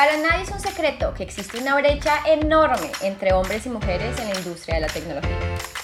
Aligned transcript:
Para 0.00 0.16
nadie 0.16 0.44
es 0.44 0.50
un 0.50 0.60
secreto 0.60 1.12
que 1.12 1.22
existe 1.22 1.58
una 1.58 1.74
brecha 1.74 2.20
enorme 2.26 2.90
entre 3.02 3.34
hombres 3.34 3.66
y 3.66 3.68
mujeres 3.68 4.18
en 4.18 4.30
la 4.30 4.34
industria 4.34 4.76
de 4.76 4.80
la 4.80 4.86
tecnología. 4.86 5.36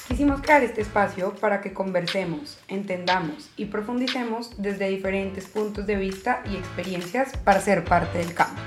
Quisimos 0.09 0.41
crear 0.41 0.63
este 0.63 0.81
espacio 0.81 1.35
para 1.35 1.61
que 1.61 1.75
conversemos, 1.75 2.59
entendamos 2.67 3.51
y 3.59 3.67
profundicemos 3.67 4.53
desde 4.57 4.89
diferentes 4.89 5.45
puntos 5.45 5.87
de 5.87 5.97
vista 5.97 6.41
y 6.51 6.57
experiencias 6.57 7.37
para 7.45 7.61
ser 7.61 7.85
parte 7.85 8.17
del 8.17 8.33
campo. 8.33 8.59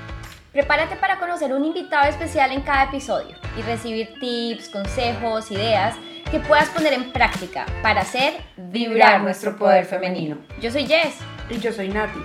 Prepárate 0.52 0.94
para 0.94 1.18
conocer 1.18 1.52
un 1.52 1.64
invitado 1.64 2.08
especial 2.08 2.52
en 2.52 2.60
cada 2.60 2.84
episodio 2.84 3.34
y 3.58 3.62
recibir 3.62 4.08
tips, 4.20 4.68
consejos, 4.68 5.50
ideas 5.50 5.96
que 6.30 6.38
puedas 6.38 6.68
poner 6.68 6.92
en 6.92 7.12
práctica 7.12 7.66
para 7.82 8.02
hacer 8.02 8.34
vibrar 8.56 9.20
nuestro 9.20 9.56
poder 9.56 9.84
femenino. 9.84 10.38
Yo 10.60 10.70
soy 10.70 10.86
Jess. 10.86 11.16
Y 11.50 11.58
yo 11.58 11.72
soy 11.72 11.88
Nati. 11.88 12.20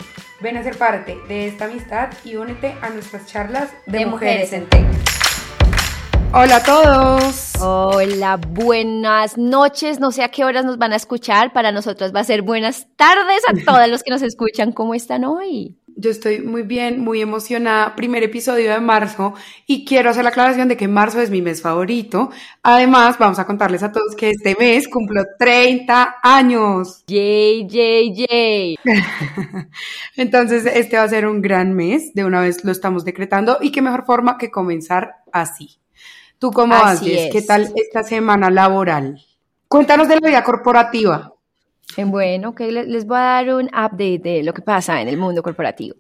Ven 0.46 0.58
a 0.58 0.64
ser 0.64 0.78
parte 0.78 1.18
de 1.28 1.48
esta 1.48 1.66
amistad 1.66 2.10
y 2.24 2.36
únete 2.36 2.76
a 2.80 2.92
nuestras 2.92 3.26
charlas 3.26 3.72
de, 3.88 4.06
Mujeres, 4.06 4.54
en 4.54 4.70
Tech. 4.70 4.86
Hola 6.34 6.58
a 6.58 6.64
todos. 6.64 7.54
Hola, 7.60 8.38
buenas 8.38 9.40
noches. 9.40 10.00
No 10.00 10.12
sé 10.12 10.24
a 10.24 10.30
qué 10.30 10.46
horas 10.46 10.64
nos 10.64 10.78
van 10.78 10.94
a 10.94 10.98
escuchar. 10.98 11.52
Para 11.52 11.72
nosotros 11.72 12.14
va 12.14 12.20
a 12.20 12.24
ser 12.26 12.44
buenas 12.44 12.86
tardes 12.96 13.42
a 13.48 13.54
todos 13.66 13.90
los 13.90 14.04
que 14.04 14.12
nos 14.12 14.22
escuchan. 14.22 14.72
¿Cómo 14.72 14.94
están 14.94 15.24
hoy? 15.24 15.80
Yo 15.98 16.12
estoy 16.12 16.42
muy 16.42 16.64
bien, 16.64 17.00
muy 17.00 17.22
emocionada. 17.22 17.96
Primer 17.96 18.22
episodio 18.22 18.72
de 18.72 18.82
marzo 18.82 19.34
y 19.66 19.86
quiero 19.86 20.10
hacer 20.10 20.24
la 20.24 20.32
aclaración 20.32 20.68
de 20.68 20.76
que 20.76 20.90
marzo 20.90 21.22
es 21.22 21.30
mi 21.30 21.42
mes 21.42 21.62
favorito. 21.62 22.32
Además, 22.64 23.18
vamos 23.18 23.40
a 23.40 23.46
contarles 23.46 23.82
a 23.82 23.94
todos 23.94 24.14
que 24.16 24.32
este 24.32 24.58
mes 24.60 24.90
cumplo 24.90 25.24
30 25.40 26.18
años. 26.22 27.06
Yay, 27.08 27.68
yay, 27.70 28.14
yay. 28.14 28.78
Entonces, 30.18 30.66
este 30.66 30.98
va 30.98 31.04
a 31.04 31.10
ser 31.10 31.28
un 31.28 31.42
gran 31.42 31.74
mes. 31.74 32.14
De 32.14 32.26
una 32.26 32.42
vez 32.42 32.66
lo 32.66 32.74
estamos 32.74 33.06
decretando 33.06 33.60
y 33.62 33.72
qué 33.72 33.82
mejor 33.82 34.06
forma 34.06 34.38
que 34.38 34.52
comenzar 34.52 35.16
así. 35.32 35.80
¿Tú 36.40 36.52
cómo 36.52 36.76
haces? 36.76 37.30
¿Qué 37.32 37.42
tal 37.42 37.72
esta 37.76 38.04
semana 38.04 38.50
laboral? 38.50 39.22
Cuéntanos 39.70 40.10
de 40.10 40.20
la 40.20 40.28
vida 40.28 40.44
corporativa. 40.44 41.35
Bueno, 41.98 42.54
que 42.56 42.72
les 42.72 43.06
voy 43.06 43.18
a 43.18 43.22
dar 43.22 43.54
un 43.54 43.68
update 43.68 44.20
de 44.20 44.44
lo 44.44 44.54
que 44.54 44.62
pasa 44.62 45.02
en 45.02 45.08
el 45.08 45.16
mundo 45.18 45.42
corporativo. 45.42 45.96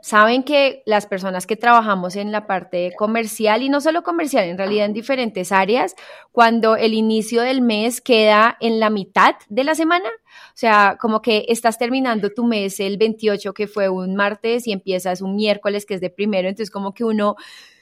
Saben 0.00 0.44
que 0.44 0.82
las 0.86 1.06
personas 1.06 1.48
que 1.48 1.56
trabajamos 1.56 2.14
en 2.14 2.30
la 2.30 2.46
parte 2.46 2.92
comercial 2.96 3.62
y 3.62 3.68
no 3.68 3.80
solo 3.80 4.04
comercial, 4.04 4.44
en 4.44 4.56
realidad 4.56 4.86
en 4.86 4.92
diferentes 4.92 5.50
áreas, 5.50 5.96
cuando 6.30 6.76
el 6.76 6.94
inicio 6.94 7.42
del 7.42 7.60
mes 7.60 8.00
queda 8.00 8.56
en 8.60 8.78
la 8.78 8.88
mitad 8.88 9.34
de 9.48 9.64
la 9.64 9.74
semana, 9.74 10.08
o 10.08 10.54
sea, 10.56 10.96
como 11.00 11.22
que 11.22 11.46
estás 11.48 11.76
terminando 11.76 12.30
tu 12.30 12.44
mes 12.44 12.78
el 12.78 12.96
28 12.96 13.52
que 13.52 13.66
fue 13.66 13.88
un 13.88 14.14
martes 14.14 14.68
y 14.68 14.72
empiezas 14.72 15.22
un 15.22 15.34
miércoles 15.34 15.86
que 15.86 15.94
es 15.94 16.00
de 16.00 16.10
primero, 16.10 16.48
entonces 16.48 16.70
como 16.70 16.94
que 16.94 17.04
uno 17.04 17.34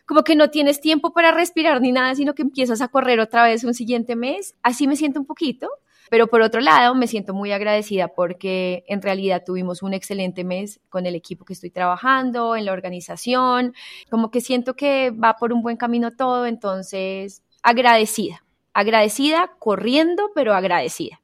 como 0.07 0.25
que 0.25 0.35
no 0.35 0.51
tienes 0.51 0.81
tiempo 0.81 1.13
para 1.13 1.31
respirar 1.31 1.81
ni 1.81 1.93
nada, 1.93 2.17
sino 2.17 2.35
que 2.35 2.43
empiezas 2.43 2.81
a 2.81 2.89
correr 2.89 3.21
otra 3.21 3.45
vez 3.45 3.63
un 3.63 3.75
siguiente 3.75 4.17
mes. 4.17 4.57
Así 4.61 4.89
me 4.89 4.97
siento 4.97 5.21
un 5.21 5.27
poquito. 5.27 5.69
Pero 6.11 6.27
por 6.27 6.43
otro 6.43 6.61
lado, 6.61 6.95
me 6.95 7.07
siento 7.07 7.33
muy 7.33 7.53
agradecida 7.53 8.09
porque 8.09 8.85
en 8.89 9.01
realidad 9.01 9.45
tuvimos 9.47 9.83
un 9.83 9.95
excelente 9.95 10.45
mes 10.45 10.81
con 10.91 11.07
el 11.07 11.15
equipo 11.15 11.47
que 11.47 11.55
estoy 11.55 11.71
trabajando, 11.71 12.57
en 12.57 12.67
la 12.67 12.73
organización, 12.73 13.75
como 14.11 14.31
que 14.31 14.43
siento 14.43 14.75
que 14.75 15.13
va 15.13 15.37
por 15.37 15.53
un 15.55 15.63
buen 15.63 15.79
camino 15.79 16.11
todo, 16.11 16.47
entonces 16.47 17.43
agradecida, 17.63 18.45
agradecida, 18.75 19.53
corriendo, 19.59 20.31
pero 20.35 20.53
agradecida. 20.53 21.21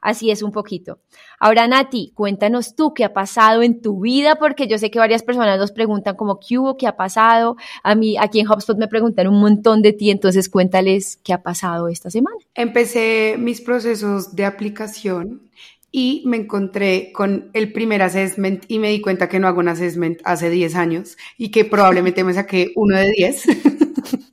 Así 0.00 0.30
es 0.30 0.42
un 0.42 0.52
poquito. 0.52 1.00
Ahora, 1.40 1.66
Nati, 1.66 2.12
cuéntanos 2.14 2.74
tú 2.74 2.94
qué 2.94 3.04
ha 3.04 3.12
pasado 3.12 3.62
en 3.62 3.80
tu 3.80 4.00
vida, 4.00 4.36
porque 4.36 4.66
yo 4.66 4.78
sé 4.78 4.90
que 4.90 4.98
varias 4.98 5.22
personas 5.22 5.58
nos 5.58 5.72
preguntan 5.72 6.16
como 6.16 6.38
qué 6.40 6.58
hubo, 6.58 6.76
qué 6.76 6.86
ha 6.86 6.96
pasado. 6.96 7.56
A 7.82 7.94
mí, 7.94 8.16
aquí 8.18 8.40
en 8.40 8.48
HubSpot 8.48 8.78
me 8.78 8.88
preguntan 8.88 9.28
un 9.28 9.40
montón 9.40 9.82
de 9.82 9.92
ti, 9.92 10.10
entonces 10.10 10.48
cuéntales 10.48 11.18
qué 11.22 11.32
ha 11.32 11.42
pasado 11.42 11.88
esta 11.88 12.10
semana. 12.10 12.36
Empecé 12.54 13.36
mis 13.38 13.60
procesos 13.60 14.34
de 14.34 14.44
aplicación 14.44 15.48
y 15.90 16.22
me 16.26 16.36
encontré 16.36 17.12
con 17.12 17.50
el 17.54 17.72
primer 17.72 18.02
assessment 18.02 18.64
y 18.68 18.78
me 18.78 18.90
di 18.90 19.00
cuenta 19.00 19.28
que 19.28 19.38
no 19.38 19.48
hago 19.48 19.60
un 19.60 19.68
assessment 19.68 20.20
hace 20.24 20.50
10 20.50 20.74
años 20.74 21.16
y 21.36 21.50
que 21.50 21.64
probablemente 21.64 22.24
me 22.24 22.34
saqué 22.34 22.72
uno 22.76 22.96
de 22.96 23.10
10. 23.10 23.44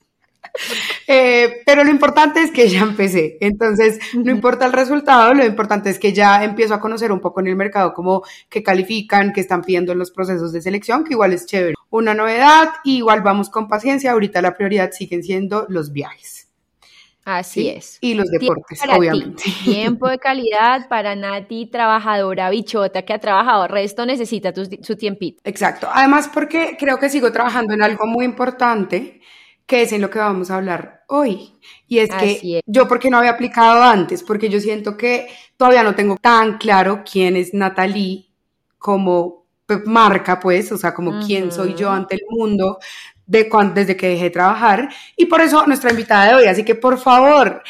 Eh, 1.07 1.61
pero 1.65 1.83
lo 1.83 1.89
importante 1.89 2.41
es 2.41 2.51
que 2.51 2.67
ya 2.67 2.81
empecé. 2.81 3.37
Entonces, 3.41 3.99
no 4.13 4.31
importa 4.31 4.65
el 4.65 4.73
resultado, 4.73 5.33
lo 5.33 5.45
importante 5.45 5.89
es 5.89 5.99
que 5.99 6.13
ya 6.13 6.43
empiezo 6.43 6.73
a 6.73 6.79
conocer 6.79 7.11
un 7.11 7.19
poco 7.19 7.39
en 7.39 7.47
el 7.47 7.55
mercado 7.55 7.93
cómo 7.93 8.23
que 8.49 8.63
califican, 8.63 9.33
que 9.33 9.41
están 9.41 9.61
pidiendo 9.61 9.91
en 9.91 9.99
los 9.99 10.11
procesos 10.11 10.51
de 10.51 10.61
selección, 10.61 11.03
que 11.03 11.13
igual 11.13 11.33
es 11.33 11.45
chévere. 11.45 11.75
Una 11.89 12.13
novedad, 12.13 12.69
igual 12.83 13.21
vamos 13.21 13.49
con 13.49 13.67
paciencia. 13.67 14.11
Ahorita 14.11 14.41
la 14.41 14.55
prioridad 14.55 14.91
siguen 14.91 15.23
siendo 15.23 15.65
los 15.69 15.91
viajes. 15.91 16.45
Así 17.25 17.69
es. 17.69 17.97
Y 18.01 18.13
los 18.13 18.29
deportes, 18.29 18.79
obviamente. 18.87 19.43
Tiempo 19.63 20.07
de 20.07 20.19
calidad 20.19 20.87
para 20.87 21.15
Nati, 21.15 21.65
trabajadora 21.65 22.51
bichota 22.51 23.01
que 23.01 23.13
ha 23.13 23.19
trabajado, 23.19 23.67
resto 23.67 24.05
necesita 24.05 24.53
su 24.53 24.95
tiempito. 24.95 25.41
Exacto. 25.43 25.89
Además, 25.91 26.29
porque 26.31 26.77
creo 26.79 26.99
que 26.99 27.09
sigo 27.09 27.31
trabajando 27.31 27.73
en 27.73 27.81
algo 27.81 28.05
muy 28.05 28.25
importante 28.25 29.21
que 29.65 29.81
es 29.81 29.91
en 29.91 30.01
lo 30.01 30.09
que 30.09 30.19
vamos 30.19 30.51
a 30.51 30.57
hablar 30.57 31.03
hoy. 31.07 31.53
Y 31.87 31.99
es 31.99 32.09
que 32.09 32.61
yo, 32.65 32.87
porque 32.87 33.09
no 33.09 33.17
había 33.17 33.31
aplicado 33.31 33.81
antes? 33.83 34.23
Porque 34.23 34.49
yo 34.49 34.59
siento 34.59 34.97
que 34.97 35.27
todavía 35.57 35.83
no 35.83 35.95
tengo 35.95 36.17
tan 36.17 36.57
claro 36.57 37.03
quién 37.09 37.35
es 37.35 37.53
Natalie 37.53 38.29
como 38.77 39.45
marca, 39.85 40.39
pues, 40.39 40.71
o 40.71 40.77
sea, 40.77 40.93
como 40.93 41.25
quién 41.25 41.51
soy 41.51 41.73
yo 41.73 41.89
ante 41.89 42.15
el 42.15 42.21
mundo 42.29 42.77
de 43.25 43.49
desde 43.73 43.97
que 43.97 44.09
dejé 44.09 44.25
de 44.25 44.29
trabajar. 44.29 44.89
Y 45.15 45.25
por 45.25 45.41
eso 45.41 45.65
nuestra 45.65 45.91
invitada 45.91 46.27
de 46.27 46.35
hoy. 46.35 46.45
Así 46.45 46.63
que, 46.63 46.75
por 46.75 46.99
favor, 46.99 47.63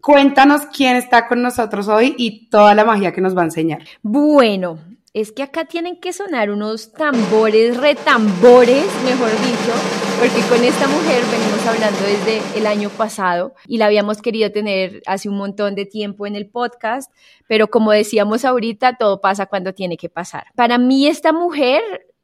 cuéntanos 0.00 0.62
quién 0.66 0.96
está 0.96 1.28
con 1.28 1.42
nosotros 1.42 1.86
hoy 1.88 2.14
y 2.18 2.48
toda 2.48 2.74
la 2.74 2.84
magia 2.84 3.12
que 3.12 3.20
nos 3.20 3.36
va 3.36 3.42
a 3.42 3.46
enseñar. 3.46 3.84
Bueno, 4.02 4.78
es 5.14 5.30
que 5.30 5.44
acá 5.44 5.64
tienen 5.64 6.00
que 6.00 6.12
sonar 6.12 6.50
unos 6.50 6.92
tambores, 6.92 7.76
retambores, 7.76 8.84
mejor 9.04 9.30
dicho, 9.30 9.72
porque 10.18 10.42
con 10.48 10.64
esta 10.64 10.88
mujer 10.88 11.22
venimos 11.30 11.64
hablando 11.64 12.00
desde 12.00 12.58
el 12.58 12.66
año 12.66 12.90
pasado 12.90 13.54
y 13.68 13.78
la 13.78 13.86
habíamos 13.86 14.20
querido 14.20 14.50
tener 14.50 15.02
hace 15.06 15.28
un 15.28 15.36
montón 15.36 15.76
de 15.76 15.86
tiempo 15.86 16.26
en 16.26 16.34
el 16.34 16.48
podcast, 16.48 17.12
pero 17.46 17.68
como 17.68 17.92
decíamos 17.92 18.44
ahorita, 18.44 18.96
todo 18.96 19.20
pasa 19.20 19.46
cuando 19.46 19.72
tiene 19.72 19.96
que 19.96 20.08
pasar. 20.08 20.48
Para 20.56 20.78
mí 20.78 21.06
esta 21.06 21.32
mujer, 21.32 21.80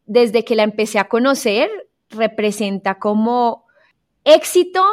desde 0.06 0.45
que 0.45 0.56
la 0.56 0.65
empecé 0.65 0.99
a 0.99 1.09
conocer, 1.09 1.71
representa 2.11 2.99
como 2.99 3.67
éxito 4.25 4.84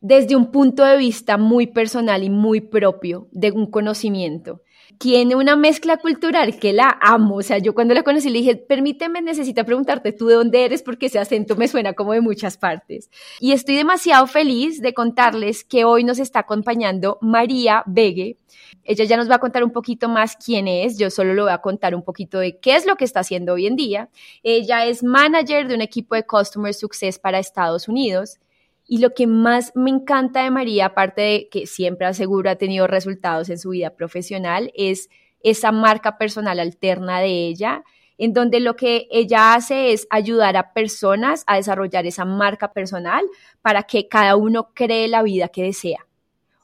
desde 0.00 0.34
un 0.34 0.50
punto 0.50 0.84
de 0.84 0.96
vista 0.96 1.38
muy 1.38 1.68
personal 1.68 2.24
y 2.24 2.30
muy 2.30 2.60
propio 2.60 3.28
de 3.30 3.52
un 3.52 3.70
conocimiento 3.70 4.60
tiene 5.04 5.36
una 5.36 5.54
mezcla 5.54 5.98
cultural 5.98 6.58
que 6.58 6.72
la 6.72 6.98
amo. 6.98 7.36
O 7.36 7.42
sea, 7.42 7.58
yo 7.58 7.74
cuando 7.74 7.92
la 7.92 8.02
conocí 8.02 8.30
le 8.30 8.38
dije, 8.38 8.56
permíteme, 8.56 9.20
necesito 9.20 9.62
preguntarte 9.62 10.12
tú 10.12 10.28
de 10.28 10.36
dónde 10.36 10.64
eres 10.64 10.82
porque 10.82 11.06
ese 11.06 11.18
acento 11.18 11.56
me 11.56 11.68
suena 11.68 11.92
como 11.92 12.14
de 12.14 12.22
muchas 12.22 12.56
partes. 12.56 13.10
Y 13.38 13.52
estoy 13.52 13.76
demasiado 13.76 14.26
feliz 14.26 14.80
de 14.80 14.94
contarles 14.94 15.62
que 15.62 15.84
hoy 15.84 16.04
nos 16.04 16.18
está 16.18 16.38
acompañando 16.38 17.18
María 17.20 17.82
Vegue. 17.84 18.38
Ella 18.82 19.04
ya 19.04 19.18
nos 19.18 19.30
va 19.30 19.34
a 19.34 19.40
contar 19.40 19.62
un 19.62 19.72
poquito 19.72 20.08
más 20.08 20.36
quién 20.36 20.68
es. 20.68 20.96
Yo 20.96 21.10
solo 21.10 21.34
le 21.34 21.42
voy 21.42 21.52
a 21.52 21.58
contar 21.58 21.94
un 21.94 22.02
poquito 22.02 22.38
de 22.38 22.58
qué 22.58 22.74
es 22.74 22.86
lo 22.86 22.96
que 22.96 23.04
está 23.04 23.20
haciendo 23.20 23.52
hoy 23.52 23.66
en 23.66 23.76
día. 23.76 24.08
Ella 24.42 24.86
es 24.86 25.02
manager 25.02 25.68
de 25.68 25.74
un 25.74 25.82
equipo 25.82 26.14
de 26.14 26.24
Customer 26.24 26.72
Success 26.72 27.18
para 27.18 27.38
Estados 27.38 27.88
Unidos. 27.88 28.38
Y 28.86 28.98
lo 28.98 29.14
que 29.14 29.26
más 29.26 29.72
me 29.74 29.90
encanta 29.90 30.42
de 30.42 30.50
María, 30.50 30.86
aparte 30.86 31.22
de 31.22 31.48
que 31.50 31.66
siempre 31.66 32.06
aseguro 32.06 32.50
ha 32.50 32.56
tenido 32.56 32.86
resultados 32.86 33.48
en 33.48 33.58
su 33.58 33.70
vida 33.70 33.90
profesional, 33.90 34.70
es 34.74 35.08
esa 35.40 35.72
marca 35.72 36.18
personal 36.18 36.60
alterna 36.60 37.20
de 37.20 37.46
ella, 37.46 37.82
en 38.18 38.32
donde 38.32 38.60
lo 38.60 38.76
que 38.76 39.08
ella 39.10 39.54
hace 39.54 39.92
es 39.92 40.06
ayudar 40.10 40.56
a 40.56 40.72
personas 40.72 41.44
a 41.46 41.56
desarrollar 41.56 42.06
esa 42.06 42.24
marca 42.24 42.72
personal 42.72 43.24
para 43.60 43.82
que 43.84 44.08
cada 44.08 44.36
uno 44.36 44.70
cree 44.74 45.08
la 45.08 45.22
vida 45.22 45.48
que 45.48 45.64
desea. 45.64 46.06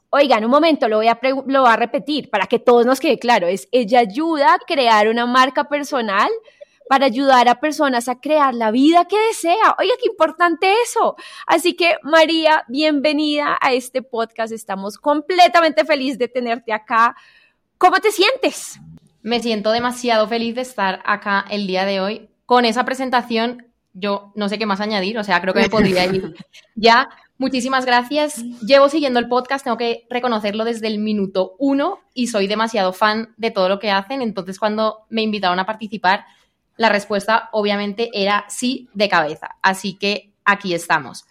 Oigan, 0.09 0.43
un 0.43 0.51
momento, 0.51 0.89
lo 0.89 0.97
voy 0.97 1.07
a, 1.07 1.19
lo 1.21 1.61
voy 1.61 1.69
a 1.69 1.75
repetir 1.77 2.29
para 2.29 2.45
que 2.45 2.59
todos 2.59 2.85
nos 2.85 2.99
quede 2.99 3.17
claro, 3.17 3.47
es 3.47 3.67
ella 3.71 3.99
ayuda 3.99 4.53
a 4.53 4.59
crear 4.59 5.07
una 5.07 5.25
marca 5.25 5.69
personal 5.69 6.29
para 6.91 7.05
ayudar 7.05 7.47
a 7.47 7.61
personas 7.61 8.09
a 8.09 8.19
crear 8.19 8.53
la 8.53 8.69
vida 8.69 9.05
que 9.05 9.17
desea. 9.17 9.77
Oye, 9.79 9.91
qué 10.03 10.09
importante 10.09 10.73
eso. 10.83 11.15
Así 11.47 11.73
que, 11.73 11.95
María, 12.03 12.65
bienvenida 12.67 13.57
a 13.61 13.71
este 13.71 14.01
podcast. 14.01 14.51
Estamos 14.51 14.97
completamente 14.97 15.85
felices 15.85 16.19
de 16.19 16.27
tenerte 16.27 16.73
acá. 16.73 17.15
¿Cómo 17.77 17.99
te 18.01 18.11
sientes? 18.11 18.77
Me 19.21 19.39
siento 19.39 19.71
demasiado 19.71 20.27
feliz 20.27 20.53
de 20.53 20.63
estar 20.63 21.01
acá 21.05 21.45
el 21.49 21.65
día 21.65 21.85
de 21.85 22.01
hoy. 22.01 22.29
Con 22.45 22.65
esa 22.65 22.83
presentación, 22.83 23.67
yo 23.93 24.33
no 24.35 24.49
sé 24.49 24.59
qué 24.59 24.65
más 24.65 24.81
añadir, 24.81 25.17
o 25.17 25.23
sea, 25.23 25.39
creo 25.39 25.53
que 25.53 25.61
me 25.61 25.69
podría 25.69 26.03
ir 26.07 26.35
ya. 26.75 27.07
Muchísimas 27.37 27.85
gracias. 27.85 28.43
Llevo 28.67 28.89
siguiendo 28.89 29.21
el 29.21 29.29
podcast, 29.29 29.63
tengo 29.63 29.77
que 29.77 30.05
reconocerlo 30.09 30.65
desde 30.65 30.87
el 30.87 30.99
minuto 30.99 31.55
uno 31.57 32.01
y 32.13 32.27
soy 32.27 32.47
demasiado 32.47 32.91
fan 32.91 33.33
de 33.37 33.49
todo 33.49 33.69
lo 33.69 33.79
que 33.79 33.91
hacen. 33.91 34.21
Entonces, 34.21 34.59
cuando 34.59 35.05
me 35.09 35.21
invitaron 35.21 35.57
a 35.57 35.65
participar, 35.65 36.25
la 36.81 36.89
respuesta 36.89 37.49
obviamente 37.51 38.09
era 38.11 38.43
sí 38.49 38.89
de 38.93 39.07
cabeza. 39.07 39.55
Así 39.61 39.99
que 39.99 40.33
aquí 40.43 40.73
estamos. 40.73 41.25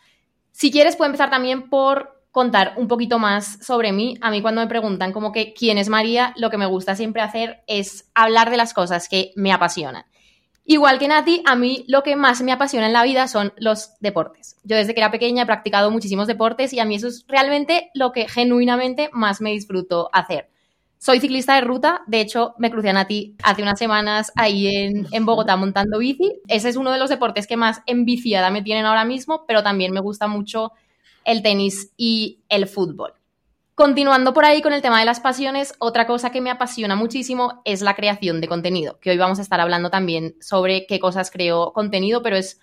Si 0.52 0.70
quieres, 0.70 0.94
puedo 0.94 1.08
empezar 1.08 1.28
también 1.28 1.68
por 1.68 2.22
contar 2.30 2.74
un 2.76 2.86
poquito 2.86 3.18
más 3.18 3.58
sobre 3.60 3.90
mí. 3.92 4.16
A 4.20 4.30
mí 4.30 4.42
cuando 4.42 4.60
me 4.60 4.68
preguntan 4.68 5.12
como 5.12 5.32
que 5.32 5.52
quién 5.52 5.76
es 5.76 5.88
María, 5.88 6.32
lo 6.36 6.50
que 6.50 6.56
me 6.56 6.66
gusta 6.66 6.94
siempre 6.94 7.20
hacer 7.20 7.64
es 7.66 8.08
hablar 8.14 8.50
de 8.50 8.58
las 8.58 8.72
cosas 8.72 9.08
que 9.08 9.32
me 9.34 9.52
apasionan. 9.52 10.04
Igual 10.64 11.00
que 11.00 11.08
Nati, 11.08 11.42
a 11.46 11.56
mí 11.56 11.84
lo 11.88 12.04
que 12.04 12.14
más 12.14 12.40
me 12.42 12.52
apasiona 12.52 12.86
en 12.86 12.92
la 12.92 13.02
vida 13.02 13.26
son 13.26 13.52
los 13.56 13.94
deportes. 13.98 14.56
Yo 14.62 14.76
desde 14.76 14.94
que 14.94 15.00
era 15.00 15.10
pequeña 15.10 15.42
he 15.42 15.46
practicado 15.46 15.90
muchísimos 15.90 16.28
deportes 16.28 16.72
y 16.72 16.78
a 16.78 16.84
mí 16.84 16.94
eso 16.94 17.08
es 17.08 17.24
realmente 17.26 17.90
lo 17.92 18.12
que 18.12 18.28
genuinamente 18.28 19.10
más 19.12 19.40
me 19.40 19.50
disfruto 19.50 20.10
hacer. 20.12 20.48
Soy 21.02 21.18
ciclista 21.18 21.54
de 21.54 21.62
ruta, 21.62 22.02
de 22.06 22.20
hecho 22.20 22.54
me 22.58 22.70
crucé 22.70 22.90
a 22.90 22.92
Nati 22.92 23.34
hace 23.42 23.62
unas 23.62 23.78
semanas 23.78 24.32
ahí 24.36 24.68
en, 25.10 25.24
Bogotá 25.24 25.56
montando 25.56 25.96
bici. 25.98 26.42
Ese 26.46 26.68
es 26.68 26.76
uno 26.76 26.92
de 26.92 26.98
los 26.98 27.08
deportes 27.08 27.46
que 27.46 27.56
más 27.56 27.80
enviciada 27.86 28.50
me 28.50 28.60
tienen 28.60 28.84
ahora 28.84 29.06
mismo, 29.06 29.46
pero 29.48 29.62
también 29.62 29.94
me 29.94 30.00
gusta 30.00 30.28
mucho 30.28 30.72
el 31.24 31.42
tenis 31.42 31.90
y 31.96 32.40
el 32.50 32.66
fútbol. 32.66 33.14
Continuando 33.74 34.34
por 34.34 34.44
ahí 34.44 34.60
con 34.60 34.74
el 34.74 34.82
tema 34.82 34.98
de 35.00 35.06
las 35.06 35.20
pasiones, 35.20 35.72
otra 35.78 36.06
cosa 36.06 36.30
que 36.30 36.42
me 36.42 36.50
apasiona 36.50 36.96
muchísimo 36.96 37.62
es 37.64 37.80
la 37.80 37.94
creación 37.94 38.42
de 38.42 38.48
contenido, 38.48 39.00
que 39.00 39.08
hoy 39.08 39.16
vamos 39.16 39.38
a 39.38 39.42
estar 39.42 39.58
hablando 39.58 39.88
también 39.88 40.34
sobre 40.42 40.84
qué 40.86 41.00
cosas 41.00 41.30
creo 41.30 41.72
contenido, 41.72 42.22
pero 42.22 42.36
es 42.36 42.60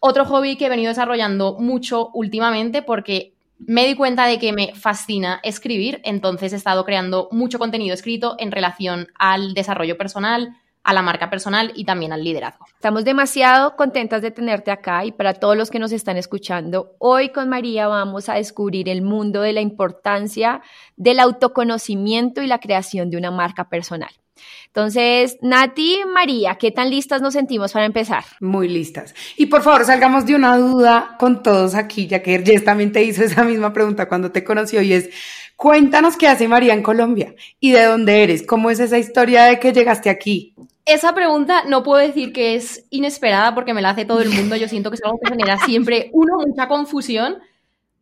otro 0.00 0.24
hobby 0.24 0.56
que 0.56 0.64
he 0.64 0.70
venido 0.70 0.88
desarrollando 0.88 1.58
mucho 1.58 2.08
últimamente 2.14 2.80
porque 2.80 3.35
me 3.58 3.86
di 3.86 3.94
cuenta 3.94 4.26
de 4.26 4.38
que 4.38 4.52
me 4.52 4.74
fascina 4.74 5.40
escribir, 5.42 6.00
entonces 6.04 6.52
he 6.52 6.56
estado 6.56 6.84
creando 6.84 7.28
mucho 7.32 7.58
contenido 7.58 7.94
escrito 7.94 8.36
en 8.38 8.52
relación 8.52 9.08
al 9.18 9.54
desarrollo 9.54 9.96
personal, 9.96 10.56
a 10.86 10.92
la 10.92 11.02
marca 11.02 11.28
personal 11.28 11.72
y 11.74 11.84
también 11.84 12.12
al 12.12 12.22
liderazgo. 12.22 12.64
Estamos 12.74 13.04
demasiado 13.04 13.74
contentas 13.74 14.22
de 14.22 14.30
tenerte 14.30 14.70
acá 14.70 15.04
y 15.04 15.10
para 15.10 15.34
todos 15.34 15.56
los 15.56 15.68
que 15.68 15.80
nos 15.80 15.90
están 15.90 16.16
escuchando, 16.16 16.94
hoy 16.98 17.30
con 17.30 17.48
María 17.48 17.88
vamos 17.88 18.28
a 18.28 18.34
descubrir 18.34 18.88
el 18.88 19.02
mundo 19.02 19.42
de 19.42 19.52
la 19.52 19.60
importancia 19.60 20.62
del 20.96 21.18
autoconocimiento 21.18 22.40
y 22.40 22.46
la 22.46 22.60
creación 22.60 23.10
de 23.10 23.16
una 23.16 23.32
marca 23.32 23.68
personal. 23.68 24.10
Entonces, 24.66 25.38
Nati, 25.40 26.00
María, 26.12 26.56
¿qué 26.56 26.70
tan 26.70 26.90
listas 26.90 27.22
nos 27.22 27.34
sentimos 27.34 27.72
para 27.72 27.86
empezar? 27.86 28.24
Muy 28.40 28.68
listas. 28.68 29.14
Y 29.36 29.46
por 29.46 29.62
favor, 29.62 29.84
salgamos 29.84 30.26
de 30.26 30.34
una 30.34 30.56
duda 30.58 31.16
con 31.18 31.42
todos 31.42 31.74
aquí, 31.74 32.06
ya 32.06 32.22
que 32.22 32.42
Jess 32.44 32.64
también 32.64 32.92
te 32.92 33.02
hizo 33.02 33.22
esa 33.24 33.44
misma 33.44 33.72
pregunta 33.72 34.08
cuando 34.08 34.32
te 34.32 34.44
conoció 34.44 34.82
y 34.82 34.92
es, 34.92 35.10
cuéntanos 35.56 36.16
qué 36.16 36.28
hace 36.28 36.48
María 36.48 36.74
en 36.74 36.82
Colombia 36.82 37.34
y 37.58 37.72
de 37.72 37.84
dónde 37.84 38.22
eres, 38.22 38.46
cómo 38.46 38.70
es 38.70 38.80
esa 38.80 38.98
historia 38.98 39.44
de 39.44 39.58
que 39.58 39.72
llegaste 39.72 40.10
aquí. 40.10 40.54
Esa 40.84 41.14
pregunta 41.14 41.64
no 41.66 41.82
puedo 41.82 42.00
decir 42.00 42.32
que 42.32 42.54
es 42.54 42.86
inesperada 42.90 43.54
porque 43.54 43.74
me 43.74 43.82
la 43.82 43.90
hace 43.90 44.04
todo 44.04 44.20
el 44.20 44.30
mundo. 44.30 44.54
Yo 44.54 44.68
siento 44.68 44.90
que 44.90 44.94
es 44.94 45.04
algo 45.04 45.18
que 45.18 45.30
genera 45.30 45.58
siempre, 45.58 46.10
uno, 46.12 46.34
mucha 46.46 46.68
confusión 46.68 47.38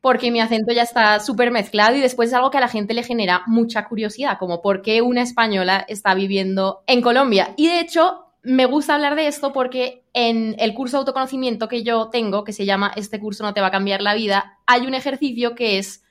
porque 0.04 0.30
mi 0.30 0.38
acento 0.38 0.70
ya 0.70 0.82
está 0.82 1.18
súper 1.18 1.50
mezclado 1.50 1.96
y 1.96 2.00
después 2.00 2.28
es 2.28 2.34
algo 2.34 2.50
que 2.50 2.58
a 2.58 2.60
la 2.60 2.68
gente 2.68 2.92
le 2.92 3.02
genera 3.02 3.40
mucha 3.46 3.86
curiosidad, 3.86 4.36
como 4.38 4.60
por 4.60 4.82
qué 4.82 5.00
una 5.00 5.22
española 5.22 5.86
está 5.88 6.14
viviendo 6.14 6.82
en 6.86 7.00
Colombia. 7.00 7.54
Y 7.56 7.68
de 7.68 7.80
hecho, 7.80 8.26
me 8.42 8.66
gusta 8.66 8.96
hablar 8.96 9.16
de 9.16 9.28
esto 9.28 9.54
porque 9.54 10.04
en 10.12 10.56
el 10.58 10.74
curso 10.74 10.98
de 10.98 11.00
autoconocimiento 11.00 11.68
que 11.68 11.84
yo 11.84 12.10
tengo, 12.10 12.44
que 12.44 12.52
se 12.52 12.66
llama 12.66 12.92
Este 12.96 13.18
curso 13.18 13.44
no 13.44 13.54
te 13.54 13.62
va 13.62 13.68
a 13.68 13.70
cambiar 13.70 14.02
la 14.02 14.12
vida, 14.12 14.58
hay 14.66 14.86
un 14.86 14.92
ejercicio 14.92 15.54
que 15.54 15.78
es 15.78 16.04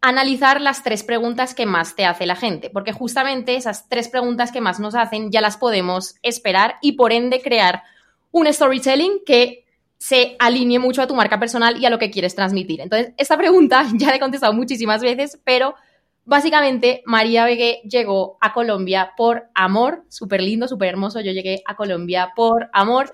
analizar 0.00 0.60
las 0.60 0.84
tres 0.84 1.02
preguntas 1.02 1.52
que 1.52 1.66
más 1.66 1.96
te 1.96 2.04
hace 2.04 2.26
la 2.26 2.36
gente, 2.36 2.70
porque 2.70 2.92
justamente 2.92 3.56
esas 3.56 3.88
tres 3.88 4.08
preguntas 4.08 4.52
que 4.52 4.60
más 4.60 4.78
nos 4.78 4.94
hacen 4.94 5.32
ya 5.32 5.40
las 5.40 5.56
podemos 5.56 6.14
esperar 6.22 6.76
y 6.80 6.92
por 6.92 7.12
ende 7.12 7.42
crear 7.42 7.82
un 8.30 8.46
storytelling 8.46 9.24
que 9.26 9.64
se 10.02 10.34
alinee 10.40 10.80
mucho 10.80 11.00
a 11.00 11.06
tu 11.06 11.14
marca 11.14 11.38
personal 11.38 11.80
y 11.80 11.86
a 11.86 11.90
lo 11.90 11.96
que 11.96 12.10
quieres 12.10 12.34
transmitir. 12.34 12.80
Entonces, 12.80 13.14
esta 13.16 13.36
pregunta 13.36 13.86
ya 13.94 14.08
la 14.08 14.16
he 14.16 14.18
contestado 14.18 14.52
muchísimas 14.52 15.00
veces, 15.00 15.40
pero 15.44 15.76
básicamente 16.24 17.04
María 17.06 17.44
Vegué 17.44 17.82
llegó 17.84 18.36
a 18.40 18.52
Colombia 18.52 19.12
por 19.16 19.44
amor, 19.54 20.04
súper 20.08 20.42
lindo, 20.42 20.66
súper 20.66 20.88
hermoso. 20.88 21.20
Yo 21.20 21.30
llegué 21.30 21.62
a 21.66 21.76
Colombia 21.76 22.32
por 22.34 22.68
amor. 22.72 23.12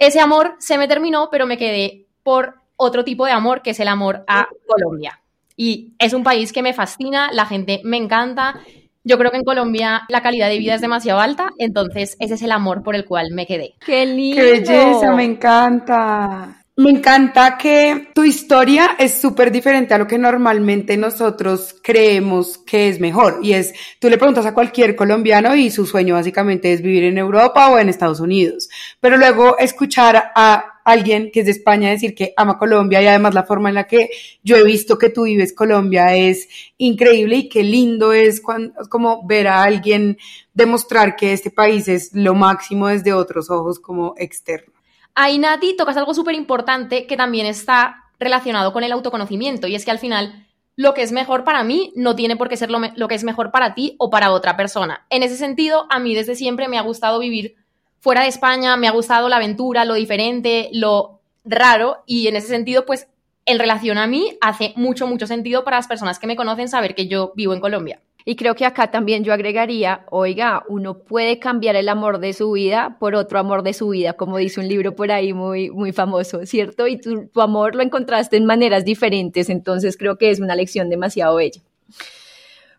Ese 0.00 0.18
amor 0.18 0.56
se 0.58 0.76
me 0.76 0.88
terminó, 0.88 1.28
pero 1.30 1.46
me 1.46 1.56
quedé 1.56 2.08
por 2.24 2.56
otro 2.74 3.04
tipo 3.04 3.26
de 3.26 3.30
amor, 3.30 3.62
que 3.62 3.70
es 3.70 3.78
el 3.78 3.86
amor 3.86 4.24
a 4.26 4.48
Colombia. 4.66 5.22
Y 5.56 5.94
es 6.00 6.14
un 6.14 6.24
país 6.24 6.52
que 6.52 6.64
me 6.64 6.74
fascina, 6.74 7.30
la 7.30 7.46
gente 7.46 7.80
me 7.84 7.96
encanta 7.96 8.60
yo 9.04 9.18
creo 9.18 9.30
que 9.30 9.36
en 9.36 9.44
Colombia 9.44 10.02
la 10.08 10.22
calidad 10.22 10.48
de 10.48 10.58
vida 10.58 10.74
es 10.74 10.80
demasiado 10.80 11.20
alta, 11.20 11.50
entonces 11.58 12.16
ese 12.18 12.34
es 12.34 12.42
el 12.42 12.52
amor 12.52 12.82
por 12.82 12.96
el 12.96 13.04
cual 13.04 13.28
me 13.32 13.46
quedé. 13.46 13.74
¡Qué 13.84 14.06
lindo! 14.06 14.42
¡Qué 14.42 14.52
belleza! 14.52 15.12
Me 15.14 15.24
encanta. 15.24 16.63
Me 16.76 16.90
encanta 16.90 17.56
que 17.56 18.08
tu 18.12 18.24
historia 18.24 18.96
es 18.98 19.20
súper 19.20 19.52
diferente 19.52 19.94
a 19.94 19.98
lo 19.98 20.08
que 20.08 20.18
normalmente 20.18 20.96
nosotros 20.96 21.76
creemos 21.80 22.58
que 22.58 22.88
es 22.88 22.98
mejor. 22.98 23.38
Y 23.42 23.52
es, 23.52 23.72
tú 24.00 24.10
le 24.10 24.18
preguntas 24.18 24.44
a 24.44 24.54
cualquier 24.54 24.96
colombiano 24.96 25.54
y 25.54 25.70
su 25.70 25.86
sueño 25.86 26.14
básicamente 26.14 26.72
es 26.72 26.82
vivir 26.82 27.04
en 27.04 27.16
Europa 27.16 27.70
o 27.70 27.78
en 27.78 27.88
Estados 27.88 28.18
Unidos. 28.18 28.68
Pero 28.98 29.16
luego 29.16 29.56
escuchar 29.56 30.32
a 30.34 30.80
alguien 30.84 31.30
que 31.32 31.40
es 31.40 31.46
de 31.46 31.52
España 31.52 31.90
decir 31.90 32.12
que 32.12 32.34
ama 32.36 32.58
Colombia 32.58 33.00
y 33.00 33.06
además 33.06 33.34
la 33.34 33.44
forma 33.44 33.68
en 33.68 33.76
la 33.76 33.86
que 33.86 34.10
yo 34.42 34.56
he 34.56 34.64
visto 34.64 34.98
que 34.98 35.10
tú 35.10 35.26
vives 35.26 35.52
Colombia 35.52 36.16
es 36.16 36.48
increíble 36.76 37.36
y 37.36 37.48
qué 37.48 37.62
lindo 37.62 38.12
es 38.12 38.40
cuando, 38.40 38.74
como 38.88 39.24
ver 39.24 39.46
a 39.46 39.62
alguien 39.62 40.18
demostrar 40.52 41.14
que 41.14 41.32
este 41.34 41.52
país 41.52 41.86
es 41.86 42.12
lo 42.14 42.34
máximo 42.34 42.88
desde 42.88 43.12
otros 43.12 43.48
ojos 43.48 43.78
como 43.78 44.14
externo. 44.18 44.73
Ahí, 45.14 45.38
Nati, 45.38 45.76
tocas 45.76 45.96
algo 45.96 46.14
súper 46.14 46.34
importante 46.34 47.06
que 47.06 47.16
también 47.16 47.46
está 47.46 48.04
relacionado 48.18 48.72
con 48.72 48.84
el 48.84 48.92
autoconocimiento 48.92 49.66
y 49.66 49.74
es 49.74 49.84
que 49.84 49.90
al 49.90 49.98
final 49.98 50.46
lo 50.76 50.92
que 50.94 51.02
es 51.02 51.12
mejor 51.12 51.44
para 51.44 51.62
mí 51.62 51.92
no 51.94 52.16
tiene 52.16 52.36
por 52.36 52.48
qué 52.48 52.56
ser 52.56 52.70
lo, 52.70 52.80
lo, 52.96 53.08
que 53.08 53.14
es 53.14 53.22
mejor 53.22 53.52
para 53.52 53.74
ti 53.74 53.94
o 53.98 54.10
para 54.10 54.32
otra 54.32 54.56
persona. 54.56 55.06
En 55.10 55.22
ese 55.22 55.36
sentido, 55.36 55.86
a 55.90 56.00
mí 56.00 56.14
desde 56.14 56.34
siempre 56.34 56.68
me 56.68 56.78
ha 56.78 56.82
gustado 56.82 57.18
vivir 57.20 57.54
fuera 58.00 58.22
de 58.22 58.28
España, 58.28 58.76
me 58.76 58.88
ha 58.88 58.92
gustado 58.92 59.28
la 59.28 59.36
aventura, 59.36 59.84
lo 59.84 59.94
diferente, 59.94 60.68
lo 60.72 61.20
raro 61.44 62.02
y 62.06 62.26
en 62.26 62.36
ese 62.36 62.48
sentido, 62.48 62.84
pues 62.84 63.06
en 63.46 63.58
relación 63.58 63.98
a 63.98 64.06
mí, 64.06 64.36
hace 64.40 64.72
mucho, 64.76 65.06
mucho 65.06 65.26
sentido 65.26 65.64
para 65.64 65.76
las 65.76 65.86
personas 65.86 66.18
que 66.18 66.26
me 66.26 66.36
conocen 66.36 66.68
saber 66.68 66.94
que 66.94 67.06
yo 67.06 67.32
vivo 67.36 67.52
en 67.52 67.60
Colombia. 67.60 68.00
Y 68.26 68.36
creo 68.36 68.54
que 68.54 68.64
acá 68.64 68.90
también 68.90 69.22
yo 69.22 69.34
agregaría, 69.34 70.06
oiga, 70.10 70.64
uno 70.68 70.98
puede 70.98 71.38
cambiar 71.38 71.76
el 71.76 71.90
amor 71.90 72.20
de 72.20 72.32
su 72.32 72.52
vida 72.52 72.96
por 72.98 73.14
otro 73.14 73.38
amor 73.38 73.62
de 73.62 73.74
su 73.74 73.90
vida, 73.90 74.14
como 74.14 74.38
dice 74.38 74.60
un 74.60 74.68
libro 74.68 74.96
por 74.96 75.12
ahí 75.12 75.34
muy, 75.34 75.70
muy 75.70 75.92
famoso, 75.92 76.46
¿cierto? 76.46 76.86
Y 76.86 76.98
tu, 76.98 77.26
tu 77.26 77.40
amor 77.42 77.74
lo 77.74 77.82
encontraste 77.82 78.38
en 78.38 78.46
maneras 78.46 78.84
diferentes, 78.84 79.50
entonces 79.50 79.98
creo 79.98 80.16
que 80.16 80.30
es 80.30 80.40
una 80.40 80.56
lección 80.56 80.88
demasiado 80.88 81.36
bella. 81.36 81.60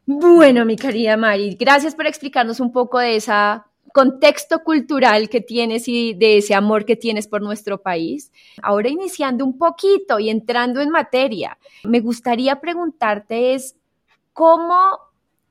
Bueno, 0.07 0.65
mi 0.65 0.75
querida 0.75 1.15
Mari, 1.15 1.55
gracias 1.59 1.95
por 1.95 2.07
explicarnos 2.07 2.59
un 2.59 2.71
poco 2.71 2.99
de 2.99 3.15
esa 3.15 3.67
contexto 3.95 4.59
cultural 4.59 5.29
que 5.29 5.39
tienes 5.39 5.87
y 5.87 6.13
de 6.15 6.39
ese 6.39 6.53
amor 6.53 6.83
que 6.83 6.97
tienes 6.97 7.29
por 7.29 7.41
nuestro 7.41 7.81
país. 7.81 8.29
Ahora 8.61 8.89
iniciando 8.89 9.45
un 9.45 9.57
poquito 9.57 10.19
y 10.19 10.29
entrando 10.29 10.81
en 10.81 10.89
materia, 10.89 11.57
me 11.85 12.01
gustaría 12.01 12.59
preguntarte 12.59 13.53
es, 13.53 13.77
¿cómo 14.33 14.99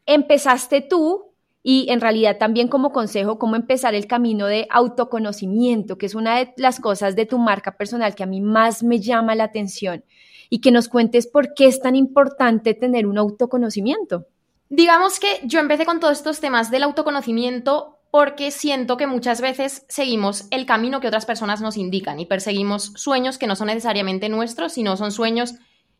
empezaste 0.06 0.80
tú 0.80 1.34
y 1.62 1.86
en 1.88 2.00
realidad 2.00 2.36
también 2.38 2.68
como 2.68 2.92
consejo, 2.92 3.38
cómo 3.38 3.56
empezar 3.56 3.94
el 3.94 4.06
camino 4.06 4.46
de 4.46 4.66
autoconocimiento, 4.70 5.96
que 5.96 6.06
es 6.06 6.14
una 6.14 6.36
de 6.36 6.52
las 6.58 6.78
cosas 6.78 7.16
de 7.16 7.24
tu 7.24 7.38
marca 7.38 7.76
personal 7.76 8.14
que 8.14 8.22
a 8.22 8.26
mí 8.26 8.42
más 8.42 8.82
me 8.82 9.00
llama 9.00 9.34
la 9.34 9.44
atención 9.44 10.04
y 10.50 10.60
que 10.60 10.70
nos 10.70 10.88
cuentes 10.88 11.26
por 11.26 11.54
qué 11.54 11.66
es 11.66 11.80
tan 11.80 11.96
importante 11.96 12.74
tener 12.74 13.06
un 13.06 13.16
autoconocimiento. 13.16 14.26
Digamos 14.68 15.18
que 15.18 15.40
yo 15.44 15.58
empecé 15.58 15.86
con 15.86 16.00
todos 16.00 16.18
estos 16.18 16.40
temas 16.40 16.70
del 16.70 16.82
autoconocimiento 16.82 17.98
porque 18.10 18.50
siento 18.50 18.96
que 18.96 19.06
muchas 19.06 19.40
veces 19.40 19.86
seguimos 19.88 20.46
el 20.50 20.66
camino 20.66 21.00
que 21.00 21.08
otras 21.08 21.26
personas 21.26 21.60
nos 21.60 21.76
indican 21.76 22.20
y 22.20 22.26
perseguimos 22.26 22.92
sueños 22.94 23.38
que 23.38 23.46
no 23.46 23.56
son 23.56 23.68
necesariamente 23.68 24.28
nuestros, 24.28 24.74
sino 24.74 24.96
son 24.96 25.12
sueños 25.12 25.54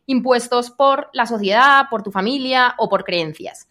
impuestos 0.05 0.69
por 0.69 1.09
la 1.11 1.25
sociedad, 1.25 1.87
por 1.89 2.03
tu 2.03 2.11
familia 2.11 2.75
o 2.77 2.87
por 2.87 3.03
creencias. 3.03 3.67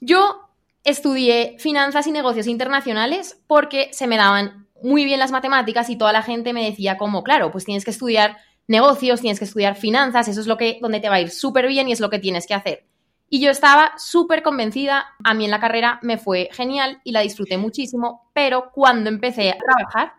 Yo 0.00 0.48
estudié 0.82 1.56
finanzas 1.58 2.06
y 2.06 2.12
negocios 2.12 2.46
internacionales 2.46 3.40
porque 3.46 3.90
se 3.92 4.06
me 4.06 4.16
daban 4.16 4.66
muy 4.82 5.04
bien 5.04 5.20
las 5.20 5.30
matemáticas 5.30 5.90
y 5.90 5.96
toda 5.96 6.12
la 6.12 6.22
gente 6.22 6.52
me 6.52 6.64
decía 6.64 6.96
como, 6.96 7.22
claro, 7.22 7.52
pues 7.52 7.64
tienes 7.64 7.84
que 7.84 7.90
estudiar 7.90 8.38
negocios, 8.66 9.20
tienes 9.20 9.38
que 9.38 9.44
estudiar 9.44 9.76
finanzas, 9.76 10.28
eso 10.28 10.40
es 10.40 10.46
lo 10.46 10.56
que 10.56 10.78
donde 10.80 11.00
te 11.00 11.08
va 11.08 11.16
a 11.16 11.20
ir 11.20 11.30
súper 11.30 11.66
bien 11.66 11.88
y 11.88 11.92
es 11.92 12.00
lo 12.00 12.08
que 12.08 12.18
tienes 12.18 12.46
que 12.46 12.54
hacer. 12.54 12.86
Y 13.28 13.40
yo 13.40 13.50
estaba 13.50 13.92
súper 13.98 14.42
convencida, 14.42 15.06
a 15.22 15.34
mí 15.34 15.44
en 15.44 15.50
la 15.50 15.60
carrera 15.60 16.00
me 16.02 16.18
fue 16.18 16.48
genial 16.52 17.00
y 17.04 17.12
la 17.12 17.20
disfruté 17.20 17.58
muchísimo, 17.58 18.30
pero 18.32 18.70
cuando 18.72 19.10
empecé 19.10 19.50
a 19.50 19.58
trabajar 19.58 20.14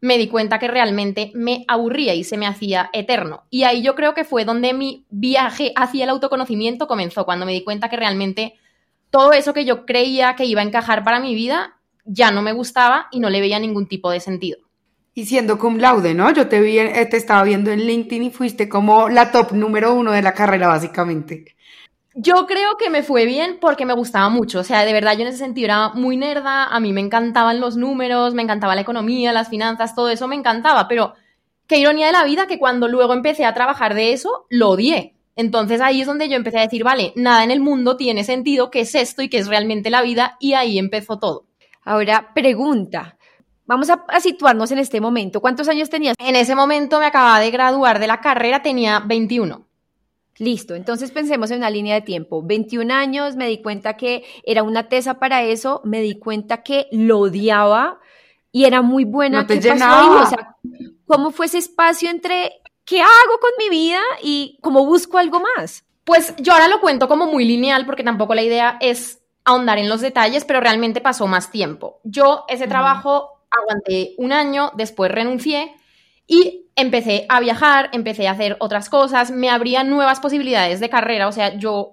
me 0.00 0.18
di 0.18 0.28
cuenta 0.28 0.58
que 0.58 0.68
realmente 0.68 1.32
me 1.34 1.64
aburría 1.68 2.14
y 2.14 2.22
se 2.22 2.36
me 2.36 2.46
hacía 2.46 2.90
eterno. 2.92 3.44
Y 3.50 3.64
ahí 3.64 3.82
yo 3.82 3.94
creo 3.94 4.14
que 4.14 4.24
fue 4.24 4.44
donde 4.44 4.72
mi 4.72 5.04
viaje 5.10 5.72
hacia 5.74 6.04
el 6.04 6.10
autoconocimiento 6.10 6.86
comenzó, 6.86 7.24
cuando 7.24 7.44
me 7.44 7.52
di 7.52 7.64
cuenta 7.64 7.88
que 7.88 7.96
realmente 7.96 8.54
todo 9.10 9.32
eso 9.32 9.54
que 9.54 9.64
yo 9.64 9.86
creía 9.86 10.36
que 10.36 10.44
iba 10.44 10.60
a 10.60 10.64
encajar 10.64 11.04
para 11.04 11.20
mi 11.20 11.34
vida 11.34 11.76
ya 12.06 12.30
no 12.30 12.40
me 12.40 12.52
gustaba 12.52 13.08
y 13.10 13.20
no 13.20 13.30
le 13.30 13.40
veía 13.40 13.58
ningún 13.58 13.86
tipo 13.86 14.10
de 14.10 14.20
sentido. 14.20 14.58
Y 15.12 15.24
siendo 15.24 15.58
cum 15.58 15.78
laude, 15.78 16.14
¿no? 16.14 16.30
Yo 16.32 16.46
te 16.46 16.60
vi, 16.60 16.78
eh, 16.78 17.06
te 17.10 17.16
estaba 17.16 17.42
viendo 17.42 17.70
en 17.70 17.80
LinkedIn 17.80 18.24
y 18.24 18.30
fuiste 18.30 18.68
como 18.68 19.08
la 19.08 19.32
top 19.32 19.52
número 19.52 19.94
uno 19.94 20.12
de 20.12 20.22
la 20.22 20.34
carrera, 20.34 20.68
básicamente. 20.68 21.56
Yo 22.14 22.46
creo 22.46 22.76
que 22.76 22.90
me 22.90 23.02
fue 23.02 23.24
bien 23.24 23.58
porque 23.60 23.86
me 23.86 23.94
gustaba 23.94 24.28
mucho. 24.28 24.60
O 24.60 24.64
sea, 24.64 24.84
de 24.84 24.92
verdad, 24.92 25.14
yo 25.14 25.22
en 25.22 25.28
ese 25.28 25.38
sentido 25.38 25.66
era 25.66 25.88
muy 25.90 26.16
nerda. 26.16 26.64
A 26.64 26.80
mí 26.80 26.92
me 26.92 27.00
encantaban 27.00 27.60
los 27.60 27.76
números, 27.76 28.34
me 28.34 28.42
encantaba 28.42 28.74
la 28.74 28.82
economía, 28.82 29.32
las 29.32 29.48
finanzas, 29.48 29.94
todo 29.94 30.10
eso 30.10 30.28
me 30.28 30.36
encantaba. 30.36 30.86
Pero 30.86 31.14
qué 31.66 31.78
ironía 31.78 32.06
de 32.06 32.12
la 32.12 32.24
vida 32.24 32.46
que 32.46 32.58
cuando 32.58 32.86
luego 32.86 33.14
empecé 33.14 33.46
a 33.46 33.54
trabajar 33.54 33.94
de 33.94 34.12
eso, 34.12 34.46
lo 34.50 34.70
odié. 34.70 35.15
Entonces 35.36 35.82
ahí 35.82 36.00
es 36.00 36.06
donde 36.06 36.28
yo 36.28 36.36
empecé 36.36 36.58
a 36.58 36.62
decir, 36.62 36.82
vale, 36.82 37.12
nada 37.14 37.44
en 37.44 37.50
el 37.50 37.60
mundo 37.60 37.96
tiene 37.96 38.24
sentido, 38.24 38.70
qué 38.70 38.80
es 38.80 38.94
esto 38.94 39.22
y 39.22 39.28
qué 39.28 39.38
es 39.38 39.46
realmente 39.46 39.90
la 39.90 40.02
vida. 40.02 40.36
Y 40.40 40.54
ahí 40.54 40.78
empezó 40.78 41.18
todo. 41.18 41.46
Ahora, 41.82 42.32
pregunta. 42.34 43.16
Vamos 43.66 43.90
a, 43.90 44.20
situarnos 44.20 44.70
en 44.70 44.78
este 44.78 45.00
momento. 45.00 45.40
¿Cuántos 45.40 45.68
años 45.68 45.90
tenías? 45.90 46.14
En 46.18 46.36
ese 46.36 46.54
momento 46.54 46.98
me 47.00 47.06
acababa 47.06 47.40
de 47.40 47.50
graduar 47.50 47.98
de 47.98 48.06
la 48.06 48.20
carrera, 48.20 48.62
tenía 48.62 49.00
21. 49.00 49.66
Listo, 50.38 50.74
entonces 50.74 51.10
pensemos 51.10 51.50
en 51.50 51.58
una 51.58 51.70
línea 51.70 51.94
de 51.94 52.02
tiempo. 52.02 52.42
21 52.42 52.92
años, 52.92 53.36
me 53.36 53.48
di 53.48 53.62
cuenta 53.62 53.96
que 53.96 54.24
era 54.44 54.62
una 54.62 54.88
tesa 54.88 55.18
para 55.18 55.42
eso, 55.42 55.80
me 55.84 56.00
di 56.00 56.18
cuenta 56.18 56.62
que 56.62 56.86
lo 56.92 57.18
odiaba 57.18 57.98
y 58.52 58.64
era 58.64 58.82
muy 58.82 59.04
buena. 59.04 59.42
No 59.42 59.46
te 59.46 59.60
llenaba. 59.60 60.22
O 60.22 60.26
sea, 60.26 60.56
¿cómo 61.06 61.30
fue 61.30 61.46
ese 61.46 61.58
espacio 61.58 62.10
entre 62.10 62.52
qué 62.86 63.00
hago 63.02 63.40
con 63.40 63.50
mi 63.58 63.68
vida 63.68 64.00
y 64.22 64.58
cómo 64.62 64.86
busco 64.86 65.18
algo 65.18 65.40
más? 65.40 65.84
Pues 66.04 66.34
yo 66.38 66.52
ahora 66.52 66.68
lo 66.68 66.80
cuento 66.80 67.08
como 67.08 67.26
muy 67.26 67.44
lineal 67.44 67.84
porque 67.84 68.04
tampoco 68.04 68.34
la 68.34 68.42
idea 68.42 68.78
es 68.80 69.20
ahondar 69.44 69.78
en 69.78 69.88
los 69.88 70.00
detalles, 70.00 70.44
pero 70.44 70.60
realmente 70.60 71.00
pasó 71.00 71.26
más 71.26 71.50
tiempo. 71.50 72.00
Yo 72.04 72.44
ese 72.48 72.66
trabajo 72.66 73.42
aguanté 73.50 74.14
un 74.18 74.32
año, 74.32 74.72
después 74.74 75.10
renuncié 75.10 75.74
y 76.26 76.66
empecé 76.76 77.26
a 77.28 77.40
viajar, 77.40 77.90
empecé 77.92 78.28
a 78.28 78.32
hacer 78.32 78.56
otras 78.60 78.88
cosas, 78.88 79.30
me 79.30 79.50
abría 79.50 79.84
nuevas 79.84 80.20
posibilidades 80.20 80.80
de 80.80 80.90
carrera, 80.90 81.28
o 81.28 81.32
sea, 81.32 81.56
yo 81.58 81.92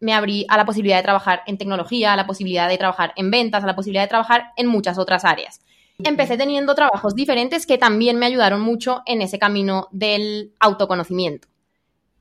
me 0.00 0.14
abrí 0.14 0.46
a 0.48 0.56
la 0.56 0.64
posibilidad 0.64 0.98
de 0.98 1.02
trabajar 1.02 1.42
en 1.46 1.58
tecnología, 1.58 2.12
a 2.12 2.16
la 2.16 2.26
posibilidad 2.26 2.68
de 2.68 2.78
trabajar 2.78 3.12
en 3.16 3.30
ventas, 3.30 3.64
a 3.64 3.66
la 3.66 3.74
posibilidad 3.74 4.04
de 4.04 4.08
trabajar 4.08 4.52
en 4.56 4.66
muchas 4.68 4.98
otras 4.98 5.24
áreas. 5.24 5.60
Empecé 6.04 6.36
teniendo 6.36 6.76
trabajos 6.76 7.16
diferentes 7.16 7.66
que 7.66 7.76
también 7.76 8.18
me 8.18 8.26
ayudaron 8.26 8.60
mucho 8.60 9.02
en 9.04 9.20
ese 9.20 9.40
camino 9.40 9.88
del 9.90 10.54
autoconocimiento. 10.60 11.48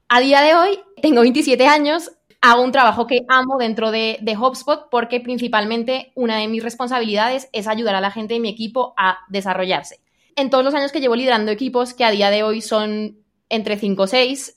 A 0.10 0.19
día 0.19 0.41
de 0.41 0.55
hoy 0.55 0.79
tengo 1.00 1.22
27 1.22 1.67
años, 1.67 2.12
hago 2.41 2.63
un 2.63 2.72
trabajo 2.72 3.05
que 3.05 3.19
amo 3.27 3.60
dentro 3.60 3.91
de, 3.91 4.17
de, 4.19 4.36
HubSpot 4.36 4.89
porque 4.89 5.19
principalmente 5.19 6.12
una 6.15 6.38
de 6.38 6.48
mis 6.48 6.63
responsabilidades 6.63 7.50
es 7.53 7.67
ayudar 7.67 7.93
a 7.93 8.01
la 8.01 8.10
gente 8.10 8.34
de 8.34 8.39
mi 8.39 8.50
equipo 8.50 8.96
a 8.98 9.19
desarrollarse. 9.29 10.00
En 10.36 10.50
todos 10.50 10.63
los 10.63 10.74
años 10.74 10.91
que 10.91 11.00
llevo 11.00 11.15
liderando 11.15 11.51
equipos, 11.51 11.93
que 11.93 12.03
a 12.03 12.10
día 12.10 12.31
de 12.31 12.41
hoy 12.41 12.62
son 12.62 13.19
entre 13.50 13.77
5 13.77 14.01
o 14.01 14.07
6, 14.07 14.56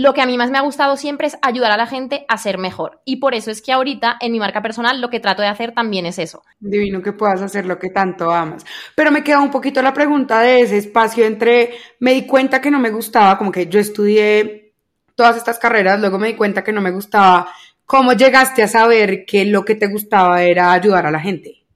lo 0.00 0.14
que 0.14 0.22
a 0.22 0.26
mí 0.26 0.38
más 0.38 0.50
me 0.50 0.56
ha 0.56 0.62
gustado 0.62 0.96
siempre 0.96 1.26
es 1.26 1.36
ayudar 1.42 1.72
a 1.72 1.76
la 1.76 1.86
gente 1.86 2.24
a 2.26 2.38
ser 2.38 2.56
mejor. 2.56 3.02
Y 3.04 3.16
por 3.16 3.34
eso 3.34 3.50
es 3.50 3.60
que 3.60 3.70
ahorita 3.70 4.16
en 4.18 4.32
mi 4.32 4.38
marca 4.38 4.62
personal 4.62 4.98
lo 4.98 5.10
que 5.10 5.20
trato 5.20 5.42
de 5.42 5.48
hacer 5.48 5.72
también 5.72 6.06
es 6.06 6.18
eso. 6.18 6.42
Divino 6.58 7.02
que 7.02 7.12
puedas 7.12 7.42
hacer 7.42 7.66
lo 7.66 7.78
que 7.78 7.90
tanto 7.90 8.30
amas. 8.30 8.64
Pero 8.94 9.10
me 9.10 9.22
queda 9.22 9.40
un 9.40 9.50
poquito 9.50 9.82
la 9.82 9.92
pregunta 9.92 10.40
de 10.40 10.62
ese 10.62 10.78
espacio 10.78 11.26
entre 11.26 11.74
me 11.98 12.14
di 12.14 12.26
cuenta 12.26 12.62
que 12.62 12.70
no 12.70 12.78
me 12.80 12.88
gustaba, 12.88 13.36
como 13.36 13.52
que 13.52 13.66
yo 13.66 13.78
estudié 13.78 14.72
todas 15.14 15.36
estas 15.36 15.58
carreras, 15.58 16.00
luego 16.00 16.18
me 16.18 16.28
di 16.28 16.34
cuenta 16.34 16.64
que 16.64 16.72
no 16.72 16.80
me 16.80 16.92
gustaba. 16.92 17.52
¿Cómo 17.84 18.14
llegaste 18.14 18.62
a 18.62 18.68
saber 18.68 19.26
que 19.26 19.44
lo 19.44 19.66
que 19.66 19.74
te 19.74 19.88
gustaba 19.88 20.42
era 20.42 20.72
ayudar 20.72 21.04
a 21.04 21.10
la 21.10 21.20
gente? 21.20 21.66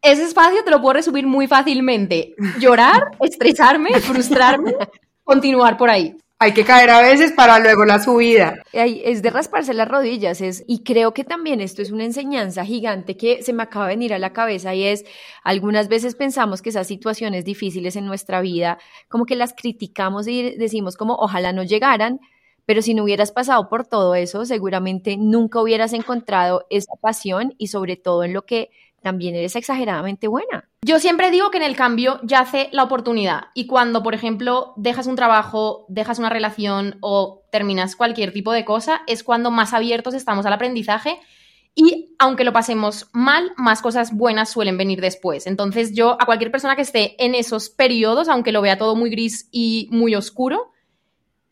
Ese 0.00 0.24
espacio 0.24 0.64
te 0.64 0.70
lo 0.70 0.80
puedo 0.80 0.94
resumir 0.94 1.26
muy 1.26 1.46
fácilmente. 1.46 2.34
Llorar, 2.58 3.02
estresarme, 3.20 4.00
frustrarme, 4.00 4.72
continuar 5.24 5.76
por 5.76 5.90
ahí. 5.90 6.16
Hay 6.42 6.54
que 6.54 6.64
caer 6.64 6.88
a 6.88 7.02
veces 7.02 7.32
para 7.32 7.58
luego 7.58 7.84
la 7.84 7.98
subida. 7.98 8.62
Es 8.72 9.20
de 9.20 9.28
rasparse 9.28 9.74
las 9.74 9.86
rodillas, 9.86 10.40
es, 10.40 10.64
y 10.66 10.82
creo 10.84 11.12
que 11.12 11.22
también 11.22 11.60
esto 11.60 11.82
es 11.82 11.90
una 11.90 12.06
enseñanza 12.06 12.64
gigante 12.64 13.18
que 13.18 13.42
se 13.42 13.52
me 13.52 13.62
acaba 13.62 13.88
de 13.88 13.94
venir 13.94 14.14
a 14.14 14.18
la 14.18 14.32
cabeza 14.32 14.74
y 14.74 14.84
es, 14.84 15.04
algunas 15.44 15.88
veces 15.88 16.14
pensamos 16.14 16.62
que 16.62 16.70
esas 16.70 16.86
situaciones 16.86 17.44
difíciles 17.44 17.94
en 17.94 18.06
nuestra 18.06 18.40
vida, 18.40 18.78
como 19.08 19.26
que 19.26 19.36
las 19.36 19.52
criticamos 19.52 20.28
y 20.28 20.56
decimos 20.56 20.96
como 20.96 21.14
ojalá 21.16 21.52
no 21.52 21.62
llegaran, 21.62 22.20
pero 22.64 22.80
si 22.80 22.94
no 22.94 23.04
hubieras 23.04 23.32
pasado 23.32 23.68
por 23.68 23.86
todo 23.86 24.14
eso, 24.14 24.46
seguramente 24.46 25.18
nunca 25.18 25.60
hubieras 25.60 25.92
encontrado 25.92 26.64
esa 26.70 26.94
pasión 27.02 27.54
y 27.58 27.66
sobre 27.66 27.96
todo 27.96 28.24
en 28.24 28.32
lo 28.32 28.46
que 28.46 28.70
también 29.02 29.34
eres 29.34 29.56
exageradamente 29.56 30.28
buena. 30.28 30.68
Yo 30.82 30.98
siempre 30.98 31.30
digo 31.30 31.50
que 31.50 31.58
en 31.58 31.62
el 31.62 31.76
cambio 31.76 32.20
yace 32.22 32.68
la 32.72 32.84
oportunidad 32.84 33.44
y 33.54 33.66
cuando, 33.66 34.02
por 34.02 34.14
ejemplo, 34.14 34.72
dejas 34.76 35.06
un 35.06 35.16
trabajo, 35.16 35.84
dejas 35.88 36.18
una 36.18 36.30
relación 36.30 36.96
o 37.00 37.42
terminas 37.52 37.96
cualquier 37.96 38.32
tipo 38.32 38.52
de 38.52 38.64
cosa, 38.64 39.02
es 39.06 39.22
cuando 39.22 39.50
más 39.50 39.74
abiertos 39.74 40.14
estamos 40.14 40.46
al 40.46 40.52
aprendizaje 40.52 41.18
y 41.74 42.14
aunque 42.18 42.44
lo 42.44 42.52
pasemos 42.52 43.08
mal, 43.12 43.52
más 43.56 43.80
cosas 43.80 44.14
buenas 44.14 44.50
suelen 44.50 44.76
venir 44.76 45.00
después. 45.00 45.46
Entonces 45.46 45.94
yo 45.94 46.16
a 46.20 46.26
cualquier 46.26 46.50
persona 46.50 46.76
que 46.76 46.82
esté 46.82 47.22
en 47.24 47.34
esos 47.34 47.70
periodos, 47.70 48.28
aunque 48.28 48.52
lo 48.52 48.62
vea 48.62 48.78
todo 48.78 48.96
muy 48.96 49.10
gris 49.10 49.48
y 49.52 49.88
muy 49.90 50.14
oscuro, 50.14 50.72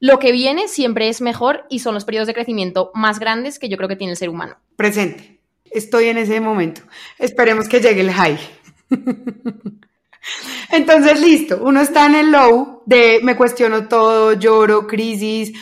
lo 0.00 0.18
que 0.18 0.32
viene 0.32 0.68
siempre 0.68 1.08
es 1.08 1.20
mejor 1.20 1.64
y 1.68 1.80
son 1.80 1.94
los 1.94 2.04
periodos 2.04 2.28
de 2.28 2.34
crecimiento 2.34 2.90
más 2.94 3.18
grandes 3.18 3.58
que 3.58 3.68
yo 3.68 3.76
creo 3.76 3.88
que 3.88 3.96
tiene 3.96 4.12
el 4.12 4.16
ser 4.16 4.28
humano. 4.28 4.56
Presente. 4.76 5.38
Estoy 5.70 6.06
en 6.06 6.18
ese 6.18 6.40
momento. 6.40 6.82
Esperemos 7.18 7.68
que 7.68 7.80
llegue 7.80 8.00
el 8.00 8.12
high. 8.12 8.38
Entonces, 10.70 11.20
listo. 11.20 11.60
Uno 11.62 11.80
está 11.80 12.06
en 12.06 12.14
el 12.14 12.30
low 12.30 12.82
de 12.87 13.20
me 13.22 13.37
cuestiono 13.37 13.88
todo, 13.88 14.32
lloro, 14.34 14.87
crisis, 14.87 15.52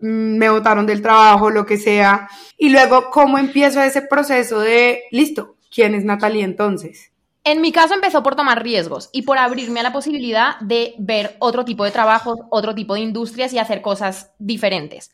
mm, 0.00 0.36
me 0.38 0.50
botaron 0.50 0.86
del 0.86 1.02
trabajo, 1.02 1.50
lo 1.50 1.66
que 1.66 1.76
sea. 1.76 2.28
Y 2.56 2.70
luego, 2.70 3.10
¿cómo 3.10 3.38
empiezo 3.38 3.82
ese 3.82 4.02
proceso 4.02 4.60
de, 4.60 5.04
listo, 5.10 5.56
¿quién 5.72 5.94
es 5.94 6.04
Natalia 6.04 6.44
entonces? 6.44 7.10
En 7.46 7.60
mi 7.60 7.72
caso 7.72 7.92
empezó 7.92 8.22
por 8.22 8.36
tomar 8.36 8.62
riesgos 8.62 9.10
y 9.12 9.22
por 9.22 9.36
abrirme 9.36 9.80
a 9.80 9.82
la 9.82 9.92
posibilidad 9.92 10.58
de 10.60 10.94
ver 10.98 11.36
otro 11.40 11.66
tipo 11.66 11.84
de 11.84 11.90
trabajos, 11.90 12.38
otro 12.50 12.74
tipo 12.74 12.94
de 12.94 13.00
industrias 13.00 13.52
y 13.52 13.58
hacer 13.58 13.82
cosas 13.82 14.30
diferentes. 14.38 15.10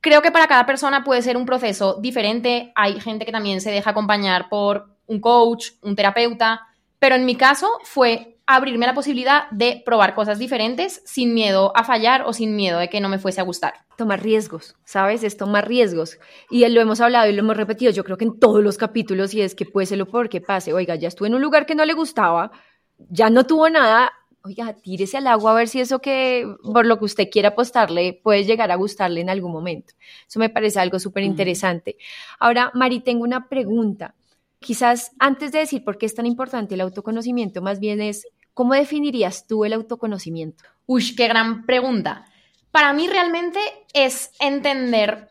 Creo 0.00 0.22
que 0.22 0.30
para 0.30 0.46
cada 0.46 0.66
persona 0.66 1.02
puede 1.04 1.22
ser 1.22 1.36
un 1.36 1.46
proceso 1.46 1.98
diferente. 2.00 2.72
Hay 2.74 3.00
gente 3.00 3.24
que 3.26 3.32
también 3.32 3.60
se 3.60 3.70
deja 3.70 3.90
acompañar 3.90 4.48
por 4.48 4.96
un 5.06 5.20
coach, 5.20 5.70
un 5.82 5.96
terapeuta, 5.96 6.68
pero 6.98 7.14
en 7.14 7.24
mi 7.24 7.36
caso 7.36 7.68
fue 7.82 8.38
abrirme 8.46 8.86
la 8.86 8.94
posibilidad 8.94 9.50
de 9.50 9.82
probar 9.84 10.14
cosas 10.14 10.38
diferentes 10.38 11.02
sin 11.04 11.34
miedo 11.34 11.70
a 11.76 11.84
fallar 11.84 12.22
o 12.22 12.32
sin 12.32 12.56
miedo 12.56 12.78
de 12.78 12.88
que 12.88 13.00
no 13.00 13.10
me 13.10 13.18
fuese 13.18 13.42
a 13.42 13.44
gustar. 13.44 13.74
Tomar 13.98 14.22
riesgos, 14.22 14.74
¿sabes? 14.84 15.22
Es 15.22 15.36
tomar 15.36 15.68
riesgos. 15.68 16.18
Y 16.48 16.66
lo 16.66 16.80
hemos 16.80 17.00
hablado 17.02 17.28
y 17.28 17.34
lo 17.34 17.40
hemos 17.40 17.58
repetido, 17.58 17.92
yo 17.92 18.04
creo 18.04 18.16
que 18.16 18.24
en 18.24 18.40
todos 18.40 18.62
los 18.62 18.78
capítulos, 18.78 19.34
y 19.34 19.42
es 19.42 19.54
que 19.54 19.66
puede 19.66 19.86
ser 19.86 19.98
lo 19.98 20.06
peor 20.06 20.30
que 20.30 20.40
pase. 20.40 20.72
Oiga, 20.72 20.94
ya 20.94 21.08
estuve 21.08 21.28
en 21.28 21.34
un 21.34 21.42
lugar 21.42 21.66
que 21.66 21.74
no 21.74 21.84
le 21.84 21.92
gustaba, 21.92 22.50
ya 22.96 23.28
no 23.28 23.44
tuvo 23.44 23.68
nada. 23.68 24.12
Oiga, 24.48 24.72
tírese 24.72 25.18
al 25.18 25.26
agua 25.28 25.52
a 25.52 25.54
ver 25.54 25.68
si 25.68 25.80
eso 25.80 26.00
que 26.00 26.44
por 26.62 26.86
lo 26.86 26.98
que 26.98 27.04
usted 27.04 27.28
quiera 27.30 27.50
apostarle 27.50 28.20
puede 28.22 28.44
llegar 28.44 28.70
a 28.70 28.76
gustarle 28.76 29.20
en 29.20 29.30
algún 29.30 29.52
momento. 29.52 29.94
Eso 30.26 30.40
me 30.40 30.48
parece 30.48 30.80
algo 30.80 30.98
súper 30.98 31.22
interesante. 31.22 31.96
Ahora, 32.40 32.72
Mari, 32.74 33.00
tengo 33.00 33.22
una 33.22 33.48
pregunta. 33.48 34.14
Quizás 34.58 35.12
antes 35.20 35.52
de 35.52 35.60
decir 35.60 35.84
por 35.84 35.98
qué 35.98 36.06
es 36.06 36.14
tan 36.14 36.26
importante 36.26 36.74
el 36.74 36.80
autoconocimiento, 36.80 37.62
más 37.62 37.78
bien 37.78 38.00
es 38.00 38.26
¿Cómo 38.58 38.74
definirías 38.74 39.46
tú 39.46 39.64
el 39.64 39.72
autoconocimiento? 39.72 40.64
Uy, 40.84 41.14
qué 41.14 41.28
gran 41.28 41.64
pregunta. 41.64 42.24
Para 42.72 42.92
mí 42.92 43.06
realmente 43.06 43.60
es 43.92 44.32
entender 44.40 45.30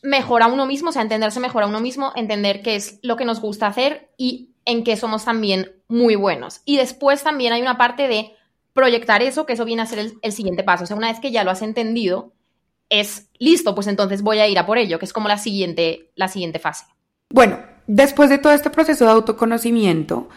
mejor 0.00 0.44
a 0.44 0.46
uno 0.46 0.64
mismo, 0.64 0.90
o 0.90 0.92
sea, 0.92 1.02
entenderse 1.02 1.40
mejor 1.40 1.64
a 1.64 1.66
uno 1.66 1.80
mismo, 1.80 2.12
entender 2.14 2.62
qué 2.62 2.76
es 2.76 3.00
lo 3.02 3.16
que 3.16 3.24
nos 3.24 3.40
gusta 3.40 3.66
hacer 3.66 4.12
y 4.16 4.52
en 4.64 4.84
qué 4.84 4.96
somos 4.96 5.24
también 5.24 5.72
muy 5.88 6.14
buenos. 6.14 6.60
Y 6.64 6.76
después 6.76 7.24
también 7.24 7.52
hay 7.52 7.62
una 7.62 7.78
parte 7.78 8.06
de 8.06 8.32
proyectar 8.72 9.22
eso, 9.22 9.46
que 9.46 9.54
eso 9.54 9.64
viene 9.64 9.82
a 9.82 9.86
ser 9.86 10.12
el, 10.20 10.32
siguiente 10.32 10.62
paso. 10.62 10.84
O 10.84 10.86
sea, 10.86 10.96
una 10.96 11.10
vez 11.10 11.20
que 11.20 11.30
ya 11.30 11.44
lo 11.44 11.50
has 11.50 11.62
entendido, 11.62 12.32
es 12.88 13.28
listo, 13.38 13.74
pues 13.74 13.86
entonces 13.86 14.22
voy 14.22 14.38
a 14.38 14.48
ir 14.48 14.58
a 14.58 14.66
por 14.66 14.78
ello, 14.78 14.98
que 14.98 15.04
es 15.04 15.12
como 15.12 15.28
la 15.28 15.38
siguiente, 15.38 16.10
la 16.14 16.28
siguiente 16.28 16.58
fase. 16.58 16.84
Bueno, 17.30 17.58
después 17.86 18.30
de 18.30 18.38
todo 18.38 18.52
este 18.52 18.70
proceso 18.70 19.04
de 19.04 19.12
autoconocimiento, 19.12 20.28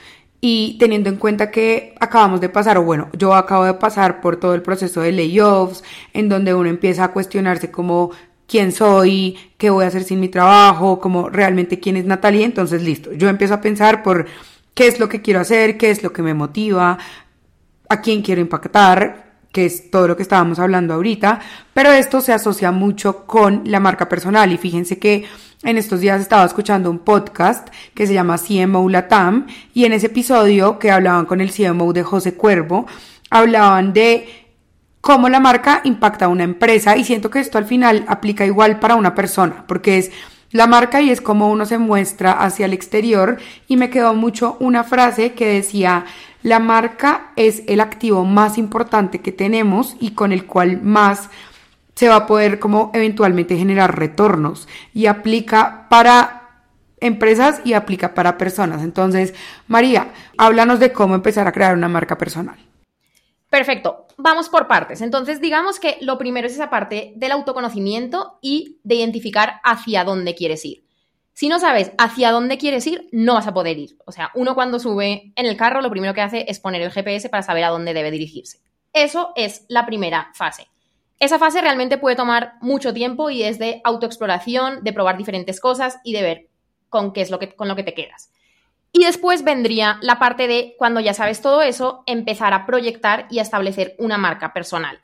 y 0.47 0.77
teniendo 0.77 1.09
en 1.09 1.15
cuenta 1.15 1.49
que 1.49 1.95
acabamos 1.99 2.39
de 2.39 2.49
pasar, 2.49 2.77
o 2.77 2.83
bueno, 2.83 3.09
yo 3.17 3.33
acabo 3.33 3.65
de 3.65 3.73
pasar 3.73 4.21
por 4.21 4.37
todo 4.37 4.53
el 4.53 4.61
proceso 4.61 5.01
de 5.01 5.11
layoffs, 5.11 5.83
en 6.13 6.29
donde 6.29 6.53
uno 6.53 6.69
empieza 6.69 7.05
a 7.05 7.11
cuestionarse 7.13 7.71
como 7.71 8.11
quién 8.47 8.71
soy, 8.71 9.37
qué 9.57 9.71
voy 9.71 9.85
a 9.85 9.87
hacer 9.87 10.03
sin 10.03 10.19
mi 10.19 10.29
trabajo, 10.29 10.99
como 10.99 11.29
realmente 11.29 11.79
quién 11.79 11.97
es 11.97 12.05
Natalia, 12.05 12.45
entonces 12.45 12.83
listo, 12.83 13.11
yo 13.13 13.27
empiezo 13.27 13.55
a 13.55 13.61
pensar 13.61 14.03
por 14.03 14.27
qué 14.75 14.87
es 14.87 14.99
lo 14.99 15.09
que 15.09 15.23
quiero 15.23 15.39
hacer, 15.39 15.77
qué 15.77 15.89
es 15.89 16.03
lo 16.03 16.13
que 16.13 16.21
me 16.21 16.35
motiva, 16.35 16.99
a 17.89 18.01
quién 18.01 18.21
quiero 18.21 18.41
impactar, 18.41 19.25
que 19.51 19.65
es 19.65 19.89
todo 19.89 20.07
lo 20.07 20.17
que 20.17 20.23
estábamos 20.23 20.59
hablando 20.59 20.93
ahorita, 20.93 21.39
pero 21.73 21.91
esto 21.91 22.19
se 22.19 22.33
asocia 22.33 22.71
mucho 22.71 23.25
con 23.25 23.61
la 23.65 23.79
marca 23.79 24.09
personal. 24.09 24.51
Y 24.51 24.57
fíjense 24.57 24.99
que 24.99 25.25
en 25.63 25.77
estos 25.77 26.01
días 26.01 26.19
estaba 26.19 26.45
escuchando 26.45 26.91
un 26.91 26.99
podcast 26.99 27.69
que 27.93 28.05
se 28.05 28.13
llama 28.13 28.37
CMO 28.37 28.89
Latam 28.89 29.47
y 29.73 29.85
en 29.85 29.93
ese 29.93 30.07
episodio 30.07 30.77
que 30.77 30.91
hablaban 30.91 31.25
con 31.25 31.39
el 31.39 31.53
CMO 31.53 31.93
de 31.93 32.03
José 32.03 32.35
Cuervo, 32.35 32.85
hablaban 33.29 33.93
de 33.93 34.27
cómo 34.99 35.29
la 35.29 35.39
marca 35.39 35.81
impacta 35.83 36.25
a 36.25 36.29
una 36.29 36.43
empresa 36.43 36.97
y 36.97 37.03
siento 37.03 37.29
que 37.29 37.39
esto 37.39 37.57
al 37.57 37.65
final 37.65 38.03
aplica 38.07 38.45
igual 38.45 38.79
para 38.79 38.95
una 38.95 39.15
persona, 39.15 39.63
porque 39.67 39.99
es 39.99 40.11
la 40.55 40.67
marca 40.67 41.01
y 41.01 41.09
es 41.09 41.19
como 41.19 41.51
uno 41.51 41.65
se 41.65 41.77
muestra 41.77 42.31
hacia 42.31 42.65
el 42.65 42.71
exterior 42.71 43.39
y 43.67 43.75
me 43.75 43.89
quedó 43.89 44.13
mucho 44.13 44.55
una 44.61 44.85
frase 44.85 45.33
que 45.33 45.45
decía, 45.45 46.05
la 46.43 46.59
marca 46.59 47.31
es 47.35 47.63
el 47.67 47.81
activo 47.81 48.23
más 48.23 48.57
importante 48.57 49.19
que 49.19 49.33
tenemos 49.33 49.97
y 49.99 50.11
con 50.11 50.31
el 50.31 50.45
cual 50.45 50.81
más 50.81 51.29
se 51.93 52.07
va 52.07 52.15
a 52.15 52.25
poder 52.25 52.57
como 52.59 52.89
eventualmente 52.93 53.57
generar 53.57 53.99
retornos 53.99 54.69
y 54.93 55.07
aplica 55.07 55.87
para 55.89 56.51
empresas 57.01 57.59
y 57.65 57.73
aplica 57.73 58.13
para 58.13 58.37
personas. 58.37 58.81
Entonces, 58.81 59.33
María, 59.67 60.13
háblanos 60.37 60.79
de 60.79 60.93
cómo 60.93 61.15
empezar 61.15 61.49
a 61.49 61.51
crear 61.51 61.75
una 61.75 61.89
marca 61.89 62.17
personal. 62.17 62.55
Perfecto, 63.49 64.07
vamos 64.17 64.49
por 64.49 64.67
partes. 64.67 65.01
Entonces, 65.01 65.39
digamos 65.39 65.79
que 65.79 65.97
lo 66.01 66.17
primero 66.17 66.47
es 66.47 66.53
esa 66.53 66.69
parte 66.69 67.13
del 67.15 67.31
autoconocimiento 67.31 68.39
y 68.41 68.79
de 68.83 68.95
identificar 68.95 69.61
hacia 69.63 70.03
dónde 70.03 70.35
quieres 70.35 70.65
ir. 70.65 70.85
Si 71.33 71.49
no 71.49 71.59
sabes 71.59 71.91
hacia 71.97 72.31
dónde 72.31 72.57
quieres 72.57 72.87
ir, 72.87 73.09
no 73.11 73.33
vas 73.33 73.47
a 73.47 73.53
poder 73.53 73.77
ir. 73.77 73.97
O 74.05 74.11
sea, 74.11 74.31
uno 74.35 74.55
cuando 74.55 74.79
sube 74.79 75.33
en 75.35 75.45
el 75.45 75.57
carro, 75.57 75.81
lo 75.81 75.89
primero 75.89 76.13
que 76.13 76.21
hace 76.21 76.45
es 76.47 76.59
poner 76.59 76.81
el 76.81 76.91
GPS 76.91 77.29
para 77.29 77.43
saber 77.43 77.65
a 77.65 77.69
dónde 77.69 77.93
debe 77.93 78.09
dirigirse. 78.09 78.61
Eso 78.93 79.33
es 79.35 79.65
la 79.67 79.85
primera 79.85 80.31
fase. 80.33 80.67
Esa 81.19 81.37
fase 81.37 81.61
realmente 81.61 81.97
puede 81.97 82.15
tomar 82.15 82.53
mucho 82.61 82.93
tiempo 82.93 83.29
y 83.29 83.43
es 83.43 83.59
de 83.59 83.81
autoexploración, 83.83 84.83
de 84.83 84.93
probar 84.93 85.17
diferentes 85.17 85.59
cosas 85.59 85.97
y 86.03 86.13
de 86.13 86.21
ver 86.21 86.49
con 86.87 87.11
qué 87.11 87.21
es 87.21 87.29
lo 87.29 87.39
que, 87.39 87.53
con 87.53 87.67
lo 87.67 87.75
que 87.75 87.83
te 87.83 87.93
quedas. 87.93 88.31
Y 88.97 89.03
después 89.03 89.43
vendría 89.43 89.99
la 90.01 90.19
parte 90.19 90.47
de, 90.47 90.73
cuando 90.77 91.01
ya 91.01 91.13
sabes 91.13 91.41
todo 91.41 91.61
eso, 91.61 92.03
empezar 92.05 92.53
a 92.53 92.65
proyectar 92.65 93.27
y 93.29 93.39
a 93.39 93.41
establecer 93.41 93.93
una 93.99 94.17
marca 94.17 94.53
personal. 94.53 95.01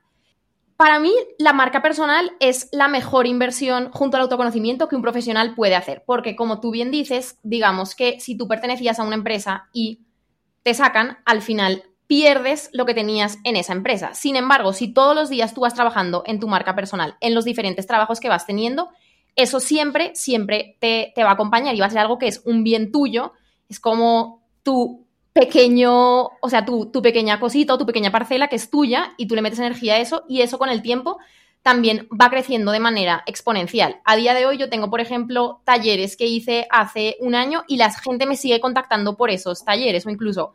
Para 0.78 0.98
mí, 0.98 1.14
la 1.38 1.52
marca 1.52 1.82
personal 1.82 2.32
es 2.40 2.70
la 2.72 2.88
mejor 2.88 3.28
inversión 3.28 3.92
junto 3.92 4.16
al 4.16 4.24
autoconocimiento 4.24 4.88
que 4.88 4.96
un 4.96 5.02
profesional 5.02 5.56
puede 5.56 5.76
hacer, 5.76 6.04
porque 6.06 6.38
como 6.38 6.62
tú 6.62 6.72
bien 6.72 6.90
dices, 6.90 7.38
digamos 7.44 7.94
que 7.94 8.22
si 8.22 8.38
tú 8.38 8.48
pertenecías 8.48 8.98
a 8.98 9.04
una 9.04 9.16
empresa 9.16 9.68
y 9.74 10.06
te 10.64 10.74
sacan, 10.74 11.18
al 11.26 11.42
final 11.42 11.84
pierdes 12.08 12.70
lo 12.72 12.86
que 12.86 12.94
tenías 12.94 13.40
en 13.44 13.58
esa 13.58 13.74
empresa. 13.74 14.14
Sin 14.14 14.38
embargo, 14.38 14.72
si 14.72 14.88
todos 14.88 15.18
los 15.18 15.30
días 15.30 15.54
tú 15.54 15.62
vas 15.62 15.74
trabajando 15.74 16.24
en 16.26 16.40
tu 16.40 16.48
marca 16.48 16.76
personal, 16.76 17.18
en 17.20 17.36
los 17.36 17.44
diferentes 17.44 17.88
trabajos 17.88 18.22
que 18.22 18.30
vas 18.30 18.46
teniendo, 18.46 18.88
eso 19.36 19.60
siempre, 19.60 20.12
siempre 20.16 20.78
te, 20.80 21.12
va 21.18 21.32
a 21.32 21.34
acompañar 21.34 21.76
y 21.76 21.82
va 21.82 21.88
a 21.88 21.90
ser 21.90 22.00
algo 22.00 22.18
que 22.20 22.28
es 22.28 22.42
un 22.46 22.64
bien 22.64 22.94
tuyo, 22.94 23.34
es 23.72 23.80
como 23.80 24.44
tu 24.64 25.08
pequeño, 25.34 26.26
o 26.26 26.50
sea, 26.50 26.66
tu, 26.66 26.88
tu 26.88 27.02
pequeña 27.02 27.40
cosita 27.40 27.74
o 27.74 27.78
tu 27.78 27.86
pequeña 27.86 28.12
parcela 28.12 28.50
que 28.50 28.58
es 28.58 28.70
tuya 28.70 29.14
y 29.18 29.28
tú 29.28 29.36
le 29.36 29.42
metes 29.42 29.60
energía 29.60 29.96
a 29.96 30.00
eso 30.00 30.24
y 30.28 30.42
eso 30.42 30.60
con 30.60 30.70
el 30.70 30.82
tiempo 30.82 31.18
también 31.64 32.08
va 32.10 32.30
creciendo 32.30 32.72
de 32.72 32.80
manera 32.80 33.24
exponencial. 33.28 34.02
A 34.04 34.16
día 34.16 34.34
de 34.34 34.46
hoy 34.46 34.58
yo 34.58 34.70
tengo, 34.70 34.90
por 34.90 35.00
ejemplo, 35.00 35.62
talleres 35.64 36.18
que 36.18 36.26
hice 36.26 36.68
hace 36.70 37.18
un 37.20 37.36
año 37.36 37.64
y 37.68 37.78
la 37.78 37.92
gente 37.92 38.26
me 38.26 38.36
sigue 38.36 38.60
contactando 38.60 39.16
por 39.16 39.30
esos 39.30 39.64
talleres 39.64 40.06
o 40.06 40.10
incluso 40.10 40.54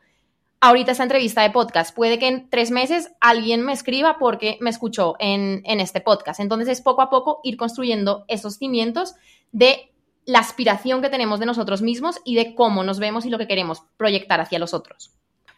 ahorita 0.60 0.92
esta 0.92 1.04
entrevista 1.04 1.42
de 1.42 1.50
podcast. 1.50 1.94
Puede 1.94 2.18
que 2.18 2.28
en 2.28 2.50
tres 2.50 2.70
meses 2.70 3.12
alguien 3.20 3.62
me 3.62 3.72
escriba 3.72 4.18
porque 4.18 4.58
me 4.60 4.70
escuchó 4.70 5.14
en, 5.18 5.62
este 5.64 6.00
podcast. 6.00 6.40
Entonces 6.40 6.68
es 6.68 6.80
poco 6.80 7.02
a 7.02 7.10
poco 7.10 7.40
ir 7.44 7.56
construyendo 7.56 8.24
esos 8.28 8.56
cimientos 8.56 9.14
de 9.52 9.92
la 10.26 10.40
aspiración 10.40 11.00
que 11.00 11.08
tenemos 11.08 11.40
de 11.40 11.46
nosotros 11.46 11.80
mismos 11.80 12.20
y 12.24 12.34
de 12.34 12.54
cómo 12.54 12.84
nos 12.84 12.98
vemos 12.98 13.24
y 13.24 13.30
lo 13.30 13.38
que 13.38 13.46
queremos 13.46 13.84
proyectar 13.96 14.40
hacia 14.40 14.58
los 14.58 14.74
otros. 14.74 15.12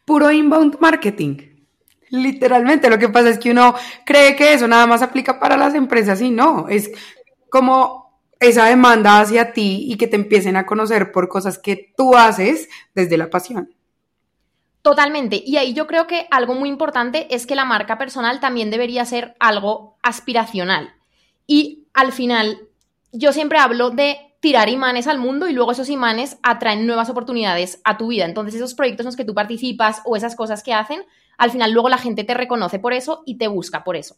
Puro 0.04 0.30
inbound 0.30 0.78
marketing. 0.78 1.38
Literalmente, 2.10 2.88
lo 2.88 2.98
que 2.98 3.08
pasa 3.08 3.30
es 3.30 3.38
que 3.38 3.50
uno 3.50 3.74
cree 4.04 4.36
que 4.36 4.52
eso 4.52 4.68
nada 4.68 4.86
más 4.86 5.02
aplica 5.02 5.40
para 5.40 5.56
las 5.56 5.74
empresas 5.74 6.20
y 6.20 6.30
no, 6.30 6.68
es 6.68 6.90
como 7.50 8.20
esa 8.40 8.66
demanda 8.66 9.20
hacia 9.20 9.52
ti 9.52 9.86
y 9.88 9.96
que 9.96 10.06
te 10.06 10.16
empiecen 10.16 10.56
a 10.56 10.64
conocer 10.66 11.12
por 11.12 11.28
cosas 11.28 11.58
que 11.58 11.92
tú 11.96 12.14
haces 12.14 12.68
desde 12.94 13.18
la 13.18 13.30
pasión. 13.30 13.74
Totalmente. 14.82 15.42
Y 15.44 15.56
ahí 15.56 15.74
yo 15.74 15.86
creo 15.86 16.06
que 16.06 16.26
algo 16.30 16.54
muy 16.54 16.68
importante 16.68 17.34
es 17.34 17.46
que 17.46 17.56
la 17.56 17.64
marca 17.64 17.98
personal 17.98 18.40
también 18.40 18.70
debería 18.70 19.04
ser 19.04 19.34
algo 19.40 19.96
aspiracional. 20.02 20.94
Y 21.46 21.86
al 21.94 22.12
final, 22.12 22.60
yo 23.12 23.32
siempre 23.32 23.58
hablo 23.58 23.90
de 23.90 24.27
tirar 24.40 24.68
imanes 24.68 25.06
al 25.06 25.18
mundo 25.18 25.48
y 25.48 25.52
luego 25.52 25.72
esos 25.72 25.88
imanes 25.88 26.38
atraen 26.42 26.86
nuevas 26.86 27.10
oportunidades 27.10 27.80
a 27.84 27.98
tu 27.98 28.08
vida. 28.08 28.24
Entonces 28.24 28.54
esos 28.54 28.74
proyectos 28.74 29.04
en 29.04 29.08
los 29.08 29.16
que 29.16 29.24
tú 29.24 29.34
participas 29.34 30.02
o 30.04 30.16
esas 30.16 30.36
cosas 30.36 30.62
que 30.62 30.72
hacen, 30.72 31.02
al 31.36 31.50
final 31.50 31.72
luego 31.72 31.88
la 31.88 31.98
gente 31.98 32.24
te 32.24 32.34
reconoce 32.34 32.78
por 32.78 32.92
eso 32.92 33.22
y 33.26 33.36
te 33.38 33.48
busca 33.48 33.84
por 33.84 33.96
eso. 33.96 34.16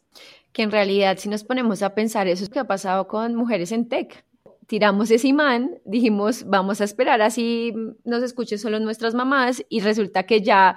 Que 0.53 0.63
en 0.63 0.71
realidad 0.71 1.17
si 1.19 1.29
nos 1.29 1.45
ponemos 1.45 1.83
a 1.83 1.95
pensar 1.95 2.29
eso 2.29 2.45
es 2.45 2.51
lo 2.51 2.55
que 2.55 2.61
ha 2.61 2.67
pasado 2.67 3.09
con 3.09 3.35
mujeres 3.35 3.73
en 3.73 3.89
tech 3.89 4.25
tiramos 4.67 5.11
ese 5.11 5.27
imán, 5.27 5.81
dijimos, 5.85 6.45
vamos 6.47 6.81
a 6.81 6.85
esperar 6.85 7.21
así 7.23 7.75
nos 8.05 8.23
escuchen 8.23 8.57
solo 8.57 8.79
nuestras 8.79 9.15
mamás 9.15 9.65
y 9.69 9.81
resulta 9.81 10.23
que 10.23 10.43
ya 10.43 10.77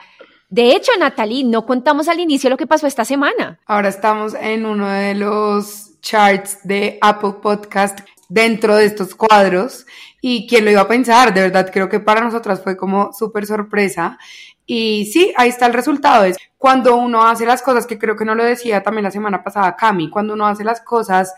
de 0.53 0.75
hecho, 0.75 0.91
Natalie, 0.99 1.43
no 1.43 1.65
contamos 1.65 2.07
al 2.07 2.19
inicio 2.19 2.47
lo 2.47 2.57
que 2.57 2.67
pasó 2.67 2.85
esta 2.85 3.05
semana. 3.05 3.59
Ahora 3.65 3.89
estamos 3.89 4.35
en 4.35 4.67
uno 4.67 4.87
de 4.87 5.15
los 5.15 5.99
charts 6.01 6.59
de 6.63 6.99
Apple 7.01 7.37
Podcast 7.41 8.01
dentro 8.33 8.75
de 8.75 8.85
estos 8.85 9.13
cuadros 9.13 9.85
y 10.19 10.47
quién 10.47 10.65
lo 10.65 10.71
iba 10.71 10.81
a 10.81 10.87
pensar, 10.87 11.35
de 11.35 11.41
verdad 11.41 11.69
creo 11.71 11.87
que 11.87 11.99
para 11.99 12.21
nosotras 12.21 12.63
fue 12.63 12.75
como 12.75 13.13
súper 13.13 13.45
sorpresa 13.45 14.17
y 14.65 15.05
sí, 15.13 15.31
ahí 15.37 15.49
está 15.49 15.67
el 15.67 15.73
resultado, 15.73 16.23
es 16.23 16.37
cuando 16.57 16.95
uno 16.95 17.27
hace 17.27 17.45
las 17.45 17.61
cosas, 17.61 17.85
que 17.85 17.99
creo 17.99 18.15
que 18.15 18.25
no 18.25 18.33
lo 18.33 18.43
decía 18.43 18.81
también 18.81 19.03
la 19.03 19.11
semana 19.11 19.43
pasada 19.43 19.75
Cami, 19.75 20.09
cuando 20.09 20.33
uno 20.33 20.47
hace 20.47 20.63
las 20.63 20.81
cosas 20.81 21.31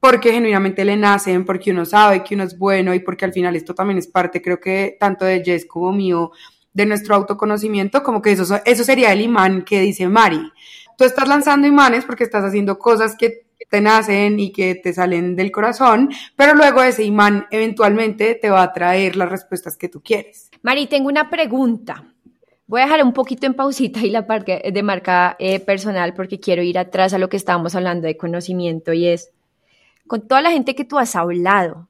porque 0.00 0.32
genuinamente 0.32 0.82
le 0.84 0.96
nacen, 0.96 1.44
porque 1.44 1.72
uno 1.72 1.84
sabe 1.84 2.24
que 2.24 2.34
uno 2.34 2.44
es 2.44 2.58
bueno 2.58 2.94
y 2.94 3.00
porque 3.00 3.26
al 3.26 3.32
final 3.34 3.54
esto 3.54 3.74
también 3.74 3.98
es 3.98 4.06
parte, 4.06 4.40
creo 4.40 4.58
que 4.58 4.96
tanto 4.98 5.26
de 5.26 5.42
Jess 5.44 5.66
como 5.66 5.92
mío, 5.92 6.32
de 6.72 6.86
nuestro 6.86 7.14
autoconocimiento, 7.16 8.02
como 8.02 8.22
que 8.22 8.32
eso, 8.32 8.60
eso 8.64 8.84
sería 8.84 9.12
el 9.12 9.20
imán 9.20 9.62
que 9.62 9.80
dice 9.80 10.08
Mari. 10.08 10.50
Tú 10.96 11.04
estás 11.04 11.28
lanzando 11.28 11.66
imanes 11.66 12.04
porque 12.04 12.24
estás 12.24 12.44
haciendo 12.44 12.78
cosas 12.78 13.16
que 13.16 13.43
te 13.68 13.80
nacen 13.80 14.38
y 14.40 14.52
que 14.52 14.74
te 14.74 14.92
salen 14.92 15.36
del 15.36 15.50
corazón, 15.50 16.10
pero 16.36 16.54
luego 16.54 16.82
ese 16.82 17.04
imán 17.04 17.46
eventualmente 17.50 18.34
te 18.34 18.50
va 18.50 18.62
a 18.62 18.72
traer 18.72 19.16
las 19.16 19.30
respuestas 19.30 19.76
que 19.76 19.88
tú 19.88 20.02
quieres. 20.02 20.50
Mari, 20.62 20.86
tengo 20.86 21.08
una 21.08 21.30
pregunta. 21.30 22.04
Voy 22.66 22.80
a 22.80 22.84
dejar 22.84 23.02
un 23.02 23.12
poquito 23.12 23.46
en 23.46 23.54
pausita 23.54 24.00
y 24.00 24.10
la 24.10 24.26
parte 24.26 24.62
de 24.72 24.82
marca 24.82 25.36
eh, 25.38 25.60
personal 25.60 26.14
porque 26.14 26.40
quiero 26.40 26.62
ir 26.62 26.78
atrás 26.78 27.12
a 27.12 27.18
lo 27.18 27.28
que 27.28 27.36
estábamos 27.36 27.74
hablando 27.74 28.06
de 28.06 28.16
conocimiento 28.16 28.92
y 28.92 29.08
es, 29.08 29.30
con 30.06 30.26
toda 30.26 30.40
la 30.40 30.50
gente 30.50 30.74
que 30.74 30.84
tú 30.84 30.98
has 30.98 31.14
hablado, 31.14 31.88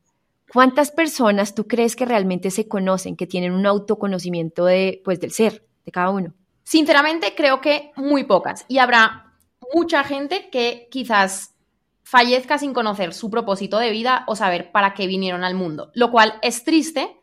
¿cuántas 0.52 0.90
personas 0.90 1.54
tú 1.54 1.68
crees 1.68 1.94
que 1.94 2.04
realmente 2.04 2.50
se 2.50 2.66
conocen, 2.66 3.16
que 3.16 3.26
tienen 3.26 3.52
un 3.52 3.66
autoconocimiento 3.66 4.64
de, 4.64 5.00
pues, 5.04 5.20
del 5.20 5.30
ser 5.30 5.64
de 5.84 5.92
cada 5.92 6.10
uno? 6.10 6.34
Sinceramente, 6.64 7.34
creo 7.36 7.60
que 7.60 7.92
muy 7.96 8.24
pocas. 8.24 8.64
Y 8.68 8.78
habrá 8.78 9.32
mucha 9.72 10.02
gente 10.02 10.48
que 10.50 10.88
quizás 10.90 11.53
fallezca 12.04 12.58
sin 12.58 12.72
conocer 12.72 13.12
su 13.12 13.30
propósito 13.30 13.78
de 13.78 13.90
vida 13.90 14.24
o 14.28 14.36
saber 14.36 14.70
para 14.70 14.94
qué 14.94 15.06
vinieron 15.06 15.42
al 15.42 15.54
mundo, 15.54 15.90
lo 15.94 16.10
cual 16.10 16.38
es 16.42 16.62
triste, 16.62 17.16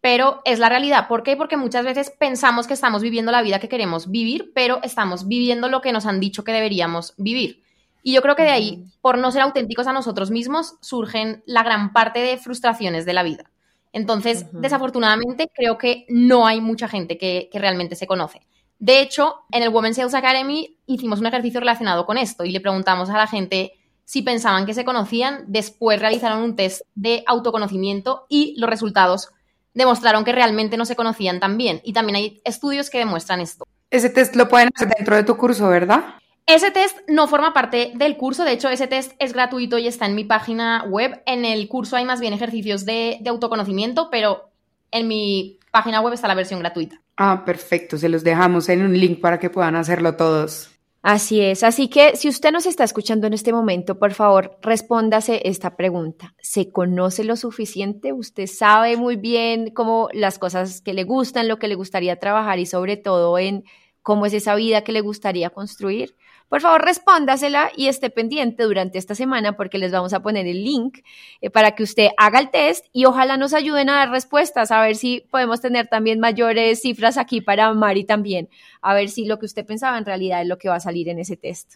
pero 0.00 0.40
es 0.44 0.58
la 0.58 0.68
realidad. 0.68 1.08
¿Por 1.08 1.22
qué? 1.22 1.36
Porque 1.36 1.56
muchas 1.56 1.84
veces 1.84 2.10
pensamos 2.18 2.66
que 2.66 2.74
estamos 2.74 3.02
viviendo 3.02 3.32
la 3.32 3.42
vida 3.42 3.58
que 3.58 3.68
queremos 3.68 4.10
vivir, 4.10 4.52
pero 4.54 4.80
estamos 4.82 5.28
viviendo 5.28 5.68
lo 5.68 5.80
que 5.80 5.92
nos 5.92 6.06
han 6.06 6.20
dicho 6.20 6.44
que 6.44 6.52
deberíamos 6.52 7.14
vivir. 7.18 7.62
Y 8.02 8.14
yo 8.14 8.22
creo 8.22 8.36
que 8.36 8.44
de 8.44 8.50
ahí, 8.50 8.84
por 9.00 9.18
no 9.18 9.30
ser 9.32 9.42
auténticos 9.42 9.86
a 9.86 9.92
nosotros 9.92 10.30
mismos, 10.30 10.76
surgen 10.80 11.42
la 11.46 11.64
gran 11.64 11.92
parte 11.92 12.20
de 12.20 12.38
frustraciones 12.38 13.04
de 13.04 13.12
la 13.12 13.24
vida. 13.24 13.50
Entonces, 13.92 14.46
desafortunadamente, 14.52 15.50
creo 15.52 15.78
que 15.78 16.06
no 16.08 16.46
hay 16.46 16.60
mucha 16.60 16.88
gente 16.88 17.18
que, 17.18 17.50
realmente 17.52 17.96
se 17.96 18.06
conoce. 18.06 18.46
De 18.78 19.00
hecho, 19.00 19.40
en 19.50 19.62
el 19.64 19.70
Women's 19.70 19.96
Sales 19.96 20.14
Academy 20.14 20.76
hicimos 20.86 21.18
un 21.18 21.26
ejercicio 21.26 21.58
relacionado 21.58 22.06
con 22.06 22.16
esto 22.16 22.44
y 22.44 22.52
le 22.52 22.60
preguntamos 22.60 23.10
a 23.10 23.16
la 23.16 23.26
gente 23.26 23.72
si 24.08 24.22
pensaban 24.22 24.64
que 24.64 24.72
se 24.72 24.86
conocían, 24.86 25.44
después 25.48 26.00
realizaron 26.00 26.42
un 26.42 26.56
test 26.56 26.80
de 26.94 27.24
autoconocimiento 27.26 28.24
y 28.30 28.54
los 28.56 28.70
resultados 28.70 29.28
demostraron 29.74 30.24
que 30.24 30.32
realmente 30.32 30.78
no 30.78 30.86
se 30.86 30.96
conocían 30.96 31.40
tan 31.40 31.58
bien. 31.58 31.82
Y 31.84 31.92
también 31.92 32.16
hay 32.16 32.40
estudios 32.46 32.88
que 32.88 32.96
demuestran 32.96 33.42
esto. 33.42 33.66
Ese 33.90 34.08
test 34.08 34.34
lo 34.34 34.48
pueden 34.48 34.70
hacer 34.74 34.88
dentro 34.96 35.14
de 35.14 35.24
tu 35.24 35.36
curso, 35.36 35.68
¿verdad? 35.68 36.14
Ese 36.46 36.70
test 36.70 36.96
no 37.06 37.28
forma 37.28 37.52
parte 37.52 37.92
del 37.96 38.16
curso, 38.16 38.44
de 38.44 38.52
hecho 38.52 38.70
ese 38.70 38.86
test 38.86 39.12
es 39.18 39.34
gratuito 39.34 39.76
y 39.76 39.86
está 39.86 40.06
en 40.06 40.14
mi 40.14 40.24
página 40.24 40.84
web. 40.88 41.22
En 41.26 41.44
el 41.44 41.68
curso 41.68 41.96
hay 41.96 42.06
más 42.06 42.18
bien 42.18 42.32
ejercicios 42.32 42.86
de, 42.86 43.20
autoconocimiento, 43.28 44.08
pero 44.10 44.48
en 44.90 45.06
mi 45.06 45.58
página 45.70 46.00
web 46.00 46.14
está 46.14 46.28
la 46.28 46.34
versión 46.34 46.60
gratuita. 46.60 46.98
Ah, 47.18 47.44
perfecto, 47.44 47.98
se 47.98 48.08
los 48.08 48.24
dejamos 48.24 48.70
en 48.70 48.86
un 48.86 48.98
link 48.98 49.20
para 49.20 49.38
que 49.38 49.50
puedan 49.50 49.76
hacerlo 49.76 50.16
todos. 50.16 50.77
Así 51.02 51.40
es, 51.40 51.62
así 51.62 51.88
que 51.88 52.16
si 52.16 52.28
usted 52.28 52.50
nos 52.50 52.66
está 52.66 52.82
escuchando 52.82 53.28
en 53.28 53.32
este 53.32 53.52
momento, 53.52 53.98
por 54.00 54.14
favor, 54.14 54.58
respóndase 54.62 55.40
esta 55.44 55.76
pregunta. 55.76 56.34
¿Se 56.42 56.72
conoce 56.72 57.22
lo 57.22 57.36
suficiente? 57.36 58.12
¿Usted 58.12 58.46
sabe 58.48 58.96
muy 58.96 59.14
bien 59.14 59.70
cómo 59.70 60.08
las 60.12 60.40
cosas 60.40 60.80
que 60.80 60.94
le 60.94 61.04
gustan, 61.04 61.46
lo 61.46 61.58
que 61.60 61.68
le 61.68 61.76
gustaría 61.76 62.18
trabajar 62.18 62.58
y 62.58 62.66
sobre 62.66 62.96
todo 62.96 63.38
en 63.38 63.62
cómo 64.02 64.26
es 64.26 64.32
esa 64.34 64.56
vida 64.56 64.82
que 64.82 64.92
le 64.92 65.00
gustaría 65.00 65.50
construir? 65.50 66.16
Por 66.48 66.62
favor, 66.62 66.82
respóndasela 66.82 67.70
y 67.76 67.88
esté 67.88 68.08
pendiente 68.08 68.62
durante 68.62 68.96
esta 68.96 69.14
semana 69.14 69.56
porque 69.56 69.76
les 69.76 69.92
vamos 69.92 70.14
a 70.14 70.20
poner 70.20 70.46
el 70.46 70.64
link 70.64 71.00
eh, 71.42 71.50
para 71.50 71.72
que 71.72 71.82
usted 71.82 72.08
haga 72.16 72.38
el 72.38 72.50
test 72.50 72.86
y 72.92 73.04
ojalá 73.04 73.36
nos 73.36 73.52
ayuden 73.52 73.90
a 73.90 73.96
dar 73.96 74.10
respuestas, 74.10 74.70
a 74.70 74.80
ver 74.80 74.96
si 74.96 75.26
podemos 75.30 75.60
tener 75.60 75.88
también 75.88 76.20
mayores 76.20 76.80
cifras 76.80 77.18
aquí 77.18 77.42
para 77.42 77.72
Mari 77.74 78.04
también, 78.04 78.48
a 78.80 78.94
ver 78.94 79.10
si 79.10 79.26
lo 79.26 79.38
que 79.38 79.44
usted 79.44 79.66
pensaba 79.66 79.98
en 79.98 80.06
realidad 80.06 80.40
es 80.40 80.48
lo 80.48 80.56
que 80.56 80.70
va 80.70 80.76
a 80.76 80.80
salir 80.80 81.10
en 81.10 81.18
ese 81.18 81.36
test. 81.36 81.74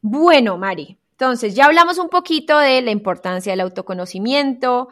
Bueno, 0.00 0.56
Mari, 0.56 0.96
entonces 1.12 1.54
ya 1.54 1.66
hablamos 1.66 1.98
un 1.98 2.08
poquito 2.08 2.58
de 2.58 2.80
la 2.80 2.90
importancia 2.90 3.52
del 3.52 3.60
autoconocimiento, 3.60 4.88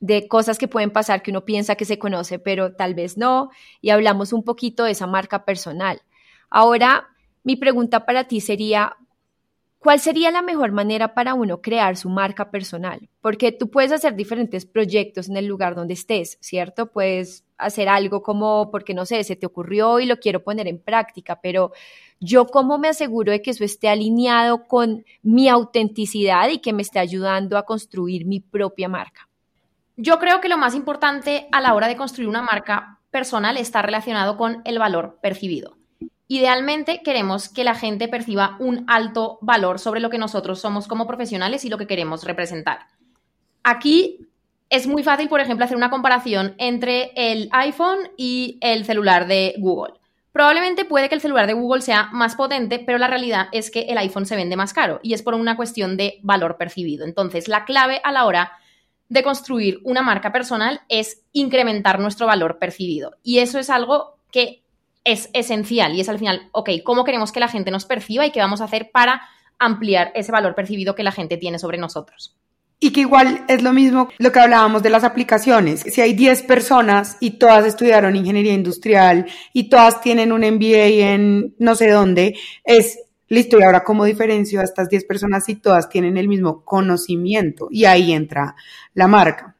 de 0.00 0.26
cosas 0.26 0.58
que 0.58 0.68
pueden 0.68 0.90
pasar 0.90 1.22
que 1.22 1.30
uno 1.30 1.44
piensa 1.44 1.76
que 1.76 1.84
se 1.84 1.98
conoce, 1.98 2.40
pero 2.40 2.74
tal 2.74 2.94
vez 2.94 3.16
no, 3.16 3.50
y 3.80 3.90
hablamos 3.90 4.32
un 4.32 4.42
poquito 4.42 4.84
de 4.84 4.90
esa 4.90 5.06
marca 5.06 5.44
personal. 5.44 6.02
Ahora 6.50 7.13
mi 7.44 7.56
pregunta 7.56 8.06
para 8.06 8.24
ti 8.24 8.40
sería, 8.40 8.96
¿cuál 9.78 10.00
sería 10.00 10.30
la 10.30 10.42
mejor 10.42 10.72
manera 10.72 11.14
para 11.14 11.34
uno 11.34 11.60
crear 11.60 11.96
su 11.96 12.08
marca 12.08 12.50
personal? 12.50 13.08
Porque 13.20 13.52
tú 13.52 13.70
puedes 13.70 13.92
hacer 13.92 14.16
diferentes 14.16 14.64
proyectos 14.64 15.28
en 15.28 15.36
el 15.36 15.46
lugar 15.46 15.74
donde 15.74 15.94
estés, 15.94 16.38
¿cierto? 16.40 16.90
Puedes 16.90 17.44
hacer 17.58 17.88
algo 17.88 18.22
como, 18.22 18.70
porque 18.70 18.94
no 18.94 19.04
sé, 19.04 19.22
se 19.24 19.36
te 19.36 19.46
ocurrió 19.46 20.00
y 20.00 20.06
lo 20.06 20.16
quiero 20.16 20.42
poner 20.42 20.66
en 20.66 20.78
práctica, 20.78 21.38
pero 21.42 21.72
yo 22.18 22.46
cómo 22.46 22.78
me 22.78 22.88
aseguro 22.88 23.30
de 23.30 23.42
que 23.42 23.50
eso 23.50 23.62
esté 23.62 23.88
alineado 23.88 24.66
con 24.66 25.04
mi 25.22 25.48
autenticidad 25.48 26.48
y 26.48 26.58
que 26.58 26.72
me 26.72 26.82
esté 26.82 26.98
ayudando 26.98 27.58
a 27.58 27.66
construir 27.66 28.24
mi 28.24 28.40
propia 28.40 28.88
marca. 28.88 29.28
Yo 29.96 30.18
creo 30.18 30.40
que 30.40 30.48
lo 30.48 30.58
más 30.58 30.74
importante 30.74 31.46
a 31.52 31.60
la 31.60 31.74
hora 31.74 31.88
de 31.88 31.96
construir 31.96 32.28
una 32.28 32.42
marca 32.42 33.00
personal 33.10 33.58
está 33.58 33.82
relacionado 33.82 34.36
con 34.36 34.62
el 34.64 34.78
valor 34.78 35.18
percibido. 35.20 35.76
Idealmente 36.26 37.02
queremos 37.02 37.48
que 37.48 37.64
la 37.64 37.74
gente 37.74 38.08
perciba 38.08 38.56
un 38.58 38.84
alto 38.88 39.38
valor 39.42 39.78
sobre 39.78 40.00
lo 40.00 40.10
que 40.10 40.18
nosotros 40.18 40.60
somos 40.60 40.88
como 40.88 41.06
profesionales 41.06 41.64
y 41.64 41.68
lo 41.68 41.76
que 41.76 41.86
queremos 41.86 42.24
representar. 42.24 42.86
Aquí 43.62 44.26
es 44.70 44.86
muy 44.86 45.02
fácil, 45.02 45.28
por 45.28 45.40
ejemplo, 45.40 45.64
hacer 45.64 45.76
una 45.76 45.90
comparación 45.90 46.54
entre 46.58 47.12
el 47.14 47.48
iPhone 47.52 47.98
y 48.16 48.58
el 48.62 48.84
celular 48.84 49.26
de 49.26 49.54
Google. 49.58 49.94
Probablemente 50.32 50.84
puede 50.84 51.08
que 51.08 51.14
el 51.14 51.20
celular 51.20 51.46
de 51.46 51.52
Google 51.52 51.82
sea 51.82 52.08
más 52.12 52.34
potente, 52.34 52.80
pero 52.80 52.98
la 52.98 53.06
realidad 53.06 53.46
es 53.52 53.70
que 53.70 53.82
el 53.82 53.98
iPhone 53.98 54.26
se 54.26 54.34
vende 54.34 54.56
más 54.56 54.72
caro 54.72 54.98
y 55.02 55.14
es 55.14 55.22
por 55.22 55.34
una 55.34 55.56
cuestión 55.56 55.96
de 55.96 56.18
valor 56.22 56.56
percibido. 56.56 57.04
Entonces, 57.04 57.46
la 57.46 57.64
clave 57.64 58.00
a 58.02 58.10
la 58.10 58.24
hora 58.24 58.50
de 59.08 59.22
construir 59.22 59.78
una 59.84 60.02
marca 60.02 60.32
personal 60.32 60.80
es 60.88 61.22
incrementar 61.32 62.00
nuestro 62.00 62.26
valor 62.26 62.58
percibido. 62.58 63.14
Y 63.22 63.38
eso 63.38 63.60
es 63.60 63.70
algo 63.70 64.18
que 64.32 64.63
es 65.04 65.28
esencial 65.34 65.94
y 65.94 66.00
es 66.00 66.08
al 66.08 66.18
final, 66.18 66.48
ok, 66.52 66.70
¿cómo 66.82 67.04
queremos 67.04 67.30
que 67.30 67.40
la 67.40 67.48
gente 67.48 67.70
nos 67.70 67.84
perciba 67.84 68.26
y 68.26 68.32
qué 68.32 68.40
vamos 68.40 68.60
a 68.60 68.64
hacer 68.64 68.90
para 68.90 69.22
ampliar 69.58 70.10
ese 70.14 70.32
valor 70.32 70.54
percibido 70.54 70.94
que 70.94 71.02
la 71.02 71.12
gente 71.12 71.36
tiene 71.36 71.58
sobre 71.58 71.78
nosotros? 71.78 72.36
Y 72.80 72.90
que 72.92 73.00
igual 73.00 73.44
es 73.48 73.62
lo 73.62 73.72
mismo 73.72 74.08
lo 74.18 74.32
que 74.32 74.40
hablábamos 74.40 74.82
de 74.82 74.90
las 74.90 75.04
aplicaciones. 75.04 75.80
Si 75.80 76.00
hay 76.00 76.12
10 76.12 76.42
personas 76.42 77.16
y 77.20 77.38
todas 77.38 77.64
estudiaron 77.64 78.16
ingeniería 78.16 78.52
industrial 78.52 79.26
y 79.52 79.68
todas 79.68 80.00
tienen 80.00 80.32
un 80.32 80.40
MBA 80.40 81.12
en 81.12 81.54
no 81.58 81.74
sé 81.76 81.90
dónde, 81.90 82.36
es 82.64 82.98
listo. 83.28 83.58
Y 83.58 83.62
ahora, 83.62 83.84
¿cómo 83.84 84.04
diferencio 84.04 84.60
a 84.60 84.64
estas 84.64 84.88
10 84.88 85.04
personas 85.04 85.44
si 85.44 85.56
todas 85.56 85.88
tienen 85.88 86.16
el 86.16 86.28
mismo 86.28 86.64
conocimiento? 86.64 87.68
Y 87.70 87.84
ahí 87.84 88.12
entra 88.12 88.54
la 88.92 89.06
marca. 89.06 89.56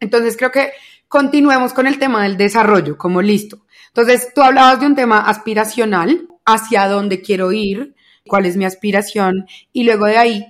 Entonces, 0.00 0.36
creo 0.36 0.50
que 0.50 0.72
continuemos 1.06 1.72
con 1.72 1.86
el 1.86 1.98
tema 1.98 2.24
del 2.24 2.36
desarrollo, 2.36 2.98
como 2.98 3.22
listo. 3.22 3.63
Entonces, 3.96 4.32
tú 4.34 4.42
hablabas 4.42 4.80
de 4.80 4.86
un 4.86 4.96
tema 4.96 5.20
aspiracional, 5.20 6.26
hacia 6.44 6.88
dónde 6.88 7.22
quiero 7.22 7.52
ir, 7.52 7.94
cuál 8.26 8.44
es 8.44 8.56
mi 8.56 8.64
aspiración, 8.64 9.46
y 9.72 9.84
luego 9.84 10.06
de 10.06 10.18
ahí, 10.18 10.46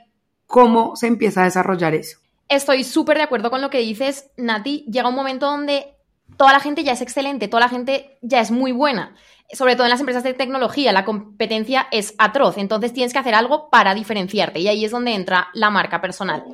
cómo 0.47 0.97
se 0.97 1.09
empieza 1.09 1.43
a 1.43 1.45
desarrollar 1.45 1.95
eso. 1.95 2.19
Estoy 2.49 2.85
súper 2.85 3.19
de 3.19 3.25
acuerdo 3.25 3.51
con 3.51 3.61
lo 3.61 3.69
que 3.69 3.81
dices, 3.81 4.31
Nati. 4.39 4.87
Llega 4.91 5.11
un 5.11 5.15
momento 5.15 5.47
donde 5.47 5.95
toda 6.39 6.53
la 6.53 6.61
gente 6.61 6.85
ya 6.85 6.93
es 6.93 7.03
excelente, 7.03 7.49
toda 7.49 7.61
la 7.61 7.69
gente 7.69 8.19
ya 8.23 8.41
es 8.41 8.51
muy 8.51 8.73
buena. 8.73 9.15
Sobre 9.53 9.75
todo 9.75 9.85
en 9.85 9.91
las 9.91 10.01
empresas 10.01 10.25
de 10.25 10.33
tecnología, 10.33 10.93
la 10.93 11.05
competencia 11.05 11.87
es 11.91 12.15
atroz, 12.17 12.57
entonces 12.57 12.95
tienes 12.95 13.13
que 13.13 13.19
hacer 13.19 13.35
algo 13.35 13.69
para 13.69 13.95
diferenciarte 13.95 14.59
y 14.59 14.69
ahí 14.69 14.87
es 14.87 14.91
donde 14.91 15.15
entra 15.15 15.49
la 15.53 15.69
marca 15.69 16.01
personal. 16.01 16.45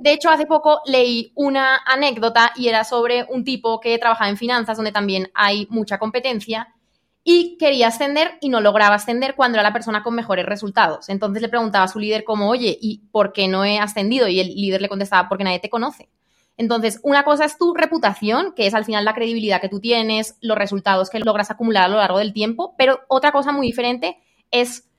De 0.00 0.12
hecho, 0.12 0.30
hace 0.30 0.46
poco 0.46 0.80
leí 0.86 1.30
una 1.34 1.76
anécdota 1.84 2.52
y 2.56 2.68
era 2.68 2.84
sobre 2.84 3.26
un 3.28 3.44
tipo 3.44 3.80
que 3.80 3.98
trabajaba 3.98 4.30
en 4.30 4.38
finanzas, 4.38 4.76
donde 4.76 4.92
también 4.92 5.30
hay 5.34 5.66
mucha 5.68 5.98
competencia, 5.98 6.74
y 7.22 7.58
quería 7.58 7.88
ascender 7.88 8.38
y 8.40 8.48
no 8.48 8.62
lograba 8.62 8.94
ascender 8.94 9.34
cuando 9.34 9.56
era 9.56 9.62
la 9.62 9.74
persona 9.74 10.02
con 10.02 10.14
mejores 10.14 10.46
resultados. 10.46 11.10
Entonces 11.10 11.42
le 11.42 11.50
preguntaba 11.50 11.84
a 11.84 11.88
su 11.88 11.98
líder 11.98 12.24
como, 12.24 12.48
oye, 12.48 12.78
¿y 12.80 13.02
por 13.12 13.34
qué 13.34 13.46
no 13.46 13.62
he 13.62 13.78
ascendido? 13.78 14.26
Y 14.26 14.40
el 14.40 14.48
líder 14.48 14.80
le 14.80 14.88
contestaba, 14.88 15.28
porque 15.28 15.44
nadie 15.44 15.58
te 15.58 15.68
conoce. 15.68 16.08
Entonces, 16.56 16.98
una 17.02 17.22
cosa 17.22 17.44
es 17.44 17.58
tu 17.58 17.74
reputación, 17.74 18.52
que 18.54 18.66
es 18.66 18.74
al 18.74 18.86
final 18.86 19.04
la 19.04 19.14
credibilidad 19.14 19.60
que 19.60 19.68
tú 19.68 19.80
tienes, 19.80 20.36
los 20.40 20.56
resultados 20.56 21.10
que 21.10 21.18
logras 21.18 21.50
acumular 21.50 21.84
a 21.84 21.88
lo 21.88 21.96
largo 21.96 22.18
del 22.18 22.32
tiempo, 22.32 22.74
pero 22.78 23.00
otra 23.08 23.32
cosa 23.32 23.52
muy 23.52 23.66
diferente 23.66 24.16
es 24.50 24.89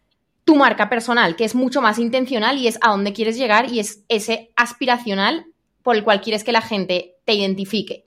tu 0.45 0.56
marca 0.56 0.89
personal, 0.89 1.36
que 1.36 1.45
es 1.45 1.56
mucho 1.56 1.82
más 1.82 1.99
intencional 1.99 2.58
y 2.58 2.67
es 2.67 2.77
a 2.82 2.89
dónde 2.89 3.13
quieres 3.13 3.38
llegar 3.38 3.71
y 3.71 3.80
es 3.80 4.04
ese 4.10 4.51
aspiracional 4.56 5.45
por 5.84 5.95
el 5.95 6.04
cual 6.04 6.21
quieres 6.21 6.43
que 6.43 6.51
la 6.51 6.62
gente 6.62 7.15
te 7.25 7.34
identifique. 7.34 8.06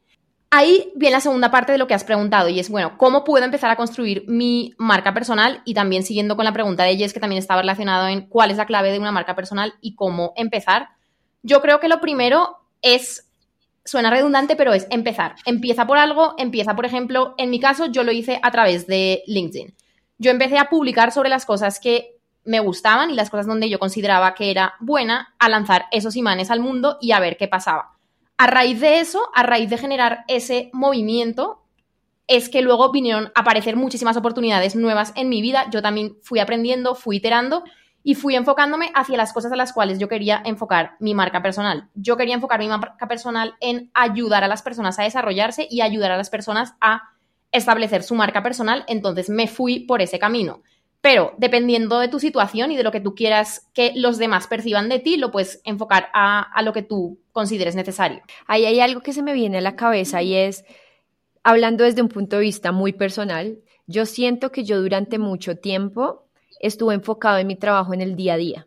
Ahí 0.50 0.92
viene 0.94 1.16
la 1.16 1.20
segunda 1.20 1.50
parte 1.50 1.72
de 1.72 1.78
lo 1.78 1.88
que 1.88 1.94
has 1.94 2.04
preguntado 2.04 2.48
y 2.48 2.60
es, 2.60 2.68
bueno, 2.68 2.96
¿cómo 2.96 3.24
puedo 3.24 3.44
empezar 3.44 3.70
a 3.70 3.76
construir 3.76 4.24
mi 4.28 4.72
marca 4.78 5.12
personal? 5.12 5.62
Y 5.64 5.74
también 5.74 6.04
siguiendo 6.04 6.36
con 6.36 6.44
la 6.44 6.52
pregunta 6.52 6.84
de 6.84 6.96
Jess, 6.96 7.12
que 7.12 7.18
también 7.18 7.40
estaba 7.40 7.62
relacionado 7.62 8.06
en 8.06 8.28
cuál 8.28 8.52
es 8.52 8.56
la 8.56 8.66
clave 8.66 8.92
de 8.92 9.00
una 9.00 9.10
marca 9.10 9.34
personal 9.34 9.74
y 9.80 9.96
cómo 9.96 10.32
empezar. 10.36 10.90
Yo 11.42 11.60
creo 11.60 11.80
que 11.80 11.88
lo 11.88 12.00
primero 12.00 12.58
es, 12.82 13.28
suena 13.84 14.10
redundante, 14.10 14.54
pero 14.54 14.72
es 14.72 14.86
empezar. 14.90 15.34
Empieza 15.44 15.88
por 15.88 15.98
algo, 15.98 16.34
empieza, 16.38 16.76
por 16.76 16.86
ejemplo, 16.86 17.34
en 17.36 17.50
mi 17.50 17.58
caso, 17.58 17.86
yo 17.86 18.04
lo 18.04 18.12
hice 18.12 18.38
a 18.40 18.52
través 18.52 18.86
de 18.86 19.24
LinkedIn. 19.26 19.74
Yo 20.18 20.30
empecé 20.30 20.58
a 20.58 20.70
publicar 20.70 21.10
sobre 21.10 21.30
las 21.30 21.46
cosas 21.46 21.80
que 21.80 22.13
me 22.44 22.60
gustaban 22.60 23.10
y 23.10 23.14
las 23.14 23.30
cosas 23.30 23.46
donde 23.46 23.68
yo 23.68 23.78
consideraba 23.78 24.34
que 24.34 24.50
era 24.50 24.74
buena 24.80 25.34
a 25.38 25.48
lanzar 25.48 25.86
esos 25.90 26.16
imanes 26.16 26.50
al 26.50 26.60
mundo 26.60 26.98
y 27.00 27.12
a 27.12 27.20
ver 27.20 27.36
qué 27.36 27.48
pasaba. 27.48 27.92
A 28.36 28.46
raíz 28.46 28.80
de 28.80 29.00
eso, 29.00 29.30
a 29.34 29.42
raíz 29.42 29.70
de 29.70 29.78
generar 29.78 30.24
ese 30.28 30.70
movimiento, 30.72 31.62
es 32.26 32.48
que 32.48 32.62
luego 32.62 32.90
vinieron 32.90 33.26
a 33.34 33.40
aparecer 33.40 33.76
muchísimas 33.76 34.16
oportunidades 34.16 34.76
nuevas 34.76 35.12
en 35.14 35.28
mi 35.28 35.42
vida. 35.42 35.68
Yo 35.70 35.82
también 35.82 36.16
fui 36.22 36.38
aprendiendo, 36.38 36.94
fui 36.94 37.16
iterando 37.16 37.64
y 38.02 38.14
fui 38.14 38.34
enfocándome 38.34 38.90
hacia 38.94 39.16
las 39.16 39.32
cosas 39.32 39.52
a 39.52 39.56
las 39.56 39.72
cuales 39.72 39.98
yo 39.98 40.08
quería 40.08 40.42
enfocar 40.44 40.96
mi 41.00 41.14
marca 41.14 41.42
personal. 41.42 41.88
Yo 41.94 42.16
quería 42.16 42.34
enfocar 42.34 42.60
mi 42.60 42.68
marca 42.68 43.08
personal 43.08 43.54
en 43.60 43.90
ayudar 43.94 44.44
a 44.44 44.48
las 44.48 44.62
personas 44.62 44.98
a 44.98 45.04
desarrollarse 45.04 45.66
y 45.70 45.80
ayudar 45.80 46.12
a 46.12 46.16
las 46.16 46.30
personas 46.30 46.74
a 46.80 47.02
establecer 47.50 48.02
su 48.02 48.14
marca 48.14 48.42
personal, 48.42 48.84
entonces 48.88 49.30
me 49.30 49.46
fui 49.46 49.80
por 49.80 50.02
ese 50.02 50.18
camino. 50.18 50.62
Pero 51.04 51.34
dependiendo 51.36 51.98
de 51.98 52.08
tu 52.08 52.18
situación 52.18 52.72
y 52.72 52.78
de 52.78 52.82
lo 52.82 52.90
que 52.90 52.98
tú 52.98 53.14
quieras 53.14 53.68
que 53.74 53.92
los 53.94 54.16
demás 54.16 54.46
perciban 54.46 54.88
de 54.88 55.00
ti, 55.00 55.18
lo 55.18 55.30
puedes 55.30 55.60
enfocar 55.62 56.08
a, 56.14 56.62
lo 56.62 56.72
que 56.72 56.80
tú 56.80 57.18
consideres 57.30 57.74
necesario. 57.74 58.22
Ahí 58.46 58.64
hay 58.64 58.80
algo 58.80 59.02
que 59.02 59.12
se 59.12 59.22
me 59.22 59.34
viene 59.34 59.58
a 59.58 59.60
la 59.60 59.76
cabeza 59.76 60.22
y 60.22 60.34
es, 60.34 60.64
hablando 61.42 61.84
desde 61.84 62.00
un 62.00 62.08
punto 62.08 62.36
de 62.36 62.42
vista 62.44 62.72
muy 62.72 62.94
personal, 62.94 63.58
yo 63.86 64.06
siento 64.06 64.50
que 64.50 64.64
yo 64.64 64.80
durante 64.80 65.18
mucho 65.18 65.58
tiempo 65.58 66.24
estuve 66.58 66.94
enfocado 66.94 67.36
en 67.36 67.48
mi 67.48 67.56
trabajo 67.56 67.92
en 67.92 68.00
el 68.00 68.16
día 68.16 68.32
a 68.32 68.38
día 68.38 68.66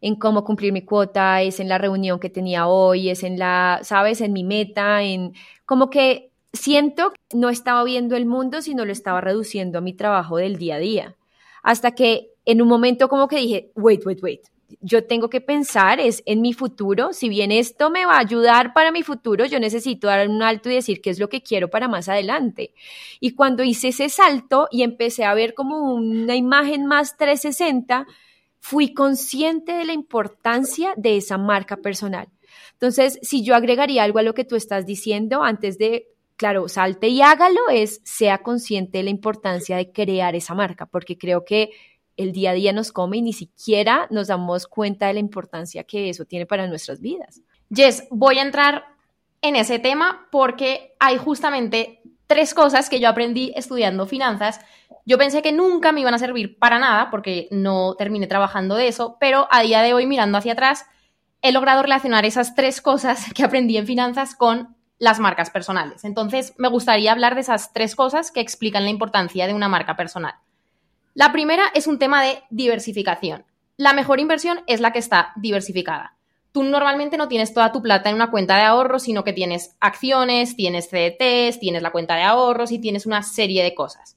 en 0.00 0.16
cómo 0.16 0.42
cumplir 0.42 0.72
mi 0.72 0.82
cuota, 0.82 1.40
es 1.40 1.60
en 1.60 1.68
la 1.68 1.78
reunión 1.78 2.18
que 2.18 2.30
tenía 2.30 2.66
hoy, 2.66 3.10
es 3.10 3.22
en 3.22 3.38
la, 3.38 3.78
sabes, 3.84 4.20
en 4.20 4.32
mi 4.32 4.42
meta, 4.42 5.04
en 5.04 5.34
como 5.66 5.88
que 5.88 6.32
siento 6.52 7.12
que 7.12 7.38
no 7.38 7.48
estaba 7.48 7.84
viendo 7.84 8.16
el 8.16 8.26
mundo, 8.26 8.60
sino 8.60 8.84
lo 8.84 8.90
estaba 8.90 9.20
reduciendo 9.20 9.78
a 9.78 9.82
mi 9.82 9.92
trabajo 9.92 10.36
del 10.36 10.56
día 10.56 10.74
a 10.74 10.78
día 10.80 11.16
hasta 11.64 11.92
que 11.92 12.30
en 12.44 12.62
un 12.62 12.68
momento 12.68 13.08
como 13.08 13.26
que 13.26 13.38
dije, 13.38 13.72
wait, 13.74 14.06
wait, 14.06 14.22
wait, 14.22 14.42
yo 14.80 15.04
tengo 15.04 15.28
que 15.30 15.40
pensar 15.40 15.98
es 15.98 16.22
en 16.26 16.40
mi 16.40 16.52
futuro, 16.52 17.12
si 17.12 17.28
bien 17.28 17.50
esto 17.50 17.90
me 17.90 18.06
va 18.06 18.16
a 18.16 18.20
ayudar 18.20 18.72
para 18.74 18.92
mi 18.92 19.02
futuro, 19.02 19.46
yo 19.46 19.58
necesito 19.58 20.06
dar 20.06 20.28
un 20.28 20.42
alto 20.42 20.70
y 20.70 20.74
decir 20.74 21.00
qué 21.00 21.10
es 21.10 21.18
lo 21.18 21.28
que 21.28 21.42
quiero 21.42 21.70
para 21.70 21.88
más 21.88 22.08
adelante. 22.08 22.74
Y 23.18 23.30
cuando 23.30 23.64
hice 23.64 23.88
ese 23.88 24.08
salto 24.08 24.68
y 24.70 24.82
empecé 24.82 25.24
a 25.24 25.34
ver 25.34 25.54
como 25.54 25.94
una 25.94 26.36
imagen 26.36 26.86
más 26.86 27.16
360, 27.16 28.06
fui 28.60 28.92
consciente 28.92 29.72
de 29.72 29.84
la 29.86 29.92
importancia 29.92 30.92
de 30.96 31.16
esa 31.16 31.38
marca 31.38 31.78
personal. 31.78 32.28
Entonces, 32.72 33.18
si 33.22 33.42
yo 33.42 33.54
agregaría 33.54 34.02
algo 34.02 34.18
a 34.18 34.22
lo 34.22 34.34
que 34.34 34.44
tú 34.44 34.56
estás 34.56 34.84
diciendo 34.84 35.42
antes 35.42 35.78
de 35.78 36.13
claro, 36.36 36.68
salte 36.68 37.08
y 37.08 37.22
hágalo 37.22 37.68
es 37.70 38.00
sea 38.04 38.38
consciente 38.38 38.98
de 38.98 39.04
la 39.04 39.10
importancia 39.10 39.76
de 39.76 39.92
crear 39.92 40.34
esa 40.34 40.54
marca, 40.54 40.86
porque 40.86 41.16
creo 41.16 41.44
que 41.44 41.70
el 42.16 42.32
día 42.32 42.50
a 42.50 42.54
día 42.54 42.72
nos 42.72 42.92
come 42.92 43.18
y 43.18 43.22
ni 43.22 43.32
siquiera 43.32 44.06
nos 44.10 44.28
damos 44.28 44.66
cuenta 44.66 45.06
de 45.06 45.14
la 45.14 45.20
importancia 45.20 45.84
que 45.84 46.08
eso 46.08 46.24
tiene 46.24 46.46
para 46.46 46.66
nuestras 46.66 47.00
vidas. 47.00 47.40
Jess, 47.70 48.06
voy 48.10 48.38
a 48.38 48.42
entrar 48.42 48.84
en 49.42 49.56
ese 49.56 49.78
tema 49.78 50.28
porque 50.30 50.94
hay 51.00 51.16
justamente 51.16 52.00
tres 52.26 52.54
cosas 52.54 52.88
que 52.88 53.00
yo 53.00 53.08
aprendí 53.08 53.52
estudiando 53.56 54.06
finanzas. 54.06 54.60
Yo 55.04 55.18
pensé 55.18 55.42
que 55.42 55.52
nunca 55.52 55.92
me 55.92 56.00
iban 56.00 56.14
a 56.14 56.18
servir 56.18 56.58
para 56.58 56.78
nada 56.78 57.10
porque 57.10 57.48
no 57.50 57.94
terminé 57.96 58.26
trabajando 58.26 58.76
de 58.76 58.88
eso, 58.88 59.16
pero 59.20 59.48
a 59.50 59.62
día 59.62 59.82
de 59.82 59.92
hoy 59.92 60.06
mirando 60.06 60.38
hacia 60.38 60.52
atrás 60.52 60.86
he 61.42 61.52
logrado 61.52 61.82
relacionar 61.82 62.24
esas 62.24 62.54
tres 62.54 62.80
cosas 62.80 63.26
que 63.34 63.44
aprendí 63.44 63.76
en 63.76 63.86
finanzas 63.86 64.34
con 64.34 64.73
las 65.04 65.20
marcas 65.20 65.50
personales. 65.50 66.02
Entonces, 66.04 66.54
me 66.56 66.68
gustaría 66.68 67.12
hablar 67.12 67.34
de 67.34 67.42
esas 67.42 67.74
tres 67.74 67.94
cosas 67.94 68.30
que 68.30 68.40
explican 68.40 68.84
la 68.84 68.90
importancia 68.90 69.46
de 69.46 69.52
una 69.52 69.68
marca 69.68 69.96
personal. 69.96 70.34
La 71.12 71.30
primera 71.30 71.64
es 71.74 71.86
un 71.86 71.98
tema 71.98 72.22
de 72.22 72.42
diversificación. 72.48 73.44
La 73.76 73.92
mejor 73.92 74.18
inversión 74.18 74.62
es 74.66 74.80
la 74.80 74.92
que 74.92 74.98
está 74.98 75.32
diversificada. 75.36 76.16
Tú 76.52 76.62
normalmente 76.62 77.18
no 77.18 77.28
tienes 77.28 77.52
toda 77.52 77.70
tu 77.70 77.82
plata 77.82 78.08
en 78.08 78.14
una 78.14 78.30
cuenta 78.30 78.56
de 78.56 78.62
ahorros, 78.62 79.02
sino 79.02 79.24
que 79.24 79.34
tienes 79.34 79.76
acciones, 79.78 80.56
tienes 80.56 80.88
CDTs, 80.88 81.60
tienes 81.60 81.82
la 81.82 81.92
cuenta 81.92 82.14
de 82.16 82.22
ahorros 82.22 82.72
y 82.72 82.78
tienes 82.78 83.04
una 83.04 83.22
serie 83.22 83.62
de 83.62 83.74
cosas. 83.74 84.16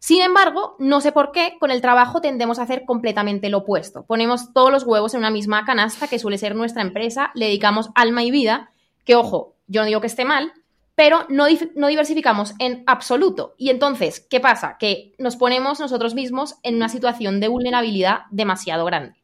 Sin 0.00 0.20
embargo, 0.20 0.74
no 0.80 1.00
sé 1.00 1.12
por 1.12 1.30
qué, 1.30 1.56
con 1.60 1.70
el 1.70 1.80
trabajo 1.80 2.20
tendemos 2.20 2.58
a 2.58 2.62
hacer 2.62 2.84
completamente 2.84 3.50
lo 3.50 3.58
opuesto. 3.58 4.04
Ponemos 4.04 4.52
todos 4.52 4.72
los 4.72 4.82
huevos 4.82 5.14
en 5.14 5.20
una 5.20 5.30
misma 5.30 5.64
canasta, 5.64 6.08
que 6.08 6.18
suele 6.18 6.38
ser 6.38 6.56
nuestra 6.56 6.82
empresa, 6.82 7.30
le 7.34 7.46
dedicamos 7.46 7.90
alma 7.94 8.24
y 8.24 8.32
vida, 8.32 8.72
que 9.04 9.14
ojo, 9.14 9.53
yo 9.66 9.80
no 9.80 9.86
digo 9.86 10.00
que 10.00 10.06
esté 10.06 10.24
mal, 10.24 10.52
pero 10.94 11.26
no, 11.28 11.46
no, 11.74 11.88
diversificamos 11.88 12.54
en 12.58 12.84
absoluto. 12.86 13.54
Y 13.58 13.70
entonces, 13.70 14.20
¿qué 14.30 14.40
pasa? 14.40 14.76
Que 14.78 15.14
nos 15.18 15.36
ponemos 15.36 15.80
nosotros 15.80 16.14
mismos 16.14 16.56
en 16.62 16.76
una 16.76 16.88
situación 16.88 17.40
de 17.40 17.48
vulnerabilidad 17.48 18.20
demasiado 18.30 18.84
grande. 18.84 19.22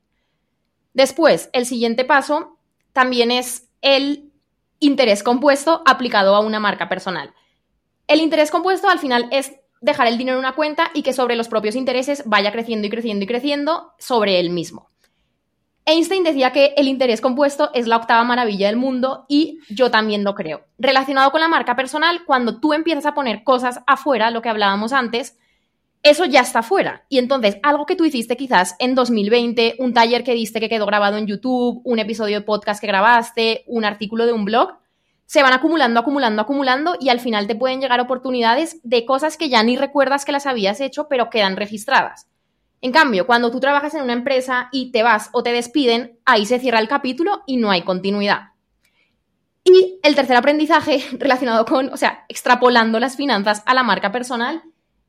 Después, 0.95 1.49
el 1.53 1.67
siguiente 1.67 2.05
paso 2.05 2.59
también 2.93 3.31
es 3.31 3.69
el 3.83 4.31
interés 4.81 5.23
compuesto 5.23 5.83
aplicado 5.87 6.35
a 6.35 6.41
una 6.41 6.59
marca 6.59 6.89
personal. 6.89 7.33
El 8.09 8.21
interés 8.21 8.51
compuesto 8.51 8.89
al 8.89 8.99
final 8.99 9.29
es 9.31 9.53
dejar 9.81 10.09
el 10.09 10.19
dinero 10.19 10.37
en 10.37 10.45
una 10.45 10.57
cuenta 10.57 10.91
y 10.95 11.03
que 11.03 11.13
sobre 11.13 11.37
los 11.37 11.49
propios 11.49 11.77
intereses 11.77 12.25
vaya 12.27 12.53
creciendo 12.53 12.87
y 12.87 12.91
creciendo 12.91 13.25
y 13.25 13.29
creciendo 13.29 13.93
sobre 13.99 14.41
él 14.41 14.51
mismo. 14.51 14.90
Einstein 15.87 16.23
decía 16.23 16.53
que 16.53 16.75
el 16.77 16.89
interés 16.89 17.21
compuesto 17.21 17.71
es 17.75 17.87
la 17.87 17.97
octava 17.97 18.23
maravilla 18.25 18.67
del 18.67 18.77
mundo 18.77 19.25
y 19.29 19.59
yo 19.69 19.91
también 19.91 20.25
lo 20.25 20.35
creo. 20.35 20.65
Relacionado 20.79 21.31
con 21.31 21.41
la 21.41 21.49
marca 21.49 21.75
personal, 21.75 22.25
cuando 22.27 22.61
tú 22.61 22.73
empiezas 22.73 23.07
a 23.07 23.15
poner 23.15 23.43
cosas 23.43 23.81
afuera, 23.87 24.31
lo 24.31 24.43
que 24.43 24.49
hablábamos 24.49 24.93
antes, 24.93 25.37
eso 26.03 26.25
ya 26.25 26.41
está 26.41 26.63
fuera. 26.63 27.05
Y 27.09 27.19
entonces, 27.19 27.59
algo 27.63 27.87
que 27.87 27.97
tú 27.97 28.05
hiciste 28.05 28.37
quizás 28.37 28.77
en 28.79 28.95
2020, 28.95 29.77
un 29.79 29.93
taller 29.93 30.25
que 30.25 30.35
diste 30.35 30.61
que 30.61 30.69
quedó 30.69 30.87
grabado 30.87 31.17
en 31.19 31.27
YouTube, 31.27 31.83
un 31.85 31.99
episodio 31.99 32.39
de 32.39 32.45
podcast 32.45 32.81
que 32.81 32.87
grabaste, 32.87 33.65
un 33.67 33.85
artículo 33.85 34.27
de 34.27 34.33
un 34.33 34.45
blog, 34.45 34.79
se 35.27 35.43
van 35.43 35.53
acumulando, 35.53 36.01
acumulando, 36.01 36.43
acumulando 36.43 36.97
y 36.99 37.09
al 37.09 37.21
final 37.21 37.47
te 37.47 37.55
pueden 37.55 37.81
llegar 37.81 38.01
oportunidades 38.01 38.81
de 38.83 39.05
cosas 39.05 39.37
que 39.37 39.49
ya 39.49 39.63
ni 39.63 39.77
recuerdas 39.77 40.25
que 40.25 40.33
las 40.33 40.47
habías 40.47 40.81
hecho, 40.81 41.07
pero 41.09 41.31
quedan 41.31 41.57
registradas. 41.57 42.30
En 42.83 42.93
cambio, 42.93 43.27
cuando 43.27 43.51
tú 43.51 43.61
trabajas 43.61 43.95
en 43.95 44.03
una 44.03 44.15
empresa 44.15 44.69
y 44.73 44.91
te 44.91 45.03
vas 45.03 45.29
o 45.33 45.43
te 45.43 45.53
despiden, 45.53 46.19
ahí 46.25 46.47
se 46.47 46.59
cierra 46.59 46.79
el 46.79 46.89
capítulo 46.89 47.43
y 47.47 47.59
no 47.59 47.71
hay 47.71 47.83
continuidad. 47.83 48.51
Y 49.65 50.01
el 50.03 50.15
tercer 50.15 50.37
aprendizaje 50.37 51.05
relacionado 51.19 51.65
con, 51.67 51.93
o 51.93 51.97
sea, 51.97 52.25
extrapolando 52.29 52.99
las 52.99 53.17
finanzas 53.17 53.63
a 53.67 53.75
la 53.75 53.83
marca 53.83 54.13
personal, 54.13 54.63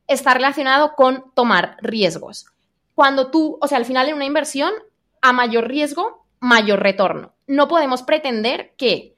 está 0.06 0.34
relacionado 0.34 0.94
con 0.94 1.32
tomar 1.34 1.76
riesgos. 1.80 2.46
Cuando 2.94 3.30
tú, 3.30 3.58
o 3.60 3.66
sea, 3.66 3.78
al 3.78 3.86
final 3.86 4.08
en 4.08 4.16
una 4.16 4.26
inversión, 4.26 4.72
a 5.22 5.32
mayor 5.32 5.68
riesgo, 5.68 6.26
mayor 6.40 6.82
retorno. 6.82 7.32
No 7.46 7.68
podemos 7.68 8.02
pretender 8.02 8.74
que 8.76 9.16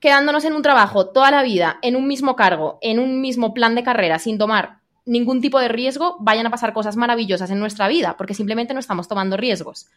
quedándonos 0.00 0.44
en 0.44 0.52
un 0.52 0.62
trabajo 0.62 1.08
toda 1.10 1.30
la 1.30 1.42
vida, 1.42 1.78
en 1.80 1.96
un 1.96 2.06
mismo 2.06 2.36
cargo, 2.36 2.78
en 2.82 2.98
un 2.98 3.22
mismo 3.22 3.54
plan 3.54 3.74
de 3.74 3.84
carrera, 3.84 4.18
sin 4.18 4.36
tomar 4.36 4.80
ningún 5.06 5.40
tipo 5.40 5.58
de 5.60 5.68
riesgo, 5.68 6.16
vayan 6.20 6.46
a 6.46 6.50
pasar 6.50 6.72
cosas 6.72 6.96
maravillosas 6.96 7.50
en 7.50 7.60
nuestra 7.60 7.88
vida, 7.88 8.16
porque 8.16 8.34
simplemente 8.34 8.74
no 8.74 8.80
estamos 8.80 9.08
tomando 9.08 9.36
riesgos. 9.36 9.88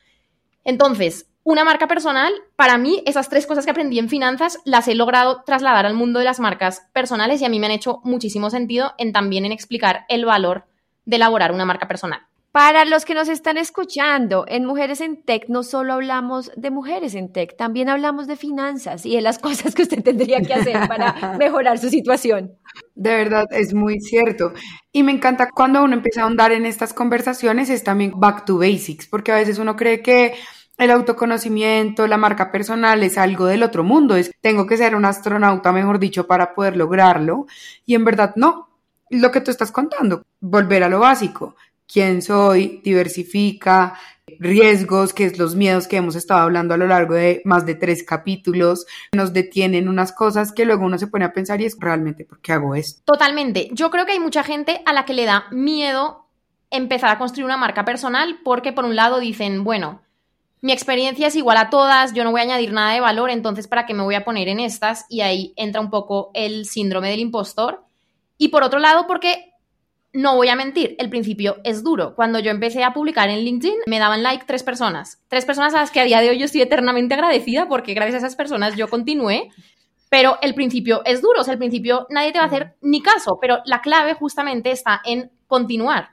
Entonces, 0.64 1.28
una 1.44 1.64
marca 1.64 1.88
personal, 1.88 2.34
para 2.58 2.78
mí, 2.78 3.02
esas 3.06 3.30
tres 3.30 3.48
cosas 3.48 3.64
que 3.64 3.72
aprendí 3.72 4.00
en 4.00 4.10
finanzas 4.10 4.60
las 4.66 4.90
he 4.90 4.96
logrado 4.96 5.44
trasladar 5.46 5.86
al 5.86 5.94
mundo 5.94 6.20
de 6.20 6.26
las 6.26 6.42
marcas 6.42 6.90
personales 6.92 7.42
y 7.42 7.46
a 7.46 7.50
mí 7.50 7.58
me 7.58 7.68
han 7.68 7.72
hecho 7.72 8.02
muchísimo 8.04 8.50
sentido 8.50 8.94
en 8.98 9.14
también 9.14 9.46
en 9.46 9.54
explicar 9.54 10.06
el 10.10 10.26
valor 10.26 10.66
de 11.06 11.16
elaborar 11.16 11.54
una 11.54 11.64
marca 11.64 11.88
personal. 11.88 12.27
Para 12.58 12.86
los 12.86 13.06
que 13.06 13.14
nos 13.14 13.30
están 13.30 13.60
escuchando, 13.60 14.44
en 14.48 14.66
Mujeres 14.66 15.00
en 15.00 15.22
Tech 15.22 15.48
no 15.48 15.62
solo 15.62 15.94
hablamos 15.94 16.52
de 16.56 16.72
mujeres 16.72 17.14
en 17.14 17.32
tech, 17.32 17.56
también 17.56 17.88
hablamos 17.88 18.26
de 18.26 18.36
finanzas 18.36 19.06
y 19.06 19.16
de 19.16 19.22
las 19.22 19.38
cosas 19.48 19.76
que 19.76 19.84
usted 19.84 20.02
tendría 20.02 20.42
que 20.42 20.56
hacer 20.56 20.88
para 20.88 21.36
mejorar 21.38 21.78
su 21.78 21.92
situación. 21.92 22.58
De 22.96 23.12
verdad, 23.12 23.46
es 23.52 23.76
muy 23.76 24.00
cierto. 24.00 24.54
Y 24.92 25.04
me 25.04 25.12
encanta 25.12 25.52
cuando 25.52 25.84
uno 25.84 25.94
empieza 25.94 26.22
a 26.22 26.24
ahondar 26.24 26.52
en 26.52 26.66
estas 26.66 26.96
conversaciones, 26.96 27.70
es 27.70 27.84
también 27.84 28.14
back 28.16 28.46
to 28.46 28.58
basics, 28.58 29.06
porque 29.06 29.32
a 29.32 29.36
veces 29.36 29.60
uno 29.60 29.76
cree 29.76 30.02
que 30.02 30.34
el 30.80 30.90
autoconocimiento, 30.90 32.08
la 32.08 32.18
marca 32.18 32.52
personal 32.52 33.04
es 33.04 33.20
algo 33.20 33.46
del 33.46 33.62
otro 33.62 33.84
mundo, 33.84 34.16
es 34.16 34.32
tengo 34.42 34.66
que 34.66 34.78
ser 34.78 34.96
un 34.96 35.06
astronauta, 35.06 35.72
mejor 35.72 36.00
dicho, 36.00 36.26
para 36.26 36.56
poder 36.56 36.76
lograrlo. 36.76 37.46
Y 37.86 37.94
en 37.94 38.04
verdad 38.04 38.34
no, 38.36 38.68
lo 39.12 39.32
que 39.32 39.42
tú 39.42 39.52
estás 39.52 39.72
contando, 39.72 40.24
volver 40.40 40.84
a 40.84 40.90
lo 40.90 41.02
básico 41.02 41.56
quién 41.88 42.22
soy, 42.22 42.82
diversifica, 42.84 43.98
riesgos, 44.40 45.14
que 45.14 45.26
es 45.26 45.38
los 45.38 45.56
miedos 45.56 45.88
que 45.88 45.98
hemos 45.98 46.16
estado 46.16 46.42
hablando 46.42 46.74
a 46.74 46.78
lo 46.78 46.88
largo 46.88 47.14
de 47.14 47.42
más 47.46 47.66
de 47.66 47.76
tres 47.76 48.04
capítulos, 48.04 48.86
nos 49.14 49.34
detienen 49.34 49.88
unas 49.88 50.12
cosas 50.12 50.52
que 50.52 50.66
luego 50.66 50.86
uno 50.86 50.98
se 50.98 51.08
pone 51.08 51.26
a 51.26 51.34
pensar 51.34 51.62
y 51.62 51.66
es 51.66 51.78
realmente 51.80 52.26
por 52.26 52.40
qué 52.42 52.54
hago 52.54 52.76
esto. 52.76 53.02
Totalmente. 53.06 53.70
Yo 53.72 53.90
creo 53.90 54.06
que 54.06 54.12
hay 54.12 54.20
mucha 54.20 54.44
gente 54.44 54.82
a 54.86 54.94
la 54.94 55.06
que 55.06 55.14
le 55.14 55.26
da 55.26 55.46
miedo 55.52 56.26
empezar 56.70 57.10
a 57.10 57.18
construir 57.18 57.46
una 57.46 57.58
marca 57.58 57.86
personal 57.86 58.40
porque 58.44 58.74
por 58.74 58.86
un 58.86 58.96
lado 58.96 59.20
dicen, 59.20 59.64
bueno, 59.64 60.02
mi 60.62 60.74
experiencia 60.74 61.28
es 61.28 61.36
igual 61.36 61.58
a 61.58 61.70
todas, 61.70 62.14
yo 62.14 62.24
no 62.24 62.32
voy 62.32 62.42
a 62.42 62.44
añadir 62.44 62.74
nada 62.74 62.94
de 62.94 63.00
valor, 63.00 63.30
entonces 63.30 63.68
¿para 63.68 63.86
qué 63.86 63.94
me 63.94 64.04
voy 64.04 64.16
a 64.16 64.26
poner 64.26 64.48
en 64.50 64.60
estas? 64.60 65.06
Y 65.08 65.22
ahí 65.22 65.54
entra 65.56 65.80
un 65.80 65.90
poco 65.90 66.32
el 66.34 66.66
síndrome 66.66 67.10
del 67.10 67.20
impostor. 67.20 67.84
Y 68.38 68.50
por 68.50 68.64
otro 68.64 68.80
lado, 68.80 69.08
porque 69.08 69.54
no 70.18 70.36
voy 70.36 70.50
a 70.50 70.56
mentir, 70.56 70.96
el 70.98 71.12
principio 71.12 71.58
es 71.64 71.84
duro. 71.84 72.16
Cuando 72.16 72.40
yo 72.40 72.50
empecé 72.50 72.84
a 72.84 72.92
publicar 72.92 73.30
en 73.30 73.42
LinkedIn, 73.42 73.82
me 73.86 74.00
daban 74.00 74.24
like 74.24 74.46
tres 74.48 74.64
personas. 74.64 75.22
Tres 75.28 75.46
personas 75.46 75.76
a 75.76 75.82
las 75.82 75.92
que 75.92 76.00
a 76.00 76.06
día 76.06 76.22
de 76.22 76.32
hoy 76.32 76.40
yo 76.40 76.46
estoy 76.46 76.62
eternamente 76.62 77.14
agradecida 77.14 77.68
porque 77.68 77.94
gracias 77.94 78.16
a 78.16 78.26
esas 78.26 78.36
personas 78.36 78.76
yo 78.76 78.88
continué. 78.88 79.52
Pero 80.10 80.40
el 80.42 80.56
principio 80.56 81.04
es 81.06 81.22
duro, 81.22 81.42
o 81.42 81.44
sea, 81.44 81.54
el 81.54 81.60
principio 81.60 82.08
nadie 82.10 82.32
te 82.32 82.40
va 82.40 82.46
a 82.46 82.48
hacer 82.48 82.78
ni 82.82 83.04
caso, 83.04 83.38
pero 83.40 83.60
la 83.66 83.82
clave 83.82 84.16
justamente 84.16 84.72
está 84.72 85.02
en 85.06 85.30
continuar. 85.46 86.10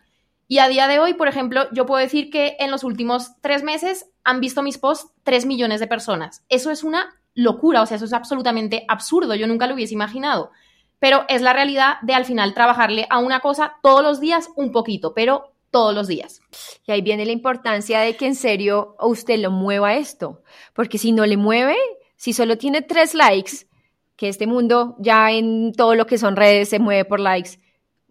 Y 0.49 0.59
a 0.59 0.69
día 0.69 0.87
de 0.87 0.99
hoy, 0.99 1.15
por 1.15 1.29
ejemplo, 1.29 1.67
yo 1.73 1.87
puedo 1.87 2.03
decir 2.03 2.29
que 2.29 2.57
en 2.59 2.71
los 2.71 2.85
últimos 2.85 3.41
tres 3.41 3.63
meses 3.63 4.11
han 4.23 4.39
visto 4.39 4.63
mis 4.63 4.77
posts 4.77 5.13
tres 5.23 5.47
millones 5.47 5.81
de 5.81 5.87
personas. 5.87 6.45
Eso 6.51 6.71
es 6.71 6.85
una 6.85 7.15
locura, 7.33 7.81
o 7.81 7.87
sea, 7.87 7.97
eso 7.97 8.05
es 8.05 8.13
absolutamente 8.13 8.85
absurdo, 8.87 9.35
yo 9.35 9.47
nunca 9.47 9.67
lo 9.67 9.73
hubiese 9.73 9.95
imaginado 9.95 10.51
pero 10.99 11.25
es 11.29 11.43
la 11.43 11.53
realidad 11.53 11.97
de 12.03 12.15
al 12.15 12.25
final 12.25 12.55
trabajarle 12.55 13.07
a 13.11 13.19
una 13.19 13.41
cosa 13.41 13.75
todos 13.83 14.03
los 14.03 14.21
días 14.21 14.51
un 14.57 14.73
poquito, 14.73 15.15
pero 15.15 15.53
todos 15.71 15.95
los 15.95 16.07
días. 16.07 16.41
Y 16.87 16.93
ahí 16.93 17.03
viene 17.03 17.27
la 17.27 17.33
importancia 17.33 18.01
de 18.01 18.17
que 18.17 18.27
en 18.27 18.37
serio 18.37 18.97
usted 19.01 19.39
lo 19.39 19.51
mueva 19.51 19.95
esto, 19.95 20.43
porque 20.73 20.99
si 20.99 21.13
no 21.13 21.27
le 21.27 21.37
mueve, 21.37 21.77
si 22.17 22.33
solo 22.33 22.57
tiene 22.57 22.81
tres 22.81 23.15
likes, 23.15 23.67
que 24.17 24.29
este 24.29 24.47
mundo 24.47 24.95
ya 24.99 25.33
en 25.33 25.73
todo 25.73 25.95
lo 25.95 26.07
que 26.07 26.19
son 26.19 26.37
redes 26.37 26.69
se 26.69 26.79
mueve 26.79 27.05
por 27.05 27.21
likes, 27.21 27.59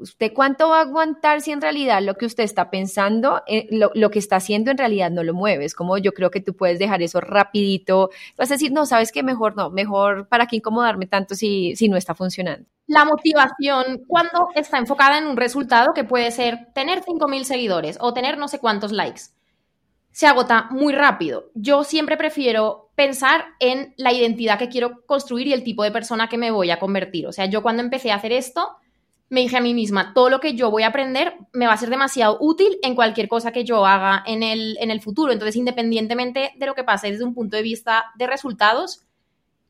¿Usted 0.04 0.34
cuánto 0.34 0.68
va 0.68 0.80
a 0.80 0.82
aguantar 0.82 1.40
si 1.40 1.52
en 1.52 1.62
realidad 1.62 2.02
lo 2.02 2.16
que 2.16 2.26
usted 2.26 2.44
está 2.44 2.70
pensando, 2.70 3.42
eh, 3.48 3.68
lo, 3.72 4.10
que 4.12 4.20
está 4.20 4.36
haciendo 4.36 4.70
en 4.70 4.78
realidad 4.78 5.10
no 5.10 5.24
lo 5.24 5.34
mueve? 5.34 5.64
Es 5.64 5.76
como 5.76 5.98
yo 5.98 6.12
creo 6.12 6.30
que 6.30 6.42
tú 6.42 6.56
puedes 6.56 6.78
dejar 6.78 7.02
eso 7.02 7.22
rapidito. 7.22 8.10
Vas 8.38 8.52
a 8.52 8.56
decir, 8.56 8.74
no, 8.74 8.86
¿sabes 8.86 9.14
qué? 9.14 9.24
Mejor 9.24 9.56
no, 9.56 9.70
mejor 9.70 10.28
para 10.28 10.46
qué 10.46 10.58
incomodarme 10.58 11.08
tanto 11.08 11.36
si, 11.36 11.76
si 11.78 11.88
no 11.88 11.96
está 11.96 12.14
funcionando. 12.14 12.68
La 12.86 13.06
motivación 13.06 14.04
cuando 14.06 14.50
está 14.56 14.78
enfocada 14.78 15.18
en 15.18 15.26
un 15.28 15.38
resultado 15.38 15.94
que 15.94 16.04
puede 16.04 16.32
ser 16.32 16.74
tener 16.76 17.02
5.000 17.02 17.46
seguidores 17.46 17.98
o 18.02 18.14
tener 18.14 18.38
no 18.38 18.50
sé 18.50 18.60
cuántos 18.60 18.92
likes, 18.92 19.22
se 20.12 20.28
agota 20.28 20.68
muy 20.70 20.94
rápido. 20.94 21.50
Yo 21.56 21.86
siempre 21.86 22.18
prefiero 22.18 22.92
pensar 22.96 23.46
en 23.60 23.94
la 23.96 24.12
identidad 24.12 24.60
que 24.60 24.68
quiero 24.68 25.06
construir 25.06 25.48
y 25.48 25.54
el 25.54 25.64
tipo 25.64 25.84
de 25.84 25.92
persona 25.92 26.28
que 26.28 26.38
me 26.38 26.52
voy 26.52 26.72
a 26.72 26.80
convertir. 26.80 27.26
O 27.26 27.32
sea, 27.32 27.46
yo 27.46 27.64
cuando 27.64 27.82
empecé 27.82 28.12
a 28.12 28.16
hacer 28.16 28.34
esto 28.34 28.78
me 29.30 29.42
dije 29.42 29.58
a 29.58 29.62
mí 29.62 29.74
misma, 29.74 30.14
todo 30.14 30.30
lo 30.30 30.40
que 30.40 30.54
yo 30.54 30.70
voy 30.70 30.84
a 30.84 30.88
aprender 30.88 31.34
me 31.54 31.66
va 31.66 31.74
a 31.74 31.78
ser 31.78 31.90
demasiado 31.90 32.38
útil 32.40 32.78
en 32.84 32.94
cualquier 32.94 33.28
cosa 33.28 33.52
que 33.52 33.64
yo 33.64 33.86
haga 33.86 34.24
en 34.28 34.44
el, 34.44 34.78
en 34.80 34.92
el 34.92 35.02
futuro. 35.02 35.32
Entonces, 35.32 35.56
independientemente 35.56 36.52
de 36.56 36.66
lo 36.66 36.76
que 36.76 36.84
pase 36.84 37.12
desde 37.12 37.24
un 37.24 37.34
punto 37.34 37.58
de 37.58 37.64
vista 37.64 38.06
de 38.16 38.28
resultados, 38.28 39.02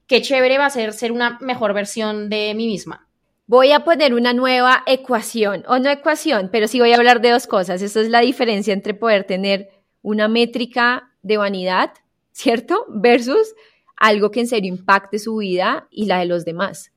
qué 0.08 0.22
chévere 0.22 0.58
va 0.58 0.66
a 0.66 0.70
ser 0.70 0.92
ser 0.94 1.12
una 1.12 1.38
mejor 1.40 1.74
versión 1.74 2.30
de 2.30 2.54
mí 2.56 2.68
misma. 2.68 3.08
Voy 3.46 3.72
a 3.72 3.84
poner 3.84 4.14
una 4.14 4.34
nueva 4.34 4.84
ecuación, 4.86 5.64
o 5.68 5.80
no 5.80 5.90
ecuación, 5.90 6.50
pero 6.52 6.68
sí 6.68 6.80
voy 6.80 6.92
a 6.92 6.98
hablar 6.98 7.22
de 7.22 7.32
dos 7.32 7.48
cosas. 7.48 7.82
Esta 7.82 8.02
es 8.02 8.10
la 8.10 8.22
diferencia 8.22 8.74
entre 8.74 8.94
poder 8.94 9.26
tener 9.26 9.70
una 10.02 10.28
métrica 10.28 11.12
de 11.22 11.38
vanidad, 11.38 11.94
¿cierto? 12.32 12.86
Versus 12.90 13.54
algo 13.96 14.32
que 14.32 14.42
en 14.42 14.48
serio 14.48 14.74
impacte 14.74 15.20
su 15.20 15.38
vida 15.38 15.88
y 15.92 16.06
la 16.06 16.20
de 16.20 16.26
los 16.26 16.46
demás 16.46 16.93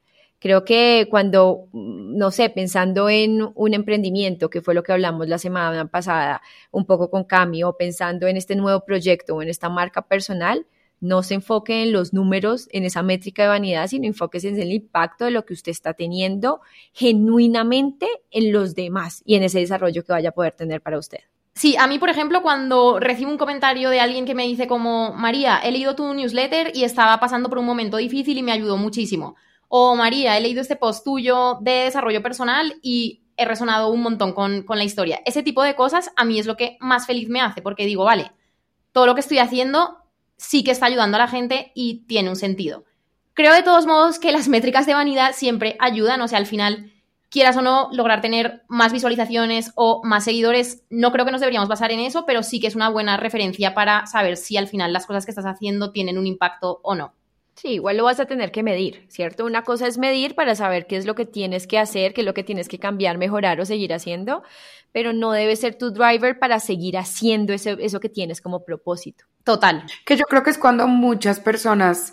Creo 0.46 0.64
que 0.64 1.08
cuando, 1.10 1.66
no 1.72 2.30
sé, 2.30 2.50
pensando 2.50 3.08
en 3.08 3.48
un 3.56 3.74
emprendimiento, 3.74 4.48
que 4.48 4.62
fue 4.62 4.74
lo 4.74 4.84
que 4.84 4.92
hablamos 4.92 5.26
la 5.26 5.38
semana 5.38 5.88
pasada, 5.88 6.40
un 6.70 6.86
poco 6.86 7.10
con 7.10 7.24
Cami, 7.24 7.64
o 7.64 7.76
pensando 7.76 8.28
en 8.28 8.36
este 8.36 8.54
nuevo 8.54 8.84
proyecto 8.84 9.34
o 9.34 9.42
en 9.42 9.48
esta 9.48 9.68
marca 9.68 10.02
personal, 10.02 10.64
no 11.00 11.24
se 11.24 11.34
enfoque 11.34 11.82
en 11.82 11.92
los 11.92 12.12
números, 12.12 12.68
en 12.70 12.84
esa 12.84 13.02
métrica 13.02 13.42
de 13.42 13.48
vanidad, 13.48 13.88
sino 13.88 14.06
enfóquese 14.06 14.50
en 14.50 14.60
el 14.60 14.70
impacto 14.70 15.24
de 15.24 15.32
lo 15.32 15.44
que 15.44 15.54
usted 15.54 15.72
está 15.72 15.94
teniendo 15.94 16.60
genuinamente 16.92 18.06
en 18.30 18.52
los 18.52 18.76
demás 18.76 19.24
y 19.24 19.34
en 19.34 19.42
ese 19.42 19.58
desarrollo 19.58 20.04
que 20.04 20.12
vaya 20.12 20.28
a 20.28 20.32
poder 20.32 20.52
tener 20.52 20.80
para 20.80 20.96
usted. 20.96 21.18
Sí, 21.54 21.74
a 21.76 21.88
mí, 21.88 21.98
por 21.98 22.08
ejemplo, 22.08 22.40
cuando 22.40 23.00
recibo 23.00 23.32
un 23.32 23.36
comentario 23.36 23.90
de 23.90 23.98
alguien 23.98 24.26
que 24.26 24.36
me 24.36 24.44
dice 24.44 24.68
como, 24.68 25.12
María, 25.12 25.58
he 25.58 25.72
leído 25.72 25.96
tu 25.96 26.14
newsletter 26.14 26.70
y 26.72 26.84
estaba 26.84 27.18
pasando 27.18 27.48
por 27.48 27.58
un 27.58 27.66
momento 27.66 27.96
difícil 27.96 28.38
y 28.38 28.44
me 28.44 28.52
ayudó 28.52 28.76
muchísimo. 28.76 29.34
O 29.68 29.96
María, 29.96 30.36
he 30.36 30.40
leído 30.40 30.60
este 30.60 30.76
post 30.76 31.04
tuyo 31.04 31.58
de 31.60 31.84
desarrollo 31.84 32.22
personal 32.22 32.74
y 32.82 33.22
he 33.36 33.44
resonado 33.44 33.90
un 33.90 34.02
montón 34.02 34.32
con, 34.32 34.62
con 34.62 34.78
la 34.78 34.84
historia. 34.84 35.20
Ese 35.26 35.42
tipo 35.42 35.62
de 35.62 35.74
cosas 35.74 36.10
a 36.16 36.24
mí 36.24 36.38
es 36.38 36.46
lo 36.46 36.56
que 36.56 36.76
más 36.80 37.06
feliz 37.06 37.28
me 37.28 37.40
hace, 37.40 37.62
porque 37.62 37.86
digo, 37.86 38.04
vale, 38.04 38.32
todo 38.92 39.06
lo 39.06 39.14
que 39.14 39.20
estoy 39.20 39.38
haciendo 39.38 39.98
sí 40.36 40.64
que 40.64 40.70
está 40.70 40.86
ayudando 40.86 41.16
a 41.16 41.20
la 41.20 41.28
gente 41.28 41.72
y 41.74 42.04
tiene 42.06 42.30
un 42.30 42.36
sentido. 42.36 42.84
Creo 43.34 43.52
de 43.52 43.62
todos 43.62 43.86
modos 43.86 44.18
que 44.18 44.32
las 44.32 44.48
métricas 44.48 44.86
de 44.86 44.94
vanidad 44.94 45.32
siempre 45.34 45.76
ayudan, 45.78 46.20
o 46.22 46.28
sea, 46.28 46.38
al 46.38 46.46
final 46.46 46.92
quieras 47.28 47.56
o 47.56 47.62
no, 47.62 47.90
lograr 47.92 48.20
tener 48.22 48.62
más 48.68 48.92
visualizaciones 48.92 49.72
o 49.74 50.00
más 50.04 50.24
seguidores, 50.24 50.84
no 50.88 51.12
creo 51.12 51.24
que 51.24 51.32
nos 51.32 51.40
deberíamos 51.40 51.68
basar 51.68 51.92
en 51.92 52.00
eso, 52.00 52.24
pero 52.24 52.42
sí 52.42 52.60
que 52.60 52.66
es 52.66 52.76
una 52.76 52.88
buena 52.88 53.16
referencia 53.16 53.74
para 53.74 54.06
saber 54.06 54.36
si 54.36 54.56
al 54.56 54.68
final 54.68 54.92
las 54.92 55.06
cosas 55.06 55.26
que 55.26 55.32
estás 55.32 55.44
haciendo 55.44 55.92
tienen 55.92 56.18
un 56.18 56.26
impacto 56.26 56.80
o 56.82 56.94
no. 56.94 57.12
Sí, 57.56 57.68
igual 57.68 57.96
lo 57.96 58.04
vas 58.04 58.20
a 58.20 58.26
tener 58.26 58.52
que 58.52 58.62
medir, 58.62 59.06
¿cierto? 59.08 59.46
Una 59.46 59.62
cosa 59.62 59.86
es 59.86 59.96
medir 59.96 60.34
para 60.34 60.54
saber 60.54 60.86
qué 60.86 60.98
es 60.98 61.06
lo 61.06 61.14
que 61.14 61.24
tienes 61.24 61.66
que 61.66 61.78
hacer, 61.78 62.12
qué 62.12 62.20
es 62.20 62.26
lo 62.26 62.34
que 62.34 62.44
tienes 62.44 62.68
que 62.68 62.78
cambiar, 62.78 63.16
mejorar 63.16 63.58
o 63.60 63.64
seguir 63.64 63.94
haciendo, 63.94 64.42
pero 64.92 65.14
no 65.14 65.32
debe 65.32 65.56
ser 65.56 65.74
tu 65.76 65.90
driver 65.90 66.38
para 66.38 66.60
seguir 66.60 66.98
haciendo 66.98 67.54
eso, 67.54 67.70
eso 67.70 67.98
que 67.98 68.10
tienes 68.10 68.42
como 68.42 68.62
propósito. 68.62 69.24
Total. 69.42 69.84
Que 70.04 70.16
yo 70.16 70.24
creo 70.24 70.42
que 70.42 70.50
es 70.50 70.58
cuando 70.58 70.86
muchas 70.86 71.40
personas 71.40 72.12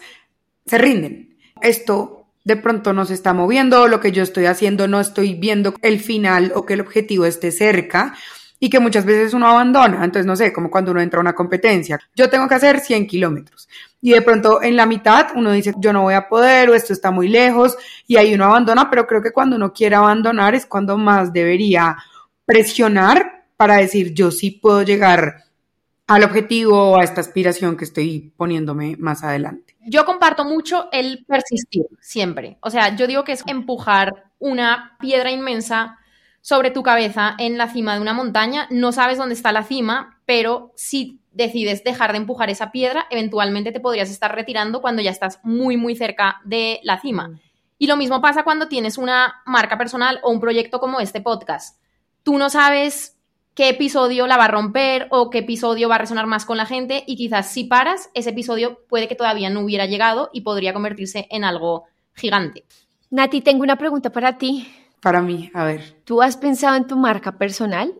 se 0.65 0.77
rinden. 0.77 1.37
Esto 1.61 2.25
de 2.45 2.55
pronto 2.55 2.93
no 2.93 3.03
se 3.03 3.13
está 3.13 3.33
moviendo, 3.33 3.89
lo 3.89 3.99
que 3.99 4.13
yo 4.13 4.23
estoy 4.23 4.45
haciendo 4.45 4.87
no 4.87 5.01
estoy 5.01 5.33
viendo 5.33 5.73
el 5.81 5.99
final 5.99 6.53
o 6.55 6.65
que 6.65 6.75
el 6.75 6.81
objetivo 6.81 7.25
esté 7.25 7.51
cerca 7.51 8.15
y 8.59 8.69
que 8.69 8.79
muchas 8.79 9.03
veces 9.03 9.33
uno 9.33 9.47
abandona. 9.47 10.05
Entonces, 10.05 10.25
no 10.25 10.37
sé, 10.37 10.53
como 10.53 10.71
cuando 10.71 10.91
uno 10.91 11.01
entra 11.01 11.19
a 11.19 11.21
una 11.21 11.35
competencia, 11.35 11.99
yo 12.15 12.29
tengo 12.29 12.47
que 12.47 12.55
hacer 12.55 12.79
100 12.79 13.07
kilómetros 13.07 13.67
y 14.03 14.11
de 14.11 14.21
pronto 14.21 14.61
en 14.61 14.75
la 14.75 14.85
mitad 14.85 15.29
uno 15.35 15.51
dice, 15.51 15.73
yo 15.79 15.91
no 15.91 16.03
voy 16.03 16.13
a 16.13 16.27
poder 16.27 16.69
o 16.69 16.75
esto 16.75 16.93
está 16.93 17.09
muy 17.09 17.27
lejos 17.27 17.75
y 18.05 18.17
ahí 18.17 18.35
uno 18.35 18.45
abandona, 18.45 18.91
pero 18.91 19.07
creo 19.07 19.23
que 19.23 19.31
cuando 19.31 19.55
uno 19.55 19.73
quiere 19.73 19.95
abandonar 19.95 20.53
es 20.53 20.67
cuando 20.67 20.95
más 20.97 21.33
debería 21.33 21.97
presionar 22.45 23.45
para 23.57 23.77
decir, 23.77 24.13
yo 24.13 24.29
sí 24.29 24.51
puedo 24.51 24.83
llegar 24.83 25.45
al 26.05 26.23
objetivo 26.23 26.91
o 26.91 26.99
a 26.99 27.03
esta 27.03 27.21
aspiración 27.21 27.77
que 27.77 27.85
estoy 27.85 28.31
poniéndome 28.37 28.95
más 28.97 29.23
adelante 29.23 29.73
yo 29.85 30.05
comparto 30.05 30.45
mucho 30.45 30.89
el 30.91 31.25
persistir 31.25 31.85
siempre. 31.99 32.57
O 32.61 32.69
sea, 32.69 32.95
yo 32.95 33.07
digo 33.07 33.23
que 33.23 33.33
es 33.33 33.43
empujar 33.47 34.31
una 34.39 34.95
piedra 34.99 35.31
inmensa 35.31 35.99
sobre 36.41 36.71
tu 36.71 36.83
cabeza 36.83 37.35
en 37.37 37.57
la 37.57 37.69
cima 37.69 37.95
de 37.95 38.01
una 38.01 38.13
montaña. 38.13 38.67
No 38.69 38.91
sabes 38.91 39.17
dónde 39.17 39.35
está 39.35 39.51
la 39.51 39.63
cima, 39.63 40.19
pero 40.25 40.71
si 40.75 41.19
decides 41.33 41.83
dejar 41.83 42.11
de 42.11 42.19
empujar 42.19 42.49
esa 42.49 42.71
piedra, 42.71 43.05
eventualmente 43.09 43.71
te 43.71 43.79
podrías 43.79 44.09
estar 44.09 44.33
retirando 44.33 44.81
cuando 44.81 45.01
ya 45.01 45.11
estás 45.11 45.39
muy, 45.43 45.77
muy 45.77 45.95
cerca 45.95 46.41
de 46.45 46.79
la 46.83 46.99
cima. 46.99 47.29
Mm. 47.29 47.39
Y 47.77 47.87
lo 47.87 47.97
mismo 47.97 48.21
pasa 48.21 48.43
cuando 48.43 48.67
tienes 48.67 48.97
una 48.97 49.41
marca 49.45 49.77
personal 49.77 50.19
o 50.23 50.31
un 50.31 50.39
proyecto 50.39 50.79
como 50.79 50.99
este 50.99 51.21
podcast. 51.21 51.81
Tú 52.23 52.37
no 52.37 52.49
sabes 52.49 53.17
qué 53.55 53.69
episodio 53.69 54.25
la 54.27 54.37
va 54.37 54.45
a 54.45 54.49
romper 54.49 55.07
o 55.11 55.29
qué 55.29 55.39
episodio 55.39 55.89
va 55.89 55.95
a 55.95 55.99
resonar 55.99 56.25
más 56.25 56.45
con 56.45 56.57
la 56.57 56.65
gente 56.65 57.03
y 57.05 57.15
quizás 57.15 57.51
si 57.51 57.65
paras, 57.65 58.09
ese 58.13 58.29
episodio 58.29 58.79
puede 58.87 59.07
que 59.07 59.15
todavía 59.15 59.49
no 59.49 59.61
hubiera 59.61 59.85
llegado 59.85 60.29
y 60.33 60.41
podría 60.41 60.73
convertirse 60.73 61.27
en 61.29 61.43
algo 61.43 61.85
gigante. 62.13 62.63
Nati, 63.09 63.41
tengo 63.41 63.63
una 63.63 63.77
pregunta 63.77 64.11
para 64.11 64.37
ti. 64.37 64.67
Para 65.01 65.21
mí, 65.21 65.51
a 65.53 65.65
ver. 65.65 66.01
¿Tú 66.05 66.21
has 66.21 66.37
pensado 66.37 66.75
en 66.75 66.87
tu 66.87 66.95
marca 66.95 67.37
personal 67.37 67.93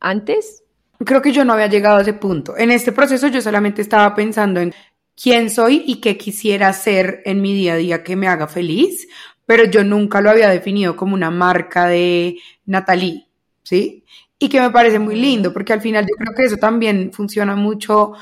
antes? 0.00 0.64
Creo 1.04 1.22
que 1.22 1.32
yo 1.32 1.44
no 1.44 1.52
había 1.52 1.66
llegado 1.66 1.98
a 1.98 2.02
ese 2.02 2.14
punto. 2.14 2.56
En 2.56 2.70
este 2.70 2.92
proceso 2.92 3.28
yo 3.28 3.40
solamente 3.40 3.82
estaba 3.82 4.14
pensando 4.14 4.60
en 4.60 4.74
quién 5.20 5.50
soy 5.50 5.82
y 5.86 6.00
qué 6.00 6.16
quisiera 6.16 6.72
ser 6.72 7.22
en 7.24 7.40
mi 7.40 7.54
día 7.54 7.74
a 7.74 7.76
día 7.76 8.02
que 8.02 8.16
me 8.16 8.28
haga 8.28 8.48
feliz, 8.48 9.08
pero 9.44 9.64
yo 9.64 9.84
nunca 9.84 10.20
lo 10.20 10.30
había 10.30 10.48
definido 10.48 10.96
como 10.96 11.14
una 11.14 11.30
marca 11.30 11.86
de 11.86 12.38
Natalie, 12.64 13.26
¿sí? 13.62 14.04
y 14.38 14.48
que 14.48 14.60
me 14.60 14.70
parece 14.70 14.98
muy 14.98 15.16
lindo, 15.16 15.52
porque 15.52 15.72
al 15.72 15.80
final 15.80 16.04
yo 16.04 16.14
creo 16.16 16.34
que 16.34 16.44
eso 16.44 16.56
también 16.56 17.10
funciona 17.12 17.56
mucho 17.56 18.12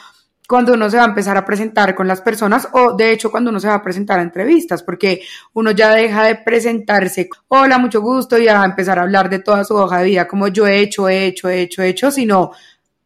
cuando 0.46 0.74
uno 0.74 0.90
se 0.90 0.96
va 0.96 1.04
a 1.04 1.08
empezar 1.08 1.36
a 1.36 1.44
presentar 1.44 1.94
con 1.94 2.06
las 2.06 2.20
personas 2.20 2.68
o 2.72 2.92
de 2.94 3.12
hecho 3.12 3.30
cuando 3.30 3.50
uno 3.50 3.60
se 3.60 3.68
va 3.68 3.74
a 3.74 3.82
presentar 3.82 4.18
a 4.18 4.22
entrevistas, 4.22 4.82
porque 4.82 5.22
uno 5.54 5.70
ya 5.70 5.94
deja 5.94 6.24
de 6.24 6.36
presentarse, 6.36 7.28
hola, 7.48 7.78
mucho 7.78 8.00
gusto, 8.02 8.38
y 8.38 8.48
a 8.48 8.64
empezar 8.64 8.98
a 8.98 9.02
hablar 9.02 9.30
de 9.30 9.38
toda 9.38 9.64
su 9.64 9.74
hoja 9.74 9.98
de 9.98 10.04
vida, 10.04 10.28
como 10.28 10.48
yo 10.48 10.66
he 10.66 10.80
hecho, 10.80 11.08
he 11.08 11.26
hecho, 11.26 11.48
he 11.48 11.62
hecho, 11.62 11.82
he 11.82 11.88
hecho, 11.88 12.10
sino 12.10 12.52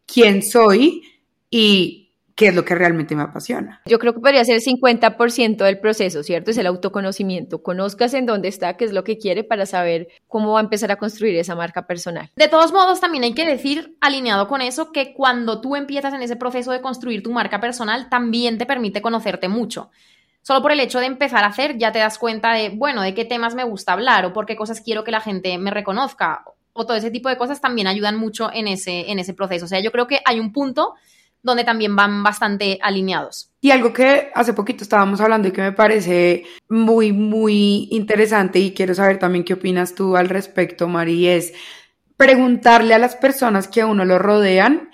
quién 0.05 0.43
soy 0.43 1.03
y 1.49 2.08
qué 2.39 2.47
es 2.47 2.55
lo 2.55 2.63
que 2.63 2.73
realmente 2.73 3.17
me 3.17 3.23
apasiona. 3.23 3.81
Yo 3.85 3.99
creo 3.99 4.13
que 4.13 4.21
podría 4.21 4.45
ser 4.45 4.55
el 4.55 4.61
50% 4.61 5.57
del 5.57 5.77
proceso, 5.77 6.23
¿cierto? 6.23 6.51
Es 6.51 6.57
el 6.57 6.67
autoconocimiento. 6.67 7.61
Conozcas 7.61 8.13
en 8.13 8.25
dónde 8.25 8.47
está, 8.47 8.77
qué 8.77 8.85
es 8.85 8.93
lo 8.93 9.03
que 9.03 9.17
quiere 9.17 9.43
para 9.43 9.65
saber 9.65 10.07
cómo 10.25 10.53
va 10.53 10.61
a 10.61 10.63
empezar 10.63 10.89
a 10.89 10.95
construir 10.95 11.35
esa 11.35 11.55
marca 11.55 11.85
personal. 11.85 12.31
De 12.37 12.47
todos 12.47 12.71
modos, 12.71 13.01
también 13.01 13.25
hay 13.25 13.33
que 13.33 13.45
decir, 13.45 13.97
alineado 13.99 14.47
con 14.47 14.61
eso, 14.61 14.93
que 14.93 15.13
cuando 15.13 15.59
tú 15.59 15.75
empiezas 15.75 16.13
en 16.13 16.21
ese 16.21 16.37
proceso 16.37 16.71
de 16.71 16.79
construir 16.79 17.21
tu 17.21 17.33
marca 17.33 17.59
personal, 17.59 18.07
también 18.09 18.57
te 18.57 18.65
permite 18.65 19.01
conocerte 19.01 19.49
mucho. 19.49 19.89
Solo 20.41 20.61
por 20.61 20.71
el 20.71 20.79
hecho 20.79 21.01
de 21.01 21.07
empezar 21.07 21.43
a 21.43 21.47
hacer, 21.47 21.77
ya 21.77 21.91
te 21.91 21.99
das 21.99 22.17
cuenta 22.17 22.53
de, 22.53 22.69
bueno, 22.69 23.01
de 23.01 23.13
qué 23.13 23.25
temas 23.25 23.53
me 23.53 23.65
gusta 23.65 23.91
hablar 23.91 24.25
o 24.25 24.31
por 24.31 24.45
qué 24.45 24.55
cosas 24.55 24.79
quiero 24.79 25.03
que 25.03 25.11
la 25.11 25.19
gente 25.19 25.57
me 25.57 25.71
reconozca 25.71 26.45
o 26.71 26.85
todo 26.85 26.95
ese 26.95 27.11
tipo 27.11 27.27
de 27.27 27.37
cosas 27.37 27.59
también 27.59 27.87
ayudan 27.87 28.15
mucho 28.15 28.49
en 28.53 28.69
ese, 28.69 29.11
en 29.11 29.19
ese 29.19 29.33
proceso. 29.33 29.65
O 29.65 29.67
sea, 29.67 29.81
yo 29.81 29.91
creo 29.91 30.07
que 30.07 30.21
hay 30.23 30.39
un 30.39 30.53
punto 30.53 30.95
donde 31.41 31.63
también 31.63 31.95
van 31.95 32.23
bastante 32.23 32.79
alineados. 32.81 33.51
Y 33.61 33.71
algo 33.71 33.93
que 33.93 34.31
hace 34.33 34.53
poquito 34.53 34.83
estábamos 34.83 35.21
hablando 35.21 35.47
y 35.47 35.51
que 35.51 35.61
me 35.61 35.71
parece 35.71 36.45
muy, 36.69 37.11
muy 37.11 37.87
interesante 37.91 38.59
y 38.59 38.73
quiero 38.73 38.93
saber 38.93 39.19
también 39.19 39.43
qué 39.43 39.53
opinas 39.53 39.95
tú 39.95 40.15
al 40.15 40.29
respecto, 40.29 40.87
Mari, 40.87 41.27
es 41.27 41.53
preguntarle 42.17 42.93
a 42.93 42.99
las 42.99 43.15
personas 43.15 43.67
que 43.67 43.81
a 43.81 43.85
uno 43.85 44.05
lo 44.05 44.19
rodean, 44.19 44.89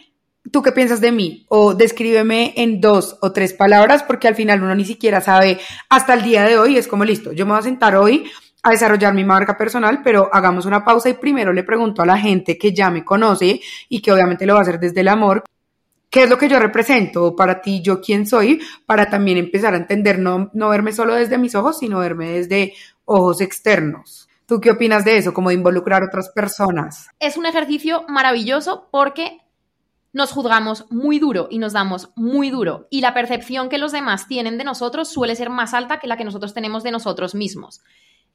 ¿tú 0.51 0.61
qué 0.61 0.71
piensas 0.71 1.01
de 1.01 1.11
mí? 1.11 1.45
O 1.49 1.73
descríbeme 1.73 2.53
en 2.57 2.79
dos 2.79 3.17
o 3.21 3.31
tres 3.31 3.53
palabras, 3.53 4.03
porque 4.03 4.27
al 4.27 4.35
final 4.35 4.61
uno 4.61 4.75
ni 4.75 4.85
siquiera 4.85 5.21
sabe 5.21 5.59
hasta 5.89 6.13
el 6.13 6.23
día 6.23 6.43
de 6.43 6.57
hoy, 6.57 6.77
es 6.77 6.87
como 6.87 7.03
listo, 7.03 7.31
yo 7.31 7.45
me 7.45 7.53
voy 7.53 7.59
a 7.59 7.63
sentar 7.63 7.95
hoy 7.95 8.29
a 8.65 8.71
desarrollar 8.71 9.13
mi 9.13 9.23
marca 9.23 9.55
personal, 9.55 10.01
pero 10.03 10.27
hagamos 10.33 10.65
una 10.65 10.83
pausa 10.83 11.07
y 11.07 11.13
primero 11.13 11.53
le 11.53 11.63
pregunto 11.63 12.01
a 12.01 12.05
la 12.07 12.17
gente 12.17 12.57
que 12.57 12.73
ya 12.73 12.89
me 12.89 13.05
conoce 13.05 13.61
y 13.89 14.01
que 14.01 14.11
obviamente 14.11 14.47
lo 14.47 14.53
va 14.53 14.59
a 14.59 14.61
hacer 14.63 14.79
desde 14.79 15.01
el 15.01 15.07
amor, 15.07 15.43
qué 16.15 16.23
es 16.23 16.29
lo 16.29 16.37
que 16.37 16.47
yo 16.47 16.59
represento 16.59 17.35
para 17.35 17.59
ti, 17.59 17.81
yo 17.81 17.99
quién 17.99 18.25
soy, 18.25 18.61
para 18.85 19.09
también 19.09 19.37
empezar 19.37 19.73
a 19.73 19.77
entender, 19.77 20.17
no, 20.17 20.49
no 20.53 20.69
verme 20.69 20.93
solo 20.93 21.13
desde 21.13 21.37
mis 21.37 21.55
ojos, 21.55 21.79
sino 21.79 21.99
verme 21.99 22.31
desde 22.31 22.73
ojos 23.03 23.41
externos. 23.41 24.29
¿Tú 24.45 24.61
qué 24.61 24.71
opinas 24.71 25.03
de 25.03 25.17
eso, 25.17 25.33
como 25.33 25.49
de 25.49 25.55
involucrar 25.55 26.03
a 26.03 26.05
otras 26.05 26.29
personas? 26.29 27.09
Es 27.19 27.35
un 27.35 27.45
ejercicio 27.45 28.05
maravilloso 28.07 28.87
porque 28.91 29.41
nos 30.13 30.31
juzgamos 30.31 30.85
muy 30.89 31.19
duro 31.19 31.49
y 31.51 31.59
nos 31.59 31.73
damos 31.73 32.11
muy 32.15 32.49
duro 32.49 32.87
y 32.89 33.01
la 33.01 33.13
percepción 33.13 33.67
que 33.67 33.77
los 33.77 33.91
demás 33.91 34.29
tienen 34.29 34.57
de 34.57 34.63
nosotros 34.63 35.09
suele 35.09 35.35
ser 35.35 35.49
más 35.49 35.73
alta 35.73 35.99
que 35.99 36.07
la 36.07 36.15
que 36.15 36.23
nosotros 36.23 36.53
tenemos 36.53 36.83
de 36.83 36.91
nosotros 36.91 37.35
mismos. 37.35 37.81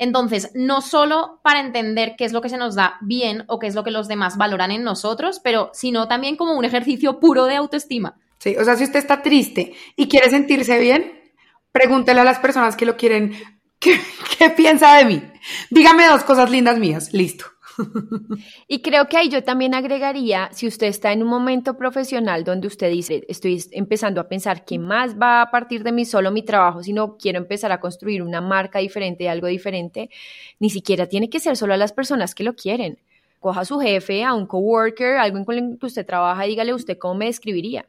Entonces, 0.01 0.51
no 0.55 0.81
solo 0.81 1.41
para 1.43 1.61
entender 1.61 2.15
qué 2.17 2.25
es 2.25 2.33
lo 2.33 2.41
que 2.41 2.49
se 2.49 2.57
nos 2.57 2.75
da 2.75 2.97
bien 3.03 3.45
o 3.49 3.59
qué 3.59 3.67
es 3.67 3.75
lo 3.75 3.85
que 3.85 3.91
los 3.91 4.09
demás 4.09 4.39
valoran 4.39 4.71
en 4.71 4.83
nosotros, 4.83 5.41
pero 5.45 5.71
sino 5.75 6.09
también 6.09 6.37
como 6.37 6.55
un 6.55 6.65
ejercicio 6.65 7.21
puro 7.21 7.45
de 7.45 7.57
autoestima. 7.57 8.17
Sí, 8.39 8.57
o 8.57 8.65
sea, 8.65 8.77
si 8.77 8.85
usted 8.85 8.99
está 8.99 9.21
triste 9.21 9.75
y 9.97 10.09
quiere 10.09 10.31
sentirse 10.31 10.79
bien, 10.79 11.21
pregúntele 11.71 12.19
a 12.21 12.25
las 12.25 12.39
personas 12.39 12.77
que 12.77 12.87
lo 12.87 12.97
quieren, 12.97 13.35
¿qué, 13.79 14.01
qué 14.39 14.49
piensa 14.49 14.97
de 14.97 15.05
mí? 15.05 15.23
Dígame 15.69 16.07
dos 16.07 16.25
cosas 16.25 16.51
lindas 16.51 16.79
mías, 16.79 17.13
listo. 17.13 17.45
Y 18.69 18.83
creo 18.83 19.09
que 19.09 19.17
ahí 19.17 19.29
yo 19.29 19.43
también 19.43 19.75
agregaría, 19.75 20.49
si 20.53 20.67
usted 20.67 20.87
está 20.87 21.13
en 21.13 21.23
un 21.23 21.29
momento 21.29 21.77
profesional 21.77 22.45
donde 22.45 22.69
usted 22.69 22.91
dice, 22.91 23.25
estoy 23.29 23.63
empezando 23.73 24.21
a 24.21 24.29
pensar 24.29 24.65
que 24.65 24.79
más 24.79 25.19
va 25.21 25.43
a 25.43 25.51
partir 25.51 25.83
de 25.83 25.93
mí 25.93 26.05
solo 26.05 26.31
mi 26.31 26.43
trabajo, 26.43 26.83
sino 26.83 27.17
quiero 27.17 27.39
empezar 27.39 27.73
a 27.73 27.81
construir 27.81 28.23
una 28.23 28.41
marca 28.41 28.79
diferente, 28.79 29.29
algo 29.29 29.47
diferente, 29.47 30.11
ni 30.59 30.71
siquiera 30.71 31.07
tiene 31.07 31.31
que 31.31 31.41
ser 31.41 31.57
solo 31.57 31.75
a 31.75 31.77
las 31.77 31.93
personas 31.93 32.35
que 32.35 32.45
lo 32.45 32.55
quieren. 32.55 32.99
Coja 33.41 33.63
a 33.63 33.65
su 33.65 33.79
jefe, 33.79 34.25
a 34.25 34.35
un 34.35 34.47
coworker, 34.47 35.17
alguien 35.17 35.45
con 35.45 35.57
el 35.57 35.79
que 35.79 35.87
usted 35.87 36.07
trabaja 36.07 36.45
dígale 36.45 36.75
usted 36.75 36.99
cómo 36.99 37.15
me 37.15 37.27
describiría. 37.27 37.87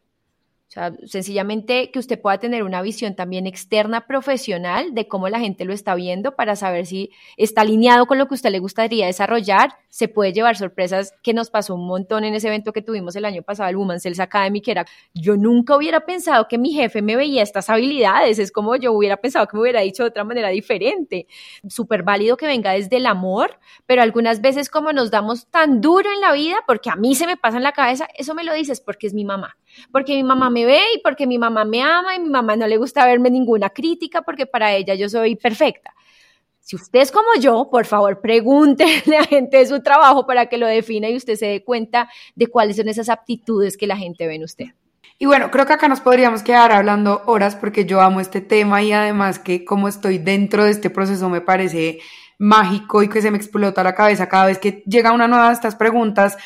O 0.71 0.73
sea, 0.73 0.93
sencillamente 1.05 1.91
que 1.91 1.99
usted 1.99 2.17
pueda 2.17 2.37
tener 2.37 2.63
una 2.63 2.81
visión 2.81 3.13
también 3.13 3.45
externa 3.45 4.07
profesional 4.07 4.93
de 4.93 5.05
cómo 5.05 5.27
la 5.27 5.37
gente 5.37 5.65
lo 5.65 5.73
está 5.73 5.95
viendo 5.95 6.37
para 6.37 6.55
saber 6.55 6.85
si 6.85 7.11
está 7.35 7.63
alineado 7.63 8.05
con 8.05 8.17
lo 8.17 8.29
que 8.29 8.35
usted 8.35 8.51
le 8.51 8.59
gustaría 8.59 9.05
desarrollar. 9.05 9.75
Se 9.89 10.07
puede 10.07 10.31
llevar 10.31 10.55
sorpresas 10.55 11.13
que 11.23 11.33
nos 11.33 11.49
pasó 11.49 11.75
un 11.75 11.85
montón 11.85 12.23
en 12.23 12.35
ese 12.35 12.47
evento 12.47 12.71
que 12.71 12.81
tuvimos 12.81 13.17
el 13.17 13.25
año 13.25 13.41
pasado, 13.41 13.69
el 13.69 13.75
Women's 13.75 14.03
Sales 14.03 14.21
Academy, 14.21 14.61
que 14.61 14.71
era, 14.71 14.85
yo 15.13 15.35
nunca 15.35 15.75
hubiera 15.75 16.05
pensado 16.05 16.47
que 16.47 16.57
mi 16.57 16.71
jefe 16.71 17.01
me 17.01 17.17
veía 17.17 17.43
estas 17.43 17.69
habilidades. 17.69 18.39
Es 18.39 18.53
como 18.53 18.77
yo 18.77 18.93
hubiera 18.93 19.17
pensado 19.17 19.47
que 19.47 19.57
me 19.57 19.63
hubiera 19.63 19.81
dicho 19.81 20.03
de 20.03 20.09
otra 20.09 20.23
manera 20.23 20.47
diferente. 20.47 21.27
Súper 21.67 22.03
válido 22.03 22.37
que 22.37 22.47
venga 22.47 22.71
desde 22.71 22.95
el 22.95 23.07
amor, 23.07 23.59
pero 23.85 24.03
algunas 24.03 24.39
veces 24.39 24.69
como 24.69 24.93
nos 24.93 25.11
damos 25.11 25.47
tan 25.47 25.81
duro 25.81 26.09
en 26.13 26.21
la 26.21 26.31
vida, 26.31 26.59
porque 26.65 26.89
a 26.89 26.95
mí 26.95 27.13
se 27.13 27.27
me 27.27 27.35
pasa 27.35 27.57
en 27.57 27.63
la 27.63 27.73
cabeza, 27.73 28.07
eso 28.17 28.33
me 28.33 28.45
lo 28.45 28.53
dices 28.53 28.79
porque 28.79 29.07
es 29.07 29.13
mi 29.13 29.25
mamá 29.25 29.57
porque 29.91 30.15
mi 30.15 30.23
mamá 30.23 30.49
me 30.49 30.65
ve 30.65 30.79
y 30.95 30.99
porque 30.99 31.27
mi 31.27 31.37
mamá 31.37 31.65
me 31.65 31.81
ama 31.81 32.15
y 32.15 32.19
mi 32.19 32.29
mamá 32.29 32.55
no 32.55 32.67
le 32.67 32.77
gusta 32.77 33.05
verme 33.05 33.29
ninguna 33.29 33.69
crítica 33.69 34.21
porque 34.21 34.45
para 34.45 34.73
ella 34.73 34.95
yo 34.95 35.09
soy 35.09 35.35
perfecta. 35.35 35.93
Si 36.59 36.75
usted 36.75 36.99
es 36.99 37.11
como 37.11 37.35
yo, 37.39 37.69
por 37.69 37.85
favor, 37.85 38.21
pregúntele 38.21 39.17
a 39.19 39.23
gente 39.23 39.57
de 39.57 39.65
su 39.65 39.81
trabajo 39.81 40.25
para 40.25 40.45
que 40.45 40.57
lo 40.57 40.67
defina 40.67 41.09
y 41.09 41.17
usted 41.17 41.35
se 41.35 41.47
dé 41.47 41.63
cuenta 41.63 42.09
de 42.35 42.47
cuáles 42.47 42.77
son 42.77 42.87
esas 42.87 43.09
aptitudes 43.09 43.77
que 43.77 43.87
la 43.87 43.97
gente 43.97 44.27
ve 44.27 44.35
en 44.35 44.43
usted. 44.43 44.67
Y 45.17 45.25
bueno, 45.25 45.51
creo 45.51 45.67
que 45.67 45.73
acá 45.73 45.87
nos 45.87 46.01
podríamos 46.01 46.41
quedar 46.41 46.71
hablando 46.71 47.21
horas 47.27 47.55
porque 47.55 47.85
yo 47.85 48.01
amo 48.01 48.21
este 48.21 48.41
tema 48.41 48.81
y 48.81 48.91
además 48.91 49.37
que 49.37 49.63
como 49.65 49.87
estoy 49.87 50.17
dentro 50.17 50.63
de 50.63 50.71
este 50.71 50.89
proceso 50.89 51.29
me 51.29 51.41
parece 51.41 51.99
mágico 52.39 53.03
y 53.03 53.07
que 53.07 53.21
se 53.21 53.29
me 53.29 53.37
explota 53.37 53.83
la 53.83 53.93
cabeza 53.93 54.27
cada 54.27 54.47
vez 54.47 54.57
que 54.57 54.83
llega 54.87 55.11
una 55.11 55.27
nueva 55.27 55.49
de 55.49 55.53
estas 55.53 55.75
preguntas 55.75 56.37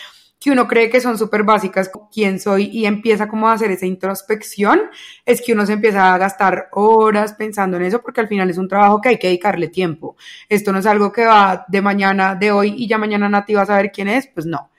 que 0.46 0.52
uno 0.52 0.68
cree 0.68 0.92
que 0.92 1.02
son 1.02 1.18
súper 1.18 1.42
básicas, 1.42 1.90
quién 2.14 2.40
soy, 2.40 2.66
y 2.66 2.86
empieza 2.86 3.28
como 3.28 3.50
a 3.50 3.54
hacer 3.54 3.72
esa 3.72 3.88
introspección, 3.88 4.80
es 5.26 5.42
que 5.42 5.54
uno 5.54 5.66
se 5.66 5.74
empieza 5.74 6.14
a 6.14 6.20
gastar 6.20 6.68
horas 6.74 7.34
pensando 7.34 7.78
en 7.78 7.84
eso, 7.84 8.00
porque 8.04 8.22
al 8.22 8.28
final 8.28 8.52
es 8.52 8.60
un 8.60 8.68
trabajo 8.68 9.02
que 9.02 9.10
hay 9.10 9.18
que 9.18 9.26
dedicarle 9.26 9.70
tiempo. 9.70 10.16
Esto 10.48 10.72
no 10.72 10.78
es 10.78 10.86
algo 10.86 11.12
que 11.12 11.26
va 11.26 11.66
de 11.68 11.82
mañana, 11.82 12.36
de 12.36 12.52
hoy, 12.52 12.76
y 12.78 12.88
ya 12.88 13.00
mañana 13.00 13.28
Nati 13.28 13.56
va 13.56 13.64
a 13.64 13.66
saber 13.66 13.92
quién 13.92 14.08
es, 14.08 14.28
pues 14.28 14.46
no. 14.46 14.70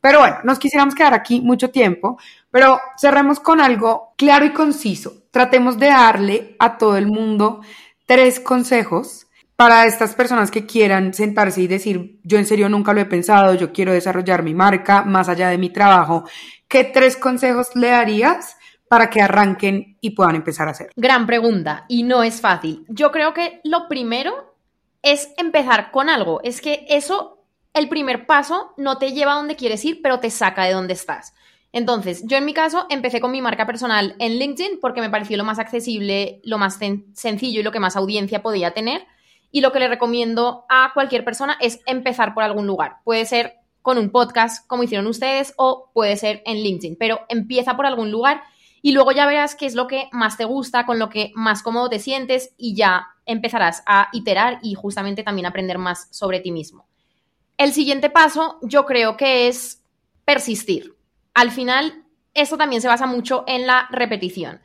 Pero 0.00 0.18
bueno, 0.18 0.38
nos 0.42 0.58
quisiéramos 0.58 0.96
quedar 0.96 1.14
aquí 1.14 1.40
mucho 1.40 1.70
tiempo, 1.70 2.18
pero 2.50 2.80
cerremos 2.98 3.38
con 3.38 3.60
algo 3.60 4.14
claro 4.16 4.44
y 4.44 4.50
conciso. 4.50 5.12
Tratemos 5.30 5.78
de 5.78 5.86
darle 5.86 6.56
a 6.58 6.76
todo 6.76 6.96
el 6.96 7.06
mundo 7.06 7.60
tres 8.04 8.40
consejos 8.40 9.23
para 9.56 9.86
estas 9.86 10.14
personas 10.14 10.50
que 10.50 10.66
quieran 10.66 11.14
sentarse 11.14 11.60
y 11.60 11.66
decir, 11.66 12.18
yo 12.24 12.38
en 12.38 12.46
serio 12.46 12.68
nunca 12.68 12.92
lo 12.92 13.00
he 13.00 13.06
pensado, 13.06 13.54
yo 13.54 13.72
quiero 13.72 13.92
desarrollar 13.92 14.42
mi 14.42 14.54
marca 14.54 15.02
más 15.02 15.28
allá 15.28 15.48
de 15.48 15.58
mi 15.58 15.70
trabajo, 15.70 16.24
¿qué 16.66 16.84
tres 16.84 17.16
consejos 17.16 17.68
le 17.74 17.88
darías 17.88 18.56
para 18.88 19.10
que 19.10 19.22
arranquen 19.22 19.96
y 20.00 20.10
puedan 20.10 20.34
empezar 20.36 20.68
a 20.68 20.72
hacer? 20.72 20.90
Gran 20.96 21.26
pregunta 21.26 21.84
y 21.88 22.02
no 22.02 22.22
es 22.22 22.40
fácil. 22.40 22.84
Yo 22.88 23.12
creo 23.12 23.32
que 23.32 23.60
lo 23.64 23.88
primero 23.88 24.56
es 25.02 25.32
empezar 25.36 25.90
con 25.90 26.08
algo. 26.08 26.40
Es 26.42 26.60
que 26.60 26.84
eso, 26.88 27.44
el 27.74 27.88
primer 27.88 28.26
paso, 28.26 28.72
no 28.76 28.98
te 28.98 29.12
lleva 29.12 29.34
a 29.34 29.36
donde 29.36 29.56
quieres 29.56 29.84
ir, 29.84 30.00
pero 30.02 30.18
te 30.18 30.30
saca 30.30 30.64
de 30.64 30.72
donde 30.72 30.94
estás. 30.94 31.34
Entonces, 31.72 32.22
yo 32.26 32.36
en 32.36 32.44
mi 32.44 32.54
caso 32.54 32.86
empecé 32.88 33.20
con 33.20 33.32
mi 33.32 33.42
marca 33.42 33.66
personal 33.66 34.14
en 34.18 34.38
LinkedIn 34.38 34.78
porque 34.80 35.00
me 35.00 35.10
pareció 35.10 35.36
lo 35.36 35.44
más 35.44 35.58
accesible, 35.58 36.40
lo 36.44 36.56
más 36.56 36.78
sencillo 37.14 37.60
y 37.60 37.62
lo 37.62 37.72
que 37.72 37.80
más 37.80 37.96
audiencia 37.96 38.42
podía 38.42 38.72
tener 38.72 39.06
y 39.54 39.60
lo 39.60 39.70
que 39.70 39.78
le 39.78 39.86
recomiendo 39.86 40.64
a 40.68 40.90
cualquier 40.94 41.24
persona 41.24 41.56
es 41.60 41.78
empezar 41.86 42.34
por 42.34 42.42
algún 42.42 42.66
lugar. 42.66 42.96
Puede 43.04 43.24
ser 43.24 43.54
con 43.82 43.98
un 43.98 44.10
podcast, 44.10 44.66
como 44.66 44.82
hicieron 44.82 45.06
ustedes, 45.06 45.54
o 45.58 45.92
puede 45.94 46.16
ser 46.16 46.42
en 46.44 46.56
LinkedIn, 46.56 46.96
pero 46.98 47.20
empieza 47.28 47.76
por 47.76 47.86
algún 47.86 48.10
lugar 48.10 48.42
y 48.82 48.90
luego 48.90 49.12
ya 49.12 49.28
verás 49.28 49.54
qué 49.54 49.66
es 49.66 49.76
lo 49.76 49.86
que 49.86 50.08
más 50.10 50.36
te 50.36 50.44
gusta, 50.44 50.86
con 50.86 50.98
lo 50.98 51.08
que 51.08 51.30
más 51.36 51.62
cómodo 51.62 51.88
te 51.88 52.00
sientes 52.00 52.52
y 52.56 52.74
ya 52.74 53.06
empezarás 53.26 53.84
a 53.86 54.08
iterar 54.12 54.58
y 54.60 54.74
justamente 54.74 55.22
también 55.22 55.46
aprender 55.46 55.78
más 55.78 56.08
sobre 56.10 56.40
ti 56.40 56.50
mismo. 56.50 56.88
El 57.56 57.72
siguiente 57.72 58.10
paso 58.10 58.58
yo 58.60 58.84
creo 58.84 59.16
que 59.16 59.46
es 59.46 59.84
persistir. 60.24 60.96
Al 61.32 61.52
final, 61.52 62.02
esto 62.34 62.56
también 62.56 62.82
se 62.82 62.88
basa 62.88 63.06
mucho 63.06 63.44
en 63.46 63.68
la 63.68 63.86
repetición. 63.92 64.60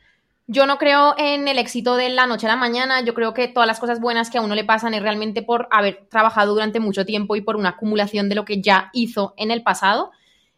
Yo 0.52 0.66
no 0.66 0.78
creo 0.78 1.14
en 1.16 1.46
el 1.46 1.60
éxito 1.60 1.94
de 1.94 2.08
la 2.08 2.26
noche 2.26 2.46
a 2.46 2.50
la 2.50 2.56
mañana, 2.56 3.02
yo 3.02 3.14
creo 3.14 3.34
que 3.34 3.46
todas 3.46 3.68
las 3.68 3.78
cosas 3.78 4.00
buenas 4.00 4.30
que 4.30 4.38
a 4.38 4.40
uno 4.40 4.56
le 4.56 4.64
pasan 4.64 4.94
es 4.94 5.00
realmente 5.00 5.42
por 5.42 5.68
haber 5.70 6.08
trabajado 6.10 6.54
durante 6.54 6.80
mucho 6.80 7.06
tiempo 7.06 7.36
y 7.36 7.40
por 7.40 7.54
una 7.54 7.68
acumulación 7.68 8.28
de 8.28 8.34
lo 8.34 8.44
que 8.44 8.60
ya 8.60 8.90
hizo 8.92 9.32
en 9.36 9.52
el 9.52 9.62
pasado. 9.62 10.10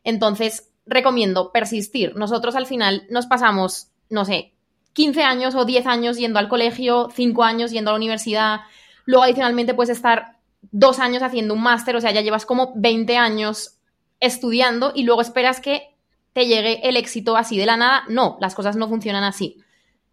Entonces, 0.03 0.71
recomiendo 0.87 1.53
persistir. 1.53 2.17
Nosotros 2.17 2.57
al 2.57 2.65
final 2.65 3.03
nos 3.11 3.27
pasamos, 3.27 3.89
no 4.09 4.25
sé, 4.25 4.55
15 4.95 5.25
años 5.25 5.55
o 5.55 5.67
10 5.67 5.87
años 5.87 6.17
yendo 6.17 6.39
al 6.39 6.49
colegio, 6.49 7.11
5 7.15 7.45
años 7.45 7.71
yendo 7.71 7.91
a 7.91 7.93
la 7.93 7.99
universidad, 7.99 8.61
luego 9.05 9.25
adicionalmente 9.25 9.75
puedes 9.75 9.95
estar 9.95 10.39
dos 10.63 11.01
años 11.01 11.23
haciendo 11.23 11.53
un 11.53 11.63
máster, 11.63 11.97
o 11.97 12.01
sea, 12.01 12.13
ya 12.13 12.23
llevas 12.23 12.47
como 12.47 12.73
20 12.77 13.19
años 13.19 13.77
estudiando 14.21 14.93
y 14.95 15.03
luego 15.03 15.21
esperas 15.21 15.61
que 15.61 15.95
te 16.33 16.47
llegue 16.47 16.81
el 16.89 16.97
éxito 16.97 17.37
así 17.37 17.59
de 17.59 17.67
la 17.67 17.77
nada. 17.77 18.05
No, 18.09 18.39
las 18.41 18.55
cosas 18.55 18.75
no 18.75 18.89
funcionan 18.89 19.25
así. 19.25 19.62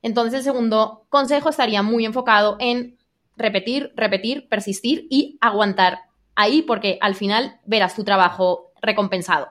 Entonces, 0.01 0.39
el 0.39 0.43
segundo 0.43 1.05
consejo 1.09 1.49
estaría 1.49 1.81
muy 1.81 2.05
enfocado 2.05 2.57
en 2.59 2.97
repetir, 3.35 3.91
repetir, 3.95 4.47
persistir 4.49 5.07
y 5.09 5.37
aguantar 5.41 5.99
ahí 6.35 6.61
porque 6.61 6.97
al 7.01 7.15
final 7.15 7.59
verás 7.65 7.95
tu 7.95 8.03
trabajo 8.03 8.71
recompensado. 8.81 9.49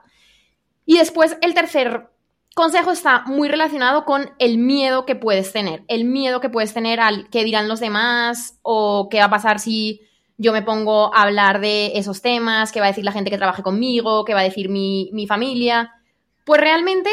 Y 0.85 0.97
después, 0.97 1.37
el 1.41 1.53
tercer 1.53 2.09
consejo 2.55 2.91
está 2.91 3.23
muy 3.25 3.47
relacionado 3.47 4.05
con 4.05 4.31
el 4.39 4.57
miedo 4.57 5.05
que 5.05 5.15
puedes 5.15 5.53
tener, 5.53 5.83
el 5.87 6.05
miedo 6.05 6.41
que 6.41 6.49
puedes 6.49 6.73
tener 6.73 6.99
al 6.99 7.29
qué 7.29 7.43
dirán 7.43 7.67
los 7.67 7.79
demás 7.79 8.59
o 8.63 9.07
qué 9.09 9.19
va 9.19 9.25
a 9.25 9.29
pasar 9.29 9.59
si 9.59 10.01
yo 10.37 10.53
me 10.53 10.61
pongo 10.61 11.13
a 11.13 11.23
hablar 11.23 11.59
de 11.59 11.91
esos 11.95 12.21
temas, 12.21 12.71
qué 12.71 12.79
va 12.79 12.87
a 12.87 12.89
decir 12.89 13.03
la 13.03 13.11
gente 13.11 13.29
que 13.29 13.37
trabaje 13.37 13.61
conmigo, 13.61 14.25
qué 14.25 14.33
va 14.33 14.39
a 14.39 14.43
decir 14.43 14.69
mi, 14.69 15.09
mi 15.13 15.27
familia. 15.27 15.93
Pues 16.45 16.59
realmente 16.61 17.09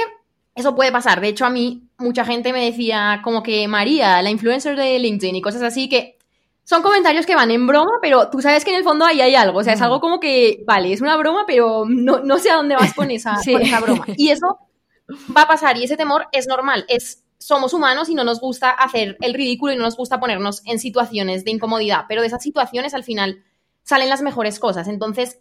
eso 0.56 0.74
puede 0.74 0.90
pasar. 0.90 1.20
De 1.20 1.28
hecho, 1.28 1.44
a 1.44 1.50
mí 1.50 1.88
mucha 1.98 2.24
gente 2.24 2.52
me 2.52 2.64
decía 2.64 3.20
como 3.22 3.42
que 3.42 3.68
María, 3.68 4.20
la 4.22 4.30
influencer 4.30 4.74
de 4.76 4.98
LinkedIn 4.98 5.36
y 5.36 5.42
cosas 5.42 5.62
así 5.62 5.88
que 5.88 6.16
son 6.64 6.82
comentarios 6.82 7.26
que 7.26 7.36
van 7.36 7.52
en 7.52 7.66
broma, 7.66 7.92
pero 8.02 8.28
tú 8.30 8.40
sabes 8.40 8.64
que 8.64 8.70
en 8.70 8.78
el 8.78 8.82
fondo 8.82 9.04
ahí 9.04 9.20
hay 9.20 9.36
algo. 9.36 9.60
O 9.60 9.62
sea, 9.62 9.74
es 9.74 9.82
algo 9.82 10.00
como 10.00 10.18
que, 10.18 10.64
vale, 10.66 10.92
es 10.92 11.00
una 11.00 11.16
broma, 11.16 11.44
pero 11.46 11.84
no, 11.86 12.20
no 12.20 12.38
sé 12.38 12.50
a 12.50 12.56
dónde 12.56 12.74
vas 12.74 12.92
con 12.94 13.10
esa, 13.10 13.36
con 13.52 13.62
esa 13.62 13.80
broma. 13.80 14.04
Y 14.16 14.30
eso 14.30 14.58
va 15.36 15.42
a 15.42 15.48
pasar 15.48 15.76
y 15.76 15.84
ese 15.84 15.96
temor 15.96 16.26
es 16.32 16.48
normal. 16.48 16.86
Es, 16.88 17.22
somos 17.38 17.74
humanos 17.74 18.08
y 18.08 18.14
no 18.14 18.24
nos 18.24 18.40
gusta 18.40 18.70
hacer 18.70 19.16
el 19.20 19.34
ridículo 19.34 19.74
y 19.74 19.76
no 19.76 19.84
nos 19.84 19.96
gusta 19.96 20.18
ponernos 20.18 20.62
en 20.64 20.78
situaciones 20.78 21.44
de 21.44 21.52
incomodidad, 21.52 22.06
pero 22.08 22.22
de 22.22 22.28
esas 22.28 22.42
situaciones 22.42 22.94
al 22.94 23.04
final 23.04 23.44
salen 23.82 24.08
las 24.08 24.22
mejores 24.22 24.58
cosas. 24.58 24.88
Entonces, 24.88 25.38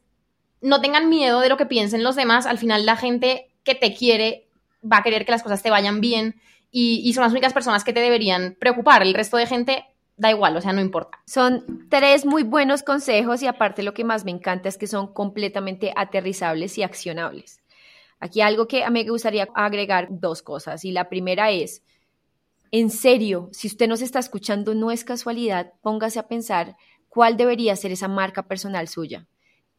no 0.60 0.82
tengan 0.82 1.10
miedo 1.10 1.40
de 1.40 1.50
lo 1.50 1.58
que 1.58 1.66
piensen 1.66 2.04
los 2.04 2.18
demás. 2.18 2.46
Al 2.46 2.58
final, 2.58 2.86
la 2.86 2.98
gente 2.98 3.48
que 3.64 3.76
te 3.76 3.96
quiere 3.96 4.45
va 4.92 4.98
a 4.98 5.04
querer 5.04 5.26
que 5.26 5.32
las 5.32 5.44
cosas 5.44 5.64
te 5.64 5.70
vayan 5.70 6.02
bien 6.02 6.36
y, 6.72 7.14
son 7.14 7.24
las 7.24 7.32
únicas 7.32 7.54
personas 7.54 7.84
que 7.86 7.94
te 7.94 8.02
deberían 8.02 8.58
preocupar. 8.60 9.02
El 9.02 9.14
resto 9.14 9.38
de 9.38 9.48
gente 9.48 9.86
da 10.18 10.30
igual, 10.30 10.58
o 10.58 10.62
sea, 10.62 10.74
no 10.74 10.82
importa. 10.82 11.20
Son 11.26 11.88
tres 11.90 12.26
muy 12.26 12.44
buenos 12.44 12.84
consejos 12.84 13.42
y 13.42 13.48
aparte 13.48 13.82
lo 13.82 13.94
que 13.94 14.04
más 14.04 14.26
me 14.26 14.32
encanta 14.32 14.68
es 14.68 14.78
que 14.78 14.88
son 14.88 15.14
completamente 15.14 15.94
aterrizables 15.96 16.78
y 16.78 16.84
accionables. 16.84 17.62
Aquí 18.20 18.42
algo 18.42 18.68
que 18.68 18.84
a 18.84 18.90
mí 18.90 19.04
me 19.04 19.10
gustaría 19.10 19.48
agregar 19.56 20.08
dos 20.10 20.42
cosas 20.42 20.84
y 20.84 20.92
la 20.92 21.08
primera 21.08 21.52
es, 21.52 21.82
en 22.72 22.90
serio, 22.90 23.50
si 23.54 23.68
usted 23.68 23.88
nos 23.88 24.02
está 24.02 24.20
escuchando, 24.20 24.74
no 24.74 24.92
es 24.92 25.06
casualidad, 25.06 25.74
póngase 25.82 26.20
a 26.20 26.28
pensar 26.28 26.76
cuál 27.08 27.38
debería 27.38 27.76
ser 27.78 27.94
esa 27.94 28.10
marca 28.10 28.48
personal 28.48 28.90
suya. 28.90 29.28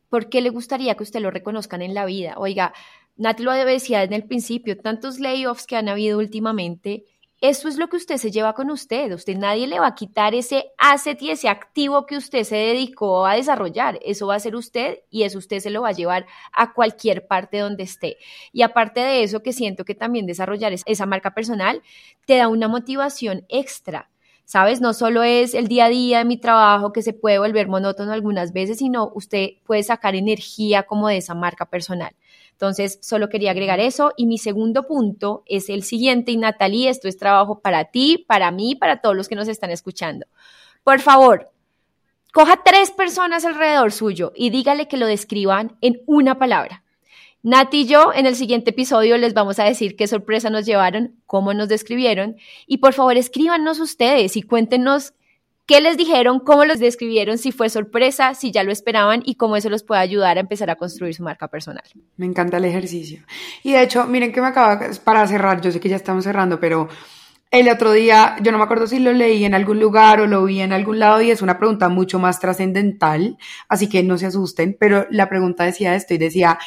¿Por 0.08 0.30
qué 0.30 0.40
le 0.40 0.50
gustaría 0.50 0.94
que 0.94 1.02
usted 1.02 1.20
lo 1.20 1.30
reconozcan 1.30 1.82
en 1.82 1.92
la 1.92 2.06
vida? 2.06 2.34
Oiga, 2.38 2.72
Nati 3.16 3.42
lo 3.42 3.52
decía 3.52 4.02
en 4.02 4.12
el 4.12 4.24
principio, 4.24 4.76
tantos 4.76 5.18
layoffs 5.18 5.66
que 5.66 5.76
han 5.76 5.88
habido 5.88 6.18
últimamente, 6.18 7.04
eso 7.42 7.68
es 7.68 7.76
lo 7.76 7.88
que 7.88 7.96
usted 7.96 8.16
se 8.16 8.30
lleva 8.30 8.54
con 8.54 8.70
usted. 8.70 9.12
Usted 9.12 9.36
nadie 9.36 9.66
le 9.66 9.78
va 9.78 9.88
a 9.88 9.94
quitar 9.94 10.34
ese 10.34 10.72
asset 10.78 11.20
y 11.20 11.30
ese 11.30 11.50
activo 11.50 12.06
que 12.06 12.16
usted 12.16 12.44
se 12.44 12.56
dedicó 12.56 13.26
a 13.26 13.34
desarrollar. 13.34 13.98
Eso 14.02 14.26
va 14.26 14.36
a 14.36 14.40
ser 14.40 14.56
usted 14.56 15.00
y 15.10 15.24
eso 15.24 15.38
usted 15.38 15.60
se 15.60 15.68
lo 15.68 15.82
va 15.82 15.90
a 15.90 15.92
llevar 15.92 16.26
a 16.52 16.72
cualquier 16.72 17.26
parte 17.26 17.58
donde 17.58 17.82
esté. 17.82 18.16
Y 18.52 18.62
aparte 18.62 19.00
de 19.00 19.22
eso, 19.22 19.42
que 19.42 19.52
siento 19.52 19.84
que 19.84 19.94
también 19.94 20.24
desarrollar 20.24 20.72
esa 20.72 21.06
marca 21.06 21.34
personal 21.34 21.82
te 22.24 22.38
da 22.38 22.48
una 22.48 22.68
motivación 22.68 23.44
extra. 23.50 24.08
¿Sabes? 24.46 24.80
No 24.80 24.94
solo 24.94 25.24
es 25.24 25.54
el 25.54 25.66
día 25.66 25.86
a 25.86 25.88
día 25.88 26.18
de 26.18 26.24
mi 26.24 26.36
trabajo 26.36 26.92
que 26.92 27.02
se 27.02 27.12
puede 27.12 27.40
volver 27.40 27.66
monótono 27.66 28.12
algunas 28.12 28.52
veces, 28.52 28.78
sino 28.78 29.10
usted 29.12 29.54
puede 29.64 29.82
sacar 29.82 30.14
energía 30.14 30.84
como 30.84 31.08
de 31.08 31.16
esa 31.16 31.34
marca 31.34 31.66
personal. 31.66 32.14
Entonces, 32.52 33.00
solo 33.02 33.28
quería 33.28 33.50
agregar 33.50 33.80
eso. 33.80 34.12
Y 34.16 34.26
mi 34.26 34.38
segundo 34.38 34.84
punto 34.84 35.42
es 35.46 35.68
el 35.68 35.82
siguiente, 35.82 36.30
y 36.30 36.36
Natalie, 36.36 36.88
esto 36.88 37.08
es 37.08 37.18
trabajo 37.18 37.58
para 37.58 37.86
ti, 37.86 38.24
para 38.26 38.52
mí, 38.52 38.76
para 38.76 39.00
todos 39.00 39.16
los 39.16 39.28
que 39.28 39.34
nos 39.34 39.48
están 39.48 39.70
escuchando. 39.70 40.26
Por 40.84 41.00
favor, 41.00 41.50
coja 42.32 42.62
tres 42.64 42.92
personas 42.92 43.44
alrededor 43.44 43.90
suyo 43.90 44.32
y 44.36 44.50
dígale 44.50 44.86
que 44.86 44.96
lo 44.96 45.06
describan 45.06 45.76
en 45.80 46.00
una 46.06 46.38
palabra. 46.38 46.84
Nati 47.46 47.82
y 47.82 47.86
yo 47.86 48.12
en 48.12 48.26
el 48.26 48.34
siguiente 48.34 48.70
episodio 48.70 49.16
les 49.18 49.32
vamos 49.32 49.60
a 49.60 49.64
decir 49.64 49.94
qué 49.94 50.08
sorpresa 50.08 50.50
nos 50.50 50.66
llevaron, 50.66 51.14
cómo 51.26 51.54
nos 51.54 51.68
describieron 51.68 52.34
y 52.66 52.78
por 52.78 52.92
favor 52.92 53.16
escríbanos 53.16 53.78
ustedes 53.78 54.36
y 54.36 54.42
cuéntenos 54.42 55.14
qué 55.64 55.80
les 55.80 55.96
dijeron, 55.96 56.40
cómo 56.40 56.64
los 56.64 56.80
describieron, 56.80 57.38
si 57.38 57.52
fue 57.52 57.70
sorpresa, 57.70 58.34
si 58.34 58.50
ya 58.50 58.64
lo 58.64 58.72
esperaban 58.72 59.22
y 59.24 59.36
cómo 59.36 59.56
eso 59.56 59.70
los 59.70 59.84
puede 59.84 60.00
ayudar 60.00 60.38
a 60.38 60.40
empezar 60.40 60.70
a 60.70 60.74
construir 60.74 61.14
su 61.14 61.22
marca 61.22 61.46
personal. 61.46 61.84
Me 62.16 62.26
encanta 62.26 62.56
el 62.56 62.64
ejercicio. 62.64 63.22
Y 63.62 63.74
de 63.74 63.82
hecho, 63.84 64.06
miren 64.06 64.32
que 64.32 64.40
me 64.40 64.48
acaba, 64.48 64.80
para 65.04 65.24
cerrar, 65.28 65.60
yo 65.60 65.70
sé 65.70 65.78
que 65.78 65.88
ya 65.88 65.94
estamos 65.94 66.24
cerrando, 66.24 66.58
pero 66.58 66.88
el 67.52 67.68
otro 67.68 67.92
día, 67.92 68.34
yo 68.42 68.50
no 68.50 68.58
me 68.58 68.64
acuerdo 68.64 68.88
si 68.88 68.98
lo 68.98 69.12
leí 69.12 69.44
en 69.44 69.54
algún 69.54 69.78
lugar 69.78 70.20
o 70.20 70.26
lo 70.26 70.44
vi 70.44 70.62
en 70.62 70.72
algún 70.72 70.98
lado 70.98 71.22
y 71.22 71.30
es 71.30 71.42
una 71.42 71.58
pregunta 71.58 71.88
mucho 71.88 72.18
más 72.18 72.40
trascendental, 72.40 73.38
así 73.68 73.88
que 73.88 74.02
no 74.02 74.18
se 74.18 74.26
asusten, 74.26 74.76
pero 74.78 75.06
la 75.10 75.28
pregunta 75.28 75.62
decía 75.62 75.94
esto 75.94 76.12
y 76.12 76.18
decía, 76.18 76.58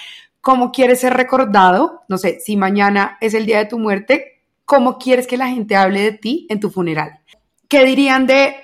¿Cómo 0.42 0.72
quieres 0.72 1.02
ser 1.02 1.14
recordado? 1.14 2.04
No 2.08 2.18
sé, 2.18 2.40
si 2.40 2.56
mañana 2.56 3.18
es 3.20 3.34
el 3.34 3.46
día 3.46 3.58
de 3.58 3.66
tu 3.66 3.78
muerte, 3.78 4.44
¿cómo 4.66 4.98
quieres 4.98 5.28
que 5.28 5.38
la 5.38 5.50
gente 5.50 5.76
hable 5.76 6.02
de 6.02 6.12
ti 6.14 6.48
en 6.50 6.60
tu 6.60 6.70
funeral? 6.70 7.20
¿Qué 7.68 7.86
dirían 7.86 8.26
de 8.26 8.56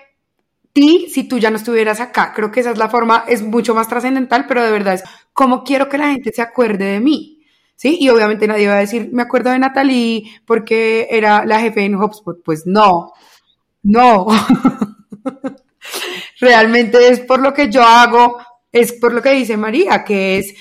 ti 0.72 1.08
si 1.10 1.28
tú 1.28 1.38
ya 1.38 1.50
no 1.50 1.58
estuvieras 1.58 2.00
acá? 2.00 2.34
Creo 2.34 2.52
que 2.52 2.62
esa 2.62 2.72
es 2.72 2.78
la 2.78 2.90
forma, 2.90 3.26
es 3.28 3.42
mucho 3.42 3.76
más 3.76 3.90
trascendental, 3.90 4.46
pero 4.48 4.64
de 4.64 4.72
verdad 4.72 4.96
es, 4.96 5.04
¿cómo 5.34 5.64
quiero 5.64 5.90
que 5.90 5.98
la 5.98 6.12
gente 6.12 6.32
se 6.32 6.42
acuerde 6.42 6.86
de 6.86 7.00
mí? 7.02 7.36
¿Sí? 7.76 7.98
Y 8.00 8.10
obviamente 8.10 8.48
nadie 8.48 8.68
va 8.68 8.76
a 8.76 8.80
decir, 8.80 9.10
me 9.12 9.24
acuerdo 9.24 9.52
de 9.52 9.60
Natalie 9.60 10.24
porque 10.46 11.08
era 11.12 11.46
la 11.46 11.60
jefe 11.60 11.84
en 11.84 11.96
HubSpot. 11.96 12.42
Pues 12.44 12.64
no, 12.66 13.12
no. 13.84 14.28
Realmente 16.40 17.10
es 17.10 17.20
por 17.20 17.42
lo 17.42 17.54
que 17.54 17.70
yo 17.70 17.84
hago, 17.84 18.38
es 18.72 18.94
por 18.94 19.14
lo 19.14 19.22
que 19.22 19.32
dice 19.32 19.58
María, 19.58 20.04
que 20.04 20.38
es 20.38 20.54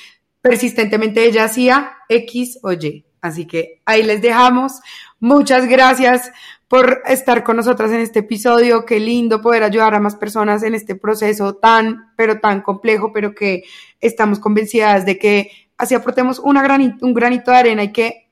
persistentemente 0.45 1.25
ella 1.25 1.45
hacía 1.45 1.97
X 2.07 2.59
o 2.63 2.71
Y. 2.71 3.07
Así 3.23 3.47
que 3.47 3.81
ahí 3.87 4.03
les 4.03 4.21
dejamos. 4.21 4.79
Muchas 5.19 5.67
gracias 5.67 6.31
por 6.69 7.01
estar 7.07 7.43
con 7.43 7.57
nosotras 7.57 7.91
en 7.93 8.01
este 8.01 8.19
episodio. 8.19 8.85
Qué 8.85 9.01
lindo 9.01 9.41
poder 9.41 9.63
ayudar 9.63 9.95
a 9.95 10.01
más 10.01 10.17
personas 10.17 10.63
en 10.63 10.75
este 10.75 10.97
proceso 10.97 11.55
tan, 11.55 12.13
pero 12.15 12.41
tan 12.41 12.61
complejo, 12.61 13.11
pero 13.11 13.35
que 13.35 13.63
estamos 14.03 14.39
convencidas 14.39 15.07
de 15.07 15.19
que 15.19 15.51
así 15.79 15.95
aportemos 15.95 16.39
una 16.39 16.61
un 17.01 17.15
granito 17.15 17.51
de 17.51 17.57
arena 17.57 17.85
y 17.85 17.93
que 17.93 18.29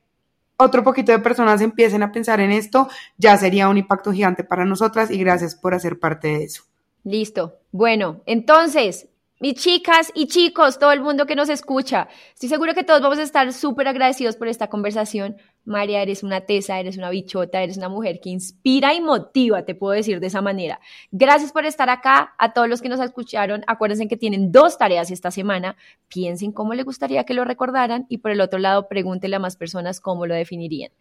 otro 0.57 0.83
poquito 0.83 1.11
de 1.11 1.17
personas 1.17 1.61
empiecen 1.61 2.03
a 2.03 2.11
pensar 2.11 2.39
en 2.41 2.51
esto, 2.51 2.89
ya 3.17 3.35
sería 3.37 3.69
un 3.69 3.77
impacto 3.77 4.13
gigante 4.13 4.43
para 4.43 4.65
nosotras 4.65 5.09
y 5.09 5.17
gracias 5.17 5.55
por 5.55 5.73
hacer 5.73 5.97
parte 5.97 6.27
de 6.27 6.43
eso. 6.43 6.63
Listo. 7.03 7.55
Bueno, 7.71 8.21
entonces, 8.27 9.07
mis 9.43 9.55
chicas 9.55 10.09
y 10.15 10.27
chicos, 10.27 10.79
todo 10.79 10.93
el 10.93 11.01
mundo 11.01 11.25
que 11.25 11.35
nos 11.35 11.49
escucha, 11.49 12.07
estoy 12.33 12.47
seguro 12.47 12.73
que 12.73 12.85
todos 12.85 13.01
vamos 13.01 13.17
a 13.17 13.23
estar 13.23 13.51
súper 13.51 13.89
agradecidos 13.89 14.37
por 14.37 14.47
esta 14.47 14.69
conversación. 14.69 15.35
María, 15.65 16.01
eres 16.01 16.23
una 16.23 16.39
tesa, 16.39 16.79
eres 16.79 16.95
una 16.95 17.09
bichota, 17.09 17.61
eres 17.61 17.75
una 17.75 17.89
mujer 17.89 18.21
que 18.23 18.29
inspira 18.29 18.93
y 18.93 19.01
motiva, 19.01 19.65
te 19.65 19.75
puedo 19.75 19.91
decir 19.91 20.21
de 20.21 20.27
esa 20.27 20.41
manera. 20.41 20.79
Gracias 21.11 21.51
por 21.51 21.65
estar 21.65 21.89
acá. 21.89 22.33
A 22.37 22.53
todos 22.53 22.69
los 22.69 22.81
que 22.81 22.87
nos 22.87 23.01
escucharon, 23.01 23.65
acuérdense 23.67 24.07
que 24.07 24.15
tienen 24.15 24.53
dos 24.53 24.77
tareas 24.77 25.11
esta 25.11 25.29
semana. 25.29 25.75
Piensen 26.07 26.53
cómo 26.53 26.73
les 26.73 26.85
gustaría 26.85 27.25
que 27.25 27.33
lo 27.33 27.43
recordaran 27.43 28.05
y 28.07 28.19
por 28.19 28.31
el 28.31 28.39
otro 28.39 28.59
lado, 28.59 28.87
pregúntenle 28.87 29.35
a 29.35 29.39
más 29.39 29.57
personas 29.57 29.99
cómo 29.99 30.25
lo 30.25 30.35
definirían. 30.35 30.91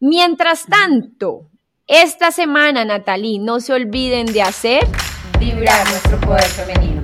Mientras 0.00 0.64
tanto, 0.64 1.50
esta 1.86 2.30
semana, 2.30 2.86
Natalie, 2.86 3.38
no 3.38 3.60
se 3.60 3.74
olviden 3.74 4.32
de 4.32 4.40
hacer 4.40 4.86
vibrar 5.38 5.86
nuestro 5.90 6.18
poder 6.20 6.44
femenino. 6.44 7.02